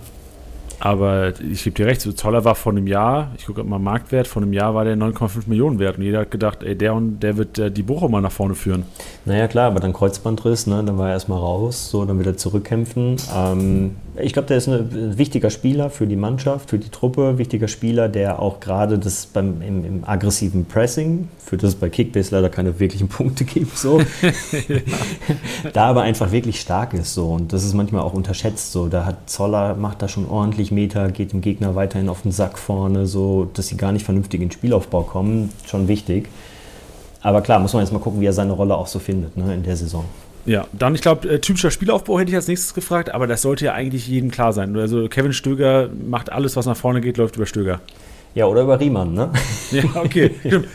aber 0.85 1.33
ich 1.41 1.63
gebe 1.63 1.77
dir 1.77 1.87
recht, 1.87 2.01
so 2.01 2.13
Zoller 2.13 2.45
war 2.45 2.57
vor 2.57 2.73
einem 2.73 2.89
Jahr, 2.89 3.31
ich 3.39 3.47
gucke 3.47 3.63
mal 3.63 3.79
Marktwert, 3.79 4.27
vor 4.27 4.43
einem 4.43 4.53
Jahr 4.53 4.75
war 4.75 4.85
der 4.85 4.97
9,5 4.97 5.45
Millionen 5.47 5.79
wert 5.79 5.97
und 5.97 6.03
jeder 6.03 6.19
hat 6.23 6.33
gedacht, 6.33 6.65
ey, 6.65 6.75
der 6.75 6.95
und 6.95 7.21
der 7.21 7.37
wird 7.37 7.57
äh, 7.61 7.71
die 7.71 7.85
Bochumer 7.85 8.21
nach 8.21 8.33
vorne 8.33 8.57
führen. 8.57 8.83
Naja, 9.25 9.47
klar, 9.47 9.69
aber 9.69 9.79
dann 9.79 9.93
Kreuzbandriss, 9.93 10.67
ne, 10.67 10.83
dann 10.83 10.99
war 10.99 11.07
er 11.07 11.13
erstmal 11.13 11.39
raus, 11.39 11.89
so, 11.89 12.05
dann 12.05 12.19
wieder 12.19 12.37
zurückkämpfen. 12.37 13.15
Ähm, 13.33 13.95
ich 14.17 14.35
glaube, 14.35 14.49
der 14.49 14.59
ist 14.59 14.69
ein 14.69 15.17
wichtiger 15.17 15.49
Spieler 15.49 15.89
für 15.89 16.07
die 16.07 16.17
Mannschaft, 16.17 16.69
für 16.69 16.79
die 16.79 16.91
Truppe, 16.91 17.39
wichtiger 17.39 17.67
Spieler, 17.67 18.09
der 18.09 18.41
auch 18.41 18.61
gerade 18.61 18.99
das 18.99 19.27
beim 19.27 19.63
im, 19.63 19.85
im, 19.85 20.05
aggressiven 20.05 20.67
Pressing, 20.67 21.29
für 21.39 21.57
das 21.57 21.71
es 21.71 21.75
bei 21.77 21.89
Kickbase 21.89 22.35
leider 22.35 22.51
keine 22.51 22.79
wirklichen 22.79 23.09
Punkte 23.09 23.45
gibt, 23.45 23.79
so, 23.79 24.01
da 25.73 25.87
aber 25.87 26.03
einfach 26.03 26.31
wirklich 26.31 26.61
stark 26.61 26.93
ist, 26.93 27.15
so, 27.15 27.29
und 27.29 27.53
das 27.55 27.65
ist 27.65 27.73
manchmal 27.73 28.03
auch 28.03 28.13
unterschätzt, 28.13 28.73
so, 28.73 28.89
da 28.89 29.07
hat 29.07 29.31
Zoller, 29.31 29.75
macht 29.77 30.03
da 30.03 30.09
schon 30.09 30.29
ordentlich 30.29 30.71
Meter, 30.71 31.11
geht 31.11 31.33
dem 31.33 31.41
Gegner 31.41 31.75
weiterhin 31.75 32.09
auf 32.11 32.23
den 32.23 32.33
Sack 32.33 32.59
vorne, 32.59 33.07
so 33.07 33.49
dass 33.55 33.69
sie 33.69 33.79
gar 33.79 33.93
nicht 33.93 34.05
vernünftig 34.05 34.43
in 34.43 34.49
den 34.49 34.53
Spielaufbau 34.53 35.03
kommen, 35.03 35.51
schon 35.65 35.89
wichtig. 35.89 36.29
Aber 37.23 37.41
klar, 37.41 37.61
muss 37.61 37.73
man 37.73 37.83
jetzt 37.83 37.93
mal 37.93 38.01
gucken, 38.01 38.21
wie 38.21 38.27
er 38.27 38.33
seine 38.33 38.53
Rolle 38.53 38.77
auch 38.77 38.89
so 38.89 38.99
findet 38.99 39.37
ne, 39.37 39.55
in 39.55 39.63
der 39.63 39.77
Saison. 39.77 40.05
Ja, 40.45 40.67
dann, 40.73 40.95
ich 40.95 41.03
glaube, 41.03 41.29
äh, 41.29 41.39
typischer 41.39 41.71
Spielaufbau 41.71 42.19
hätte 42.19 42.31
ich 42.31 42.37
als 42.37 42.49
nächstes 42.49 42.75
gefragt, 42.75 43.15
aber 43.15 43.27
das 43.27 43.43
sollte 43.43 43.65
ja 43.65 43.75
eigentlich 43.75 44.09
jedem 44.09 44.31
klar 44.31 44.53
sein. 44.53 44.77
Also 44.77 45.09
Kevin 45.09 45.33
Stöger 45.33 45.89
macht 46.09 46.33
alles, 46.33 46.57
was 46.57 46.67
nach 46.67 46.77
vorne 46.77 47.01
geht, 47.01 47.17
läuft 47.17 47.37
über 47.37 47.47
Stöger. 47.47 47.81
Ja, 48.35 48.47
oder 48.47 48.63
über 48.63 48.81
Riemann, 48.81 49.13
ne? 49.13 49.31
Ja, 49.73 49.85
okay. 50.03 50.33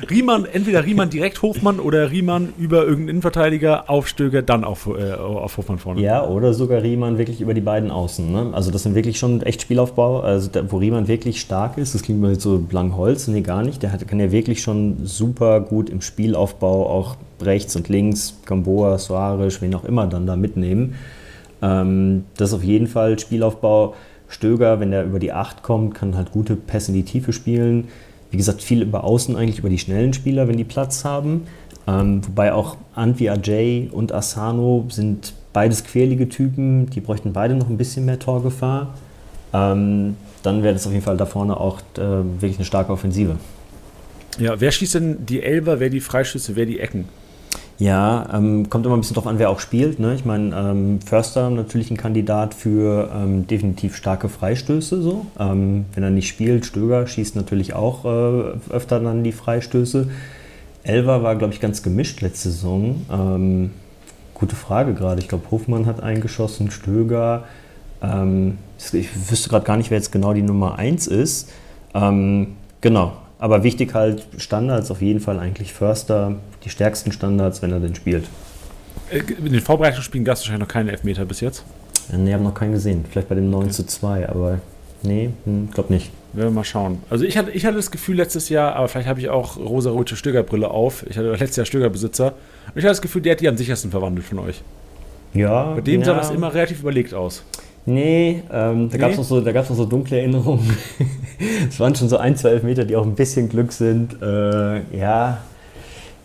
Riemann, 0.10 0.45
entweder 0.45 0.84
Riemann 0.84 1.12
direkt 1.12 1.41
Hofmann 1.43 1.80
oder 1.80 2.10
Riemann 2.10 2.53
über 2.58 2.80
irgendeinen 2.80 3.10
Innenverteidiger 3.10 3.91
auf 3.91 4.08
Stöger, 4.08 4.41
dann 4.41 4.64
auf, 4.64 4.88
äh, 4.88 5.14
auf 5.14 5.58
Hofmann 5.58 5.78
vorne. 5.78 6.01
Ja, 6.01 6.26
oder 6.26 6.53
sogar 6.55 6.82
Riemann 6.82 7.20
wirklich 7.20 7.39
über 7.39 7.53
die 7.53 7.62
beiden 7.62 7.91
Außen. 7.91 8.32
Ne? 8.32 8.49
Also 8.53 8.72
das 8.72 8.84
sind 8.84 8.95
wirklich 8.95 9.20
schon 9.20 9.43
echt 9.43 9.62
Spielaufbau, 9.62 10.22
also 10.22 10.49
da, 10.51 10.72
wo 10.72 10.78
Riemann 10.78 11.08
wirklich 11.08 11.39
stark 11.41 11.78
ist. 11.78 11.93
Das 11.93 12.01
klingt 12.01 12.22
mal 12.22 12.39
so 12.39 12.58
blank 12.58 12.95
Holz, 12.95 13.28
nee, 13.28 13.41
gar 13.41 13.62
nicht. 13.62 13.84
Der 13.84 13.91
hat, 13.91 14.08
kann 14.08 14.20
ja 14.20 14.32
wirklich 14.32 14.62
schon 14.62 15.05
super 15.05 15.62
gut 15.62 15.89
im 15.89 16.01
Spielaufbau 16.01 16.89
auch 16.89 17.18
rechts 17.41 17.76
und 17.76 17.88
links, 17.88 18.39
Gamboa, 18.45 18.97
Soares, 18.97 19.62
wen 19.62 19.76
auch 19.76 19.84
immer 19.84 20.08
dann 20.08 20.26
da 20.26 20.36
mitnehmen. 20.36 20.95
Ähm, 21.62 22.26
das 22.36 22.49
ist 22.49 22.55
auf 22.55 22.64
jeden 22.64 22.88
Fall 22.88 23.20
Spielaufbau 23.20 23.93
Stöger, 24.28 24.80
wenn 24.80 24.91
der 24.91 25.05
über 25.05 25.19
die 25.19 25.32
8 25.32 25.63
kommt, 25.63 25.95
kann 25.95 26.15
halt 26.15 26.32
gute 26.32 26.55
Pässe 26.55 26.91
in 26.91 26.97
die 26.97 27.03
Tiefe 27.03 27.34
spielen. 27.34 27.88
Wie 28.30 28.38
gesagt, 28.38 28.61
viel 28.61 28.82
über 28.82 29.03
Außen 29.03 29.36
eigentlich, 29.36 29.59
über 29.59 29.69
die 29.69 29.80
schnellen 29.80 30.13
Spieler, 30.13 30.47
wenn 30.47 30.57
die 30.57 30.65
Platz 30.65 31.05
haben. 31.05 31.47
Ähm, 31.88 32.25
wobei 32.28 32.53
auch 32.53 32.75
Antwi 32.93 33.30
Ajay 33.30 33.89
und 33.91 34.11
Asano 34.11 34.86
sind 34.89 35.34
beides 35.53 35.86
quälige 35.86 36.28
Typen. 36.28 36.89
Die 36.89 36.99
bräuchten 36.99 37.32
beide 37.32 37.55
noch 37.55 37.69
ein 37.69 37.78
bisschen 37.78 38.05
mehr 38.05 38.19
Torgefahr. 38.19 38.93
Ähm, 39.53 40.17
dann 40.43 40.63
wäre 40.63 40.73
das 40.73 40.86
auf 40.86 40.93
jeden 40.93 41.05
Fall 41.05 41.17
da 41.17 41.25
vorne 41.25 41.57
auch 41.57 41.80
äh, 41.95 41.99
wirklich 41.99 42.57
eine 42.57 42.65
starke 42.65 42.91
Offensive. 42.91 43.38
Ja, 44.39 44.59
wer 44.59 44.71
schießt 44.71 44.95
denn 44.95 45.25
die 45.25 45.41
Elber, 45.41 45.80
wer 45.80 45.89
die 45.89 46.01
Freischüsse, 46.01 46.55
wer 46.55 46.65
die 46.65 46.80
Ecken? 46.80 47.05
Ja, 47.80 48.28
ähm, 48.34 48.69
kommt 48.71 48.88
immer 48.88 48.97
ein 48.97 49.01
bisschen 49.01 49.13
drauf 49.13 49.28
an, 49.28 49.38
wer 49.38 49.51
auch 49.51 49.59
spielt. 49.59 49.99
Ne? 49.99 50.15
Ich 50.15 50.25
meine, 50.25 50.55
ähm, 50.55 50.99
Förster 50.99 51.51
natürlich 51.51 51.91
ein 51.91 51.97
Kandidat 51.97 52.55
für 52.55 53.11
ähm, 53.13 53.45
definitiv 53.45 53.95
starke 53.95 54.30
Freistöße. 54.30 55.01
So. 55.01 55.28
Ähm, 55.39 55.86
wenn 55.93 56.03
er 56.03 56.09
nicht 56.09 56.28
spielt, 56.28 56.65
Stöger 56.65 57.05
schießt 57.05 57.36
natürlich 57.36 57.73
auch 57.73 58.03
äh, 58.05 58.73
öfter 58.73 58.99
dann 58.99 59.23
die 59.23 59.32
Freistöße. 59.32 60.09
Elver 60.84 61.21
war, 61.21 61.36
glaube 61.36 61.53
ich, 61.53 61.59
ganz 61.59 61.84
gemischt 61.84 62.21
letzte 62.21 62.49
Saison. 62.49 63.05
Ähm, 63.11 63.71
gute 64.34 64.55
Frage 64.55 64.95
gerade. 64.95 65.21
Ich 65.21 65.28
glaube, 65.28 65.51
Hofmann 65.51 65.86
hat 65.86 66.01
eingeschossen, 66.01 66.71
Stöger. 66.71 67.43
Ähm, 68.01 68.57
ich 68.91 69.30
wüsste 69.30 69.49
gerade 69.49 69.65
gar 69.65 69.78
nicht, 69.78 69.91
wer 69.91 69.97
jetzt 69.97 70.11
genau 70.11 70.34
die 70.34 70.41
Nummer 70.41 70.80
1 70.80 71.07
ist. 71.07 71.49
genau, 71.93 73.13
aber 73.39 73.63
wichtig 73.63 73.93
halt 73.93 74.25
Standards 74.38 74.91
auf 74.91 75.01
jeden 75.01 75.19
Fall 75.19 75.39
eigentlich 75.39 75.73
Förster, 75.73 76.35
die 76.63 76.69
stärksten 76.69 77.11
Standards, 77.11 77.61
wenn 77.61 77.71
er 77.71 77.79
denn 77.79 77.95
spielt. 77.95 78.25
Äh, 79.11 79.19
in 79.39 79.51
den 79.51 79.61
Vorbereitungsspielen 79.61 80.25
gab 80.25 80.35
es 80.35 80.41
wahrscheinlich 80.41 80.67
noch 80.67 80.73
keine 80.73 80.91
Elfmeter 80.91 81.25
bis 81.25 81.41
jetzt. 81.41 81.63
Ne, 82.11 82.33
haben 82.33 82.43
noch 82.43 82.53
keinen 82.53 82.71
gesehen. 82.71 83.05
Vielleicht 83.09 83.29
bei 83.29 83.35
dem 83.35 83.49
9 83.49 83.63
okay. 83.63 83.71
zu 83.71 83.85
2, 83.85 84.29
aber 84.29 84.59
nee, 85.03 85.31
hm, 85.45 85.69
glaub 85.71 85.89
nicht. 85.89 86.11
Werden 86.33 86.49
wir 86.49 86.55
mal 86.55 86.63
schauen. 86.63 86.99
Also 87.09 87.25
ich 87.25 87.38
hatte, 87.38 87.51
ich 87.51 87.65
hatte 87.65 87.75
das 87.75 87.91
Gefühl 87.91 88.15
letztes 88.15 88.49
Jahr, 88.49 88.75
aber 88.75 88.88
vielleicht 88.88 89.07
habe 89.07 89.19
ich 89.19 89.29
auch 89.29 89.57
rosa-rote 89.57 90.15
Stögerbrille 90.15 90.69
auf. 90.69 91.05
Ich 91.09 91.17
hatte 91.17 91.31
letztes 91.31 91.57
Jahr 91.57 91.65
Stögerbesitzer. 91.65 92.27
Und 92.27 92.75
ich 92.75 92.83
hatte 92.83 92.91
das 92.91 93.01
Gefühl, 93.01 93.21
der 93.21 93.33
hat 93.33 93.41
die 93.41 93.47
am 93.47 93.57
sichersten 93.57 93.91
verwandelt 93.91 94.25
von 94.25 94.39
euch. 94.39 94.61
Ja. 95.33 95.73
Bei 95.73 95.81
dem 95.81 96.01
ja. 96.01 96.05
sah 96.05 96.13
das 96.15 96.31
immer 96.31 96.53
relativ 96.53 96.81
überlegt 96.81 97.13
aus. 97.13 97.43
Nee, 97.88 98.43
ähm, 98.51 98.89
da 98.89 98.97
nee? 98.97 99.01
gab 99.01 99.11
es 99.11 99.17
noch, 99.17 99.23
so, 99.23 99.39
noch 99.39 99.65
so 99.65 99.85
dunkle 99.85 100.17
Erinnerungen. 100.17 100.75
es 101.69 101.79
waren 101.79 101.95
schon 101.95 102.09
so 102.09 102.17
ein, 102.17 102.35
zwei 102.35 102.49
Elfmeter, 102.49 102.83
die 102.83 102.97
auch 102.97 103.05
ein 103.05 103.15
bisschen 103.15 103.47
Glück 103.47 103.71
sind. 103.71 104.21
Äh, 104.21 104.81
ja, 104.97 105.38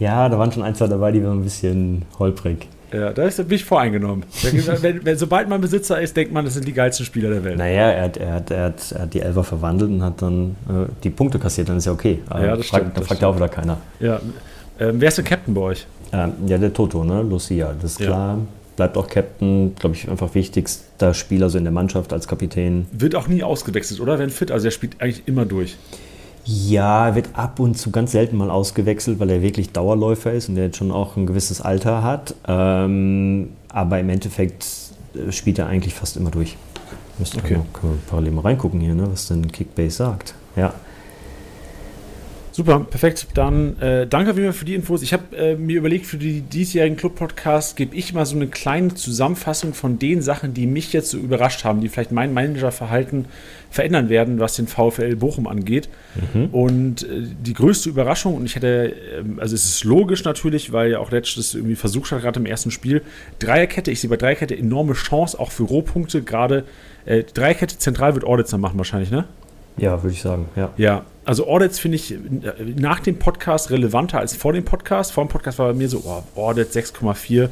ja, 0.01 0.29
da 0.29 0.39
waren 0.41 0.51
schon 0.51 0.65
ein, 0.65 0.75
zwei 0.75 0.89
dabei, 0.89 1.13
die 1.13 1.23
waren 1.25 1.39
ein 1.39 1.45
bisschen 1.45 2.03
holprig. 2.19 2.67
Ja, 2.93 3.13
da 3.13 3.29
bin 3.29 3.53
ich 3.53 3.65
voreingenommen. 3.65 4.25
wenn, 4.81 5.05
wenn, 5.05 5.17
sobald 5.17 5.49
man 5.49 5.61
Besitzer 5.61 6.01
ist, 6.01 6.17
denkt 6.17 6.33
man, 6.33 6.45
das 6.45 6.55
sind 6.55 6.67
die 6.67 6.73
geilsten 6.73 7.07
Spieler 7.07 7.31
der 7.31 7.45
Welt. 7.45 7.59
Naja, 7.59 7.91
er 7.91 8.03
hat, 8.03 8.17
er 8.17 8.33
hat, 8.33 8.51
er 8.51 8.65
hat, 8.65 8.93
er 8.93 9.03
hat 9.03 9.15
die 9.15 9.21
Elfer 9.21 9.45
verwandelt 9.45 9.93
und 9.93 10.03
hat 10.03 10.21
dann 10.21 10.57
äh, 10.69 10.91
die 11.05 11.11
Punkte 11.11 11.39
kassiert, 11.39 11.69
dann 11.69 11.77
ist 11.77 11.87
ja 11.87 11.93
okay. 11.93 12.19
Aber 12.29 12.45
ja, 12.45 12.57
das 12.57 12.67
fragt, 12.67 12.87
stimmt. 12.87 12.99
Da 12.99 13.03
fragt 13.03 13.23
ja 13.23 13.29
auch 13.29 13.37
wieder 13.37 13.49
keiner. 13.49 13.77
Ja. 14.01 14.21
Ähm, 14.81 14.97
wer 15.01 15.09
ist 15.09 15.17
der 15.17 15.25
Captain 15.25 15.55
bei 15.55 15.61
euch? 15.61 15.87
Ähm, 16.13 16.33
ja, 16.45 16.59
der 16.59 16.73
Toto, 16.73 17.05
ne? 17.05 17.23
Lucia, 17.23 17.73
das 17.81 17.93
ist 17.93 18.01
ja. 18.01 18.07
klar 18.07 18.39
bleibt 18.77 18.97
auch 18.97 19.09
Captain, 19.09 19.75
glaube 19.77 19.97
ich, 19.97 20.09
einfach 20.09 20.35
wichtigster 20.35 21.15
Spieler 21.15 21.51
so 21.51 21.59
in 21.59 21.65
der 21.65 21.73
Mannschaft 21.73 22.13
als 22.13 22.29
Kapitän. 22.29 22.87
Wird 22.93 23.15
auch 23.15 23.29
nie 23.29 23.43
ausgewechselt, 23.43 24.01
oder? 24.01 24.19
Wenn 24.19 24.31
fit, 24.31 24.51
also 24.51 24.67
er 24.67 24.71
spielt 24.71 25.01
eigentlich 25.01 25.23
immer 25.27 25.45
durch. 25.45 25.77
Ja, 26.45 27.09
er 27.09 27.15
wird 27.15 27.31
ab 27.35 27.61
und 27.61 27.79
zu 27.79 27.91
ganz 27.91 28.13
selten 28.13 28.37
mal 28.37 28.51
ausgewechselt, 28.51 29.21
weil 29.21 29.31
er 29.31 29.43
wirklich 29.43 29.71
Dauerläufer 29.71 30.33
ist 30.33 30.49
und 30.49 30.57
er 30.57 30.65
jetzt 30.65 30.77
schon 30.77 30.91
auch 30.91 31.17
ein 31.17 31.27
gewisses 31.27 31.61
Alter 31.61 32.03
hat. 32.03 32.35
Ähm, 32.49 33.51
aber 33.69 34.01
im 34.01 34.09
Endeffekt 34.09 34.67
äh, 35.15 35.31
spielt 35.31 35.59
er 35.59 35.67
eigentlich 35.67 35.95
fast 35.95 36.17
immer 36.17 36.31
durch. 36.31 36.57
Müsste 37.19 37.39
okay. 37.39 37.61
können 37.73 37.93
wir 37.93 37.99
parallel 38.09 38.33
mal 38.33 38.41
reingucken 38.41 38.81
hier, 38.81 38.95
ne, 38.95 39.07
was 39.11 39.29
denn 39.29 39.53
Kickbase 39.53 39.97
sagt. 39.97 40.35
Ja. 40.57 40.73
Super, 42.55 42.81
perfekt. 42.81 43.29
Dann 43.33 43.81
äh, 43.81 44.07
danke 44.07 44.37
wieder 44.37 44.53
für 44.53 44.67
die 44.67 44.75
Infos. 44.75 45.01
Ich 45.01 45.15
habe 45.15 45.35
äh, 45.35 45.57
mir 45.57 45.79
überlegt, 45.79 46.05
für 46.05 46.19
die 46.19 46.43
diesjährigen 46.43 46.99
Club-Podcast 46.99 47.77
gebe 47.77 47.97
ich 47.97 48.13
mal 48.13 48.27
so 48.27 48.37
eine 48.37 48.47
kleine 48.47 48.95
Zusammenfassung 48.95 49.73
von 49.73 49.99
den 49.99 50.21
Sachen, 50.21 50.53
die 50.53 50.67
mich 50.67 50.93
jetzt 50.93 51.11
so 51.11 51.17
überrascht 51.17 51.65
haben, 51.65 51.81
die 51.81 51.89
vielleicht 51.89 52.13
mein 52.13 52.35
Managerverhalten 52.35 53.25
verändern 53.71 54.11
werden, 54.11 54.39
was 54.39 54.57
den 54.57 54.67
VfL 54.67 55.17
Bochum 55.17 55.47
angeht. 55.47 55.89
Mhm. 56.35 56.47
Und 56.53 57.03
äh, 57.05 57.23
die 57.43 57.55
größte 57.55 57.89
Überraschung, 57.89 58.35
und 58.35 58.45
ich 58.45 58.55
hätte, 58.55 58.95
ähm, 59.19 59.39
also 59.41 59.55
es 59.55 59.65
ist 59.65 59.85
logisch 59.85 60.23
natürlich, 60.25 60.73
weil 60.73 60.91
ja 60.91 60.99
auch 60.99 61.11
letztes 61.11 61.55
irgendwie 61.55 61.77
versucht 61.77 62.13
hat, 62.13 62.21
gerade 62.21 62.39
im 62.39 62.45
ersten 62.45 62.71
Spiel, 62.71 63.01
Dreierkette, 63.39 63.91
ich 63.91 64.01
sehe 64.01 64.11
bei 64.11 64.19
Dreierkette 64.19 64.59
enorme 64.59 64.93
Chance, 64.93 65.41
auch 65.41 65.53
für 65.53 65.63
Rohpunkte, 65.63 66.21
gerade 66.21 66.65
äh, 67.07 67.23
Dreierkette 67.23 67.79
zentral 67.79 68.15
wird 68.15 68.25
dann 68.53 68.61
machen 68.61 68.77
wahrscheinlich, 68.77 69.11
ne? 69.11 69.25
Ja, 69.77 70.03
würde 70.03 70.15
ich 70.15 70.23
sagen, 70.23 70.49
ja. 70.55 70.71
Ja, 70.77 71.05
also 71.25 71.47
Audits 71.47 71.79
finde 71.79 71.97
ich 71.97 72.15
nach 72.77 73.01
dem 73.01 73.19
Podcast 73.19 73.71
relevanter 73.71 74.19
als 74.19 74.37
vor 74.37 74.53
dem 74.53 74.65
Podcast. 74.65 75.13
Vor 75.13 75.25
dem 75.25 75.29
Podcast 75.29 75.59
war 75.59 75.69
bei 75.69 75.75
mir 75.75 75.89
so, 75.89 76.03
oh, 76.05 76.41
Audits 76.41 76.77
6,4, 76.77 77.49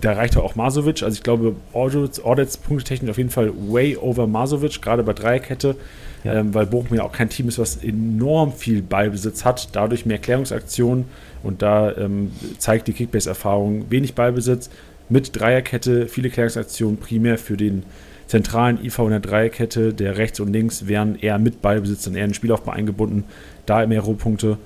da 0.00 0.12
reicht 0.12 0.36
auch 0.36 0.54
Masovic. 0.54 1.02
Also 1.02 1.16
ich 1.16 1.22
glaube, 1.22 1.56
Audits, 1.72 2.22
Audits 2.24 2.56
punktetechnisch 2.56 3.10
auf 3.10 3.18
jeden 3.18 3.30
Fall 3.30 3.52
way 3.68 3.96
over 3.96 4.26
Masovic, 4.26 4.80
gerade 4.80 5.02
bei 5.02 5.12
Dreierkette, 5.12 5.76
ja. 6.24 6.34
ähm, 6.34 6.54
weil 6.54 6.66
Bochum 6.66 6.96
ja 6.96 7.02
auch 7.02 7.12
kein 7.12 7.28
Team 7.28 7.48
ist, 7.48 7.58
was 7.58 7.76
enorm 7.82 8.52
viel 8.52 8.82
Ballbesitz 8.82 9.44
hat, 9.44 9.68
dadurch 9.72 10.06
mehr 10.06 10.18
Klärungsaktionen 10.18 11.06
und 11.42 11.62
da 11.62 11.94
ähm, 11.96 12.30
zeigt 12.58 12.88
die 12.88 12.92
Kickbase-Erfahrung 12.92 13.90
wenig 13.90 14.14
Ballbesitz 14.14 14.70
mit 15.08 15.38
Dreierkette, 15.38 16.08
viele 16.08 16.30
Klärungsaktionen 16.30 16.98
primär 16.98 17.38
für 17.38 17.56
den 17.56 17.84
zentralen 18.26 18.84
IV 18.84 18.98
in 19.00 19.10
der 19.10 19.20
Dreierkette, 19.20 19.94
der 19.94 20.18
rechts 20.18 20.40
und 20.40 20.52
links 20.52 20.86
wären 20.86 21.16
eher 21.16 21.38
mit 21.38 21.62
Ballbesitz, 21.62 22.04
dann 22.04 22.14
eher 22.14 22.24
in 22.24 22.30
den 22.30 22.34
Spielaufbau 22.34 22.72
eingebunden, 22.72 23.24
da 23.66 23.86
mehr 23.86 24.00
Rohpunkte. 24.00 24.58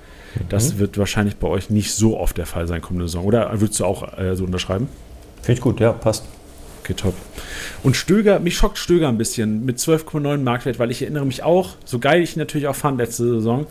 Das 0.49 0.73
mhm. 0.73 0.79
wird 0.79 0.97
wahrscheinlich 0.97 1.35
bei 1.35 1.47
euch 1.47 1.69
nicht 1.69 1.93
so 1.93 2.17
oft 2.17 2.37
der 2.37 2.45
Fall 2.45 2.67
sein 2.67 2.81
kommende 2.81 3.07
Saison. 3.07 3.25
Oder 3.25 3.49
würdest 3.59 3.79
du 3.79 3.85
auch 3.85 4.17
äh, 4.17 4.35
so 4.35 4.45
unterschreiben? 4.45 4.87
Finde 5.41 5.53
ich 5.57 5.61
gut, 5.61 5.79
ja, 5.79 5.91
passt. 5.91 6.25
Okay, 6.81 6.93
top. 6.95 7.13
Und 7.83 7.95
Stöger, 7.95 8.39
mich 8.39 8.55
schockt 8.55 8.77
Stöger 8.77 9.07
ein 9.07 9.17
bisschen 9.17 9.65
mit 9.65 9.77
12,9 9.77 10.37
Marktwert, 10.37 10.79
weil 10.79 10.89
ich 10.89 11.01
erinnere 11.01 11.25
mich 11.25 11.43
auch, 11.43 11.75
so 11.85 11.99
geil 11.99 12.23
ich 12.23 12.35
natürlich 12.37 12.67
auch 12.67 12.75
fand 12.75 12.97
letzte 12.97 13.25
Saison, 13.25 13.67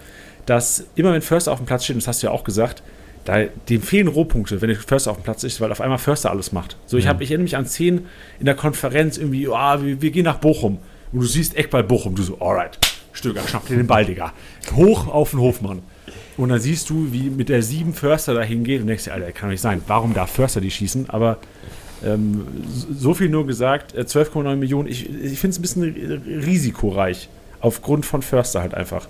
dass 0.46 0.84
immer 0.94 1.12
wenn 1.12 1.22
Förster 1.22 1.50
auf 1.52 1.58
dem 1.58 1.66
Platz 1.66 1.84
steht, 1.84 1.96
und 1.96 2.02
das 2.02 2.08
hast 2.08 2.22
du 2.22 2.28
ja 2.28 2.32
auch 2.32 2.44
gesagt, 2.44 2.82
da, 3.30 3.44
dem 3.68 3.80
fehlen 3.80 4.08
Rohpunkte, 4.08 4.60
wenn 4.60 4.70
der 4.70 4.76
Förster 4.76 5.12
auf 5.12 5.18
dem 5.18 5.22
Platz 5.22 5.44
ist, 5.44 5.60
weil 5.60 5.70
auf 5.70 5.80
einmal 5.80 5.98
Förster 5.98 6.30
alles 6.30 6.50
macht. 6.50 6.76
So, 6.86 6.96
ich, 6.96 7.06
hab, 7.06 7.20
ich 7.20 7.30
erinnere 7.30 7.44
mich 7.44 7.56
an 7.56 7.64
Szenen 7.64 8.06
in 8.40 8.46
der 8.46 8.56
Konferenz, 8.56 9.18
irgendwie, 9.18 9.46
oh, 9.46 9.52
wir, 9.52 10.02
wir, 10.02 10.10
gehen 10.10 10.24
nach 10.24 10.38
Bochum. 10.38 10.78
Und 11.12 11.20
du 11.20 11.26
siehst 11.26 11.56
Eckball 11.56 11.84
Bochum. 11.84 12.16
Du 12.16 12.24
so, 12.24 12.40
alright, 12.40 12.76
Stöger, 13.12 13.46
schnapp 13.46 13.68
dir 13.68 13.76
den 13.76 13.86
Ball, 13.86 14.04
Digga. 14.04 14.32
Hoch 14.74 15.06
auf 15.06 15.30
den 15.30 15.38
Hofmann. 15.38 15.82
Und 16.36 16.48
dann 16.48 16.58
siehst 16.58 16.90
du, 16.90 17.12
wie 17.12 17.30
mit 17.30 17.48
der 17.48 17.62
sieben 17.62 17.94
Förster 17.94 18.34
da 18.34 18.42
hingeht 18.42 18.80
und 18.80 18.88
denkst 18.88 19.04
dir, 19.04 19.12
Alter, 19.12 19.30
kann 19.30 19.48
doch 19.48 19.52
nicht 19.52 19.60
sein. 19.60 19.80
Warum 19.86 20.12
darf 20.12 20.32
Förster 20.32 20.60
die 20.60 20.72
schießen? 20.72 21.08
Aber 21.10 21.38
ähm, 22.04 22.48
so 22.92 23.14
viel 23.14 23.28
nur 23.28 23.46
gesagt, 23.46 23.96
12,9 23.96 24.52
äh, 24.52 24.56
Millionen. 24.56 24.88
Ich, 24.88 25.08
ich 25.08 25.38
finde 25.38 25.52
es 25.52 25.58
ein 25.60 25.62
bisschen 25.62 26.22
risikoreich. 26.44 27.28
Aufgrund 27.60 28.06
von 28.06 28.22
Förster 28.22 28.60
halt 28.60 28.74
einfach. 28.74 29.06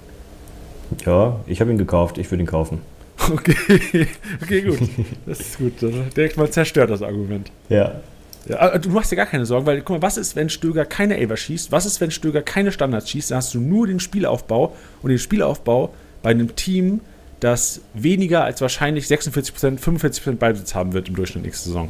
Ja, 1.07 1.41
ich 1.47 1.63
habe 1.63 1.71
ihn 1.71 1.79
gekauft. 1.79 2.19
Ich 2.19 2.31
würde 2.31 2.43
ihn 2.43 2.49
kaufen. 2.49 2.81
Okay, 3.33 4.07
okay, 4.43 4.63
gut. 4.63 4.79
Das 5.27 5.41
ist 5.41 5.59
gut. 5.59 5.75
Direkt 6.17 6.37
mal 6.37 6.51
zerstört 6.51 6.91
das 6.91 7.03
Argument. 7.03 7.51
Ja. 7.69 8.01
ja. 8.49 8.79
Du 8.79 8.91
machst 8.91 9.13
dir 9.13 9.17
gar 9.17 9.27
keine 9.27 9.47
Sorgen, 9.47 9.67
weil 9.67 9.83
guck 9.83 9.97
mal, 9.97 10.03
was 10.03 10.17
ist, 10.17 10.37
wenn 10.37 10.49
Stöger 10.49 10.85
keine 10.85 11.17
Aver 11.17 11.37
schießt? 11.37 11.71
Was 11.71 11.87
ist, 11.87 12.01
wenn 12.01 12.11
Stöger 12.11 12.43
keine 12.43 12.73
Standards 12.73 13.11
schießt? 13.11 13.31
Dann 13.31 13.39
hast 13.39 13.55
du 13.55 13.61
nur 13.61 13.87
den 13.87 14.01
Spielaufbau 14.01 14.75
und 15.03 15.11
den 15.11 15.19
Spielaufbau 15.19 15.95
bei 16.23 16.31
einem 16.31 16.57
Team, 16.57 17.01
das 17.41 17.81
weniger 17.95 18.45
als 18.45 18.61
wahrscheinlich 18.61 19.07
46%, 19.07 19.79
45% 19.79 20.37
Ballbesitz 20.37 20.75
haben 20.75 20.93
wird 20.93 21.09
im 21.09 21.17
Durchschnitt 21.17 21.45
nächste 21.45 21.69
Saison. 21.69 21.89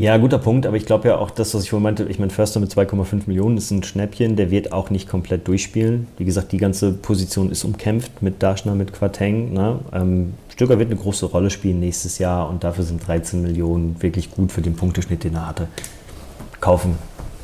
Ja, 0.00 0.16
guter 0.16 0.38
Punkt, 0.38 0.64
aber 0.64 0.78
ich 0.78 0.86
glaube 0.86 1.08
ja 1.08 1.18
auch 1.18 1.30
das, 1.30 1.52
was 1.52 1.62
ich 1.62 1.68
vorhin 1.68 1.82
meinte, 1.82 2.04
ich 2.04 2.18
meine, 2.18 2.32
Förster 2.32 2.58
mit 2.58 2.72
2,5 2.72 3.24
Millionen 3.26 3.58
ist 3.58 3.70
ein 3.70 3.82
Schnäppchen, 3.82 4.34
der 4.34 4.50
wird 4.50 4.72
auch 4.72 4.88
nicht 4.88 5.06
komplett 5.06 5.46
durchspielen. 5.46 6.06
Wie 6.16 6.24
gesagt, 6.24 6.52
die 6.52 6.56
ganze 6.56 6.92
Position 6.92 7.50
ist 7.50 7.64
umkämpft 7.64 8.22
mit 8.22 8.42
Daschner, 8.42 8.74
mit 8.74 8.94
Quateng. 8.94 9.52
Ne? 9.52 9.78
Ähm, 9.92 10.32
Stöger 10.48 10.78
wird 10.78 10.90
eine 10.90 10.98
große 10.98 11.26
Rolle 11.26 11.50
spielen 11.50 11.80
nächstes 11.80 12.18
Jahr 12.18 12.48
und 12.48 12.64
dafür 12.64 12.84
sind 12.84 13.06
13 13.06 13.42
Millionen 13.42 14.00
wirklich 14.00 14.30
gut 14.30 14.52
für 14.52 14.62
den 14.62 14.74
Punkteschnitt, 14.74 15.22
den 15.22 15.34
er 15.34 15.46
hatte. 15.46 15.68
Kaufen. 16.62 16.96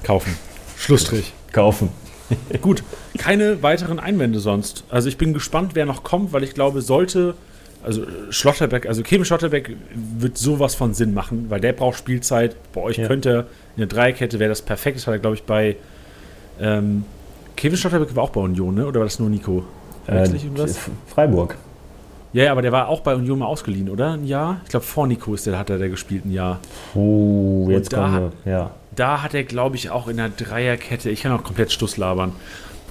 Kaufen. 0.03 0.35
Schlussstrich. 0.79 1.35
Kaufen. 1.53 1.91
Gut, 2.63 2.83
keine 3.19 3.63
weiteren 3.63 4.01
Einwände 4.01 4.41
sonst. 4.41 4.85
Also 4.89 5.11
ich 5.11 5.19
bin 5.19 5.35
gespannt, 5.35 5.75
wer 5.75 5.85
noch 5.85 6.05
kommt, 6.05 6.33
weil 6.33 6.43
ich 6.43 6.55
glaube, 6.55 6.81
sollte 6.81 7.35
also 7.85 8.03
Schlotterbeck, 8.31 8.87
also 8.87 9.03
Kevin 9.03 9.25
Schlotterbeck 9.25 9.77
wird 9.95 10.39
sowas 10.39 10.75
von 10.75 10.95
Sinn 10.95 11.15
machen, 11.15 11.47
weil 11.49 11.61
der 11.61 11.73
braucht 11.73 11.99
Spielzeit. 11.99 12.57
Bei 12.73 12.81
euch 12.81 12.97
ja. 12.97 13.07
könnte 13.07 13.47
eine 13.77 13.87
Dreikette 13.87 14.39
wäre 14.39 14.49
das 14.49 14.63
perfekt. 14.63 14.97
Das 14.97 15.07
war, 15.07 15.19
glaube 15.19 15.37
ich, 15.37 15.45
bei 15.45 15.77
ähm, 16.61 17.05
Kevin 17.57 17.77
Schlotterbeck 17.77 18.15
war 18.17 18.25
auch 18.25 18.31
bei 18.31 18.41
Union, 18.41 18.75
ne? 18.75 18.87
Oder 18.87 19.01
war 19.01 19.07
das 19.07 19.19
nur 19.19 19.31
Nico? 19.31 19.65
Äh, 20.07 20.29
Freiburg. 21.07 21.57
Ja, 22.33 22.45
ja, 22.45 22.53
aber 22.53 22.63
der 22.63 22.73
war 22.73 22.89
auch 22.89 23.01
bei 23.01 23.15
Union 23.15 23.39
mal 23.39 23.47
ausgeliehen, 23.47 23.89
oder? 23.89 24.13
Ein 24.13 24.27
Jahr? 24.27 24.61
Ich 24.65 24.71
glaube, 24.71 24.85
vor 24.85 25.07
Nico 25.07 25.33
ist 25.35 25.47
der, 25.47 25.59
hat 25.59 25.71
er 25.71 25.79
der 25.79 25.89
gespielt, 25.89 26.27
ein 26.27 26.33
Jahr. 26.33 26.61
Puh, 26.93 27.69
jetzt 27.71 27.93
da, 27.93 27.97
kommen 27.97 28.33
wir, 28.45 28.53
ja. 28.53 28.71
Da 28.95 29.23
hat 29.23 29.33
er, 29.35 29.45
glaube 29.45 29.77
ich, 29.77 29.91
auch 29.91 30.07
in 30.07 30.19
der 30.19 30.29
Dreierkette, 30.29 31.09
ich 31.09 31.23
kann 31.23 31.33
auch 31.33 31.45
komplett 31.45 31.73
Stuss 31.73 31.97
labern. 31.97 32.33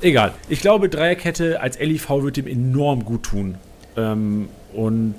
Egal. 0.02 0.34
Ich 0.50 0.62
glaube, 0.62 0.90
Dreierkette 0.90 1.62
als 1.62 1.80
LIV 1.80 2.10
wird 2.10 2.38
ihm 2.38 2.48
enorm 2.48 3.06
gut 3.06 3.24
tun. 3.24 3.56
Ähm, 3.96 4.50
und 4.76 5.16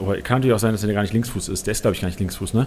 oh, 0.00 0.12
kann 0.22 0.38
natürlich 0.38 0.54
auch 0.54 0.58
sein, 0.58 0.72
dass 0.72 0.82
er 0.82 0.92
gar 0.92 1.02
nicht 1.02 1.14
Linksfuß 1.14 1.48
ist. 1.48 1.66
Der 1.66 1.72
ist, 1.72 1.82
glaube 1.82 1.94
ich, 1.94 2.00
gar 2.00 2.08
nicht 2.08 2.20
Linksfuß, 2.20 2.54
ne? 2.54 2.66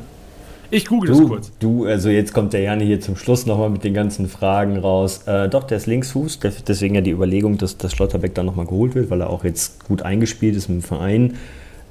Ich 0.72 0.88
google 0.88 1.12
du, 1.12 1.20
das 1.20 1.28
kurz. 1.28 1.52
Du, 1.60 1.86
also 1.86 2.10
jetzt 2.10 2.34
kommt 2.34 2.54
der 2.54 2.62
Janne 2.62 2.84
hier 2.84 3.00
zum 3.00 3.16
Schluss 3.16 3.46
nochmal 3.46 3.70
mit 3.70 3.84
den 3.84 3.94
ganzen 3.94 4.28
Fragen 4.28 4.78
raus. 4.78 5.22
Äh, 5.28 5.48
doch, 5.50 5.64
der 5.64 5.78
ist 5.78 5.86
Linksfuß, 5.86 6.40
deswegen 6.68 6.96
ja 6.96 7.02
die 7.02 7.12
Überlegung, 7.12 7.58
dass, 7.58 7.78
dass 7.78 7.94
Schlotterbeck 7.94 8.34
dann 8.34 8.46
nochmal 8.46 8.66
geholt 8.66 8.96
wird, 8.96 9.10
weil 9.10 9.22
er 9.22 9.30
auch 9.30 9.44
jetzt 9.44 9.86
gut 9.86 10.02
eingespielt 10.02 10.56
ist 10.56 10.70
im 10.70 10.82
Verein. 10.82 11.36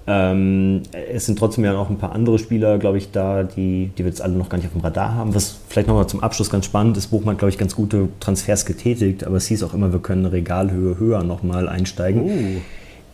Ähm, 0.06 0.82
es 1.10 1.26
sind 1.26 1.38
trotzdem 1.38 1.64
ja 1.64 1.72
noch 1.72 1.88
ein 1.88 1.96
paar 1.96 2.12
andere 2.12 2.38
Spieler, 2.38 2.78
glaube 2.78 2.98
ich, 2.98 3.10
da, 3.10 3.42
die, 3.42 3.90
die 3.96 4.04
wir 4.04 4.08
jetzt 4.10 4.20
alle 4.20 4.34
noch 4.34 4.50
gar 4.50 4.58
nicht 4.58 4.66
auf 4.66 4.72
dem 4.72 4.82
Radar 4.82 5.14
haben. 5.14 5.34
Was 5.34 5.56
vielleicht 5.68 5.88
nochmal 5.88 6.06
zum 6.08 6.22
Abschluss 6.22 6.50
ganz 6.50 6.66
spannend 6.66 6.96
ist, 6.96 7.06
Buchmann, 7.06 7.38
glaube 7.38 7.50
ich, 7.50 7.58
ganz 7.58 7.74
gute 7.74 8.08
Transfers 8.20 8.66
getätigt, 8.66 9.24
aber 9.24 9.36
es 9.36 9.46
hieß 9.46 9.62
auch 9.62 9.72
immer, 9.72 9.92
wir 9.92 10.00
können 10.00 10.26
eine 10.26 10.32
Regalhöhe 10.32 10.98
höher 10.98 11.22
nochmal 11.22 11.68
einsteigen. 11.68 12.22
Oh. 12.22 12.60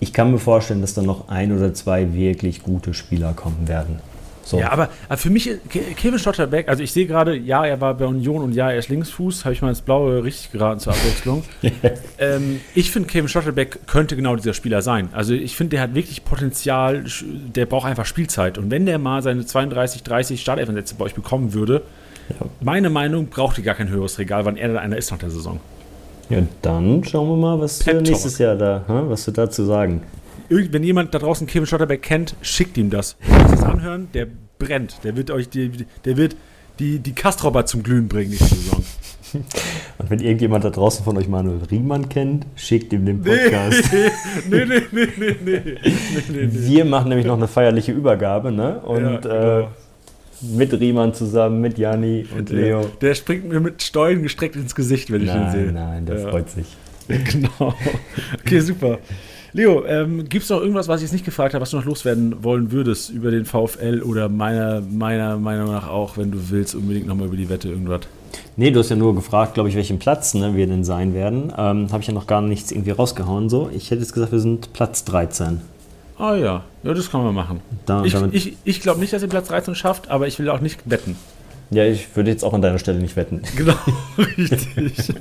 Ich 0.01 0.13
kann 0.15 0.31
mir 0.31 0.39
vorstellen, 0.39 0.81
dass 0.81 0.95
da 0.95 1.03
noch 1.03 1.29
ein 1.29 1.57
oder 1.57 1.75
zwei 1.75 2.15
wirklich 2.15 2.63
gute 2.63 2.95
Spieler 2.95 3.35
kommen 3.35 3.69
werden. 3.69 4.01
So. 4.43 4.59
Ja, 4.59 4.73
aber, 4.73 4.89
aber, 5.09 5.19
für 5.19 5.31
mich, 5.31 5.49
Kevin 5.97 6.19
Schotterbeck, 6.19 6.69
also 6.69 6.83
ich 6.83 6.91
sehe 6.91 7.07
gerade, 7.07 7.37
ja, 7.37 7.65
er 7.65 7.81
war 7.81 7.95
bei 7.95 8.07
Union 8.07 8.43
und 8.43 8.53
ja, 8.53 8.71
er 8.71 8.79
ist 8.79 8.89
Linksfuß, 8.89 9.45
habe 9.45 9.53
ich 9.53 9.63
mal 9.63 9.69
ins 9.69 9.83
Blaue 9.83 10.25
richtig 10.25 10.51
geraten 10.51 10.81
zur 10.81 10.93
Abwechslung. 10.93 11.45
ähm, 12.19 12.61
ich 12.75 12.91
finde, 12.91 13.09
Kevin 13.09 13.29
Schotterbeck 13.29 13.87
könnte 13.87 14.17
genau 14.17 14.35
dieser 14.35 14.55
Spieler 14.55 14.83
sein. 14.83 15.11
Also 15.13 15.35
ich 15.35 15.55
finde, 15.55 15.77
der 15.77 15.83
hat 15.83 15.95
wirklich 15.95 16.25
Potenzial, 16.25 17.05
der 17.55 17.67
braucht 17.67 17.87
einfach 17.87 18.07
Spielzeit. 18.07 18.59
Und 18.59 18.71
wenn 18.71 18.87
der 18.87 18.99
mal 18.99 19.23
seine 19.23 19.47
32, 19.47 20.03
30 20.03 20.41
Startelfensätze 20.41 20.97
bei 20.97 21.05
euch 21.05 21.15
bekommen 21.15 21.53
würde, 21.53 21.83
ja. 22.31 22.47
meine 22.61 22.91
Meinung, 22.91 23.27
braucht 23.27 23.59
ihr 23.59 23.65
gar 23.65 23.75
kein 23.75 23.89
höheres 23.89 24.19
Regal, 24.19 24.47
wann 24.47 24.57
er 24.57 24.69
dann 24.69 24.79
einer 24.79 24.97
ist 24.97 25.11
nach 25.13 25.19
der 25.19 25.31
Saison. 25.31 25.61
Ja, 26.31 26.43
dann 26.63 27.03
schauen 27.05 27.29
wir 27.29 27.37
mal, 27.37 27.61
was 27.61 27.81
Pep 27.81 28.03
nächstes 28.03 28.39
Jahr 28.39 28.55
da, 28.55 28.85
was 28.87 29.25
du 29.25 29.33
dazu 29.33 29.65
sagen. 29.65 30.03
Wenn 30.49 30.83
jemand 30.83 31.15
da 31.15 31.19
draußen 31.19 31.47
Kevin 31.47 31.67
Schotterbeck 31.67 32.03
kennt, 32.03 32.35
schickt 32.41 32.77
ihm 32.79 32.91
das. 32.91 33.17
Wenn 33.21 33.51
das 33.51 33.63
anhören, 33.63 34.09
der 34.15 34.27
brennt. 34.59 35.03
Der 35.05 35.17
wird 35.17 35.31
euch 35.31 35.49
die, 35.49 35.71
der 36.05 36.17
wird 36.17 36.37
die, 36.79 36.99
die 36.99 37.13
Kastropper 37.13 37.67
zum 37.67 37.83
Glühen 37.83 38.09
bringen 38.09 38.31
nächste 38.31 38.55
Saison. 38.55 38.85
Und 39.99 40.11
wenn 40.11 40.21
irgendjemand 40.21 40.65
da 40.65 40.71
draußen 40.71 41.05
von 41.05 41.17
euch 41.17 41.29
Manuel 41.29 41.61
Riemann 41.71 42.09
kennt, 42.09 42.47
schickt 42.57 42.93
ihm 42.93 43.07
den 43.07 43.23
Podcast. 43.23 43.91
Nee, 44.49 44.65
nee, 44.65 44.65
nee, 44.65 44.83
nee, 44.93 45.09
nee, 45.19 45.37
nee, 45.45 45.77
nee, 46.29 46.49
Wir 46.51 46.85
machen 46.85 47.11
nämlich 47.11 47.27
noch 47.27 47.37
eine 47.37 47.47
feierliche 47.49 47.93
Übergabe, 47.93 48.51
ne? 48.51 48.81
Und 48.81 49.03
ja, 49.03 49.17
genau. 49.19 49.61
äh, 49.61 49.67
mit 50.43 50.73
Riemann 50.73 51.15
zusammen, 51.15 51.61
mit 51.61 51.79
Janni 51.79 52.27
und 52.37 52.51
Leo. 52.51 52.91
Der 53.01 53.15
springt 53.15 53.49
mir 53.49 53.61
mit 53.61 53.83
Stollen 53.83 54.23
gestreckt 54.23 54.57
ins 54.57 54.75
Gesicht, 54.75 55.11
wenn 55.11 55.23
ich 55.23 55.29
nein, 55.29 55.47
ihn 55.47 55.53
sehe. 55.53 55.73
Nein, 55.73 56.07
der 56.07 56.21
ja. 56.21 56.29
freut 56.29 56.51
sich. 56.51 56.67
Genau. 57.09 57.75
Okay, 58.39 58.61
super. 58.61 58.99
Leo, 59.53 59.85
ähm, 59.85 60.29
gibt 60.29 60.45
es 60.45 60.51
noch 60.51 60.61
irgendwas, 60.61 60.87
was 60.87 61.01
ich 61.01 61.07
jetzt 61.07 61.13
nicht 61.13 61.25
gefragt 61.25 61.55
habe, 61.55 61.63
was 61.63 61.71
du 61.71 61.77
noch 61.77 61.85
loswerden 61.85 62.45
wollen 62.45 62.71
würdest 62.71 63.11
über 63.11 63.33
den 63.33 63.45
VfL 63.45 64.03
oder 64.03 64.29
meiner, 64.29 64.81
meiner 64.81 65.39
Meinung 65.39 65.73
nach 65.73 65.89
auch, 65.89 66.17
wenn 66.17 66.31
du 66.31 66.39
willst, 66.51 66.77
unbedingt 66.77 67.09
nochmal 67.09 67.27
über 67.27 67.37
die 67.37 67.49
Wette 67.49 67.69
irgendwas? 67.69 68.03
Nee, 68.57 68.71
du 68.71 68.79
hast 68.79 68.91
ja 68.91 68.97
nur 68.97 69.15
gefragt, 69.15 69.55
glaube 69.55 69.69
ich, 69.69 69.75
welchen 69.75 69.99
Platz 69.99 70.35
ne, 70.35 70.55
wir 70.55 70.69
denn 70.69 70.85
sein 70.85 71.15
werden. 71.15 71.53
Ähm, 71.57 71.89
habe 71.91 72.01
ich 72.01 72.07
ja 72.07 72.15
noch 72.15 72.29
gar 72.29 72.43
nichts 72.43 72.71
irgendwie 72.71 72.93
rausgehauen. 72.93 73.49
So. 73.49 73.71
Ich 73.75 73.91
hätte 73.91 74.03
jetzt 74.03 74.13
gesagt, 74.13 74.31
wir 74.31 74.39
sind 74.39 74.73
Platz 74.73 75.05
13. 75.05 75.61
Ah 76.21 76.37
ja, 76.37 76.65
ja, 76.83 76.95
das 76.95 77.11
kann 77.11 77.25
man 77.25 77.35
machen. 77.35 77.61
Da, 77.87 78.05
ich 78.05 78.15
ich, 78.33 78.57
ich 78.65 78.81
glaube 78.83 79.01
nicht, 79.01 79.11
dass 79.13 79.23
ihr 79.23 79.29
Platz 79.29 79.49
13 79.49 79.75
schafft, 79.75 80.11
aber 80.11 80.27
ich 80.27 80.39
will 80.39 80.51
auch 80.51 80.61
nicht 80.61 80.79
wetten. 80.85 81.17
Ja, 81.71 81.85
ich 81.87 82.15
würde 82.15 82.31
jetzt 82.31 82.45
auch 82.45 82.53
an 82.53 82.61
deiner 82.61 82.79
Stelle 82.79 82.99
nicht 82.99 83.17
wetten. 83.17 83.41
Genau, 83.57 83.75
richtig. 84.19 84.69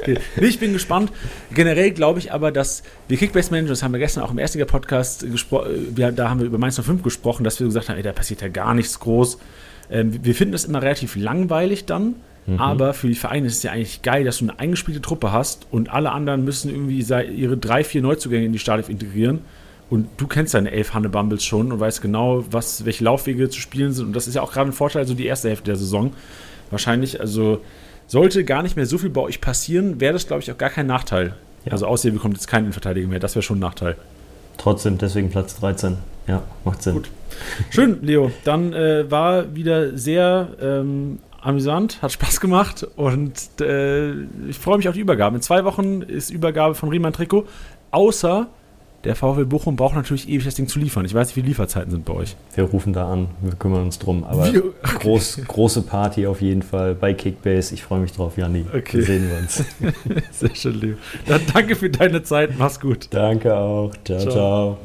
okay. 0.00 0.18
Ich 0.40 0.58
bin 0.58 0.74
gespannt. 0.74 1.10
Generell 1.54 1.92
glaube 1.92 2.18
ich 2.18 2.32
aber, 2.32 2.52
dass 2.52 2.82
wir 3.08 3.16
Kickbase 3.16 3.50
Manager, 3.50 3.70
das 3.70 3.82
haben 3.82 3.92
wir 3.92 3.98
gestern 3.98 4.22
auch 4.24 4.30
im 4.30 4.38
ersten 4.38 4.64
Podcast 4.66 5.30
gesprochen, 5.30 5.94
da 5.94 6.28
haben 6.28 6.40
wir 6.40 6.46
über 6.46 6.58
Mainz 6.58 6.78
05 6.78 7.02
gesprochen, 7.02 7.44
dass 7.44 7.58
wir 7.58 7.66
gesagt 7.66 7.88
haben, 7.88 7.96
ey, 7.96 8.02
da 8.02 8.12
passiert 8.12 8.42
ja 8.42 8.48
gar 8.48 8.74
nichts 8.74 9.00
groß. 9.00 9.38
Ähm, 9.90 10.22
wir 10.22 10.34
finden 10.34 10.52
das 10.52 10.66
immer 10.66 10.82
relativ 10.82 11.16
langweilig 11.16 11.86
dann. 11.86 12.16
Mhm. 12.46 12.58
Aber 12.58 12.92
für 12.92 13.08
die 13.08 13.14
Vereine 13.14 13.46
ist 13.46 13.58
es 13.58 13.62
ja 13.62 13.72
eigentlich 13.72 14.02
geil, 14.02 14.24
dass 14.24 14.38
du 14.38 14.46
eine 14.46 14.58
eingespielte 14.58 15.00
Truppe 15.00 15.32
hast 15.32 15.66
und 15.70 15.90
alle 15.90 16.10
anderen 16.12 16.44
müssen 16.44 16.68
irgendwie 16.68 16.98
ihre 16.98 17.56
drei, 17.56 17.84
vier 17.84 18.02
Neuzugänge 18.02 18.44
in 18.44 18.52
die 18.52 18.58
Startelf 18.58 18.88
integrieren. 18.90 19.40
Und 19.90 20.08
du 20.18 20.28
kennst 20.28 20.54
deine 20.54 20.70
elf 20.70 20.94
Hanne 20.94 21.08
Bumbles 21.08 21.44
schon 21.44 21.72
und 21.72 21.80
weißt 21.80 22.00
genau, 22.00 22.44
was, 22.50 22.84
welche 22.84 23.02
Laufwege 23.04 23.50
zu 23.50 23.60
spielen 23.60 23.92
sind. 23.92 24.06
Und 24.06 24.12
das 24.14 24.28
ist 24.28 24.34
ja 24.34 24.42
auch 24.42 24.52
gerade 24.52 24.70
ein 24.70 24.72
Vorteil, 24.72 25.04
so 25.06 25.14
die 25.14 25.26
erste 25.26 25.48
Hälfte 25.48 25.64
der 25.64 25.76
Saison. 25.76 26.12
Wahrscheinlich, 26.70 27.20
also 27.20 27.60
sollte 28.06 28.44
gar 28.44 28.62
nicht 28.62 28.76
mehr 28.76 28.86
so 28.86 28.98
viel 28.98 29.10
bei 29.10 29.20
euch 29.20 29.40
passieren, 29.40 30.00
wäre 30.00 30.12
das, 30.12 30.28
glaube 30.28 30.42
ich, 30.42 30.50
auch 30.52 30.58
gar 30.58 30.70
kein 30.70 30.86
Nachteil. 30.86 31.34
Ja. 31.64 31.72
Also 31.72 31.86
außer 31.86 32.08
ihr 32.08 32.14
bekommt 32.14 32.34
jetzt 32.34 32.46
keinen 32.46 32.64
Innenverteidiger 32.64 33.08
mehr, 33.08 33.18
das 33.18 33.34
wäre 33.34 33.42
schon 33.42 33.58
ein 33.58 33.60
Nachteil. 33.60 33.96
Trotzdem, 34.58 34.96
deswegen 34.96 35.30
Platz 35.30 35.58
13. 35.58 35.96
Ja, 36.26 36.42
macht 36.64 36.82
Sinn. 36.82 36.94
Gut. 36.94 37.10
Schön, 37.70 37.98
Leo. 38.02 38.30
Dann 38.44 38.72
äh, 38.72 39.10
war 39.10 39.56
wieder 39.56 39.96
sehr 39.96 40.48
ähm, 40.60 41.18
amüsant, 41.40 42.02
hat 42.02 42.12
Spaß 42.12 42.40
gemacht 42.40 42.86
und 42.96 43.32
äh, 43.60 44.12
ich 44.48 44.58
freue 44.58 44.76
mich 44.76 44.88
auf 44.88 44.94
die 44.94 45.00
Übergabe. 45.00 45.36
In 45.36 45.42
zwei 45.42 45.64
Wochen 45.64 46.02
ist 46.02 46.30
Übergabe 46.30 46.74
von 46.74 46.90
Riemann 46.90 47.12
Trikot, 47.12 47.46
außer 47.90 48.48
der 49.04 49.16
VfL 49.16 49.46
Bochum 49.46 49.76
braucht 49.76 49.94
natürlich 49.94 50.28
ewig 50.28 50.44
das 50.44 50.54
Ding 50.54 50.68
zu 50.68 50.78
liefern. 50.78 51.04
Ich 51.06 51.14
weiß 51.14 51.28
nicht, 51.28 51.36
wie 51.36 51.48
Lieferzeiten 51.48 51.90
sind 51.90 52.04
bei 52.04 52.12
euch. 52.12 52.36
Wir 52.54 52.64
rufen 52.64 52.92
da 52.92 53.10
an, 53.10 53.28
wir 53.40 53.54
kümmern 53.54 53.82
uns 53.82 53.98
drum. 53.98 54.24
Aber 54.24 54.48
okay. 54.48 54.62
groß, 54.82 55.40
große 55.48 55.82
Party 55.82 56.26
auf 56.26 56.42
jeden 56.42 56.62
Fall 56.62 56.94
bei 56.94 57.14
Kickbase. 57.14 57.72
Ich 57.74 57.82
freue 57.82 58.00
mich 58.00 58.12
drauf, 58.12 58.36
Janni. 58.36 58.66
Okay. 58.68 58.98
Wir 58.98 59.04
sehen 59.04 59.30
uns. 59.38 59.64
Sehr 60.32 60.54
schön, 60.54 60.80
Leo. 60.80 60.94
Dann 61.26 61.40
danke 61.52 61.76
für 61.76 61.88
deine 61.88 62.22
Zeit. 62.22 62.58
Mach's 62.58 62.78
gut. 62.78 63.08
Danke 63.10 63.54
auch. 63.56 63.92
Ciao, 64.04 64.18
ciao. 64.18 64.32
ciao. 64.32 64.78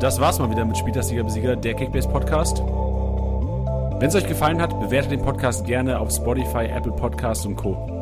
Das 0.00 0.20
war's 0.20 0.38
mal 0.38 0.50
wieder 0.50 0.64
mit 0.64 0.76
Spieltastiger 0.76 1.24
Besieger, 1.24 1.56
der 1.56 1.74
Kickbase 1.74 2.08
Podcast. 2.08 2.58
Wenn 4.00 4.08
es 4.08 4.14
euch 4.14 4.26
gefallen 4.26 4.60
hat, 4.60 4.78
bewertet 4.78 5.12
den 5.12 5.22
Podcast 5.22 5.66
gerne 5.66 5.98
auf 5.98 6.12
Spotify, 6.12 6.66
Apple 6.66 6.92
Podcasts 6.92 7.46
und 7.46 7.56
Co. 7.56 7.93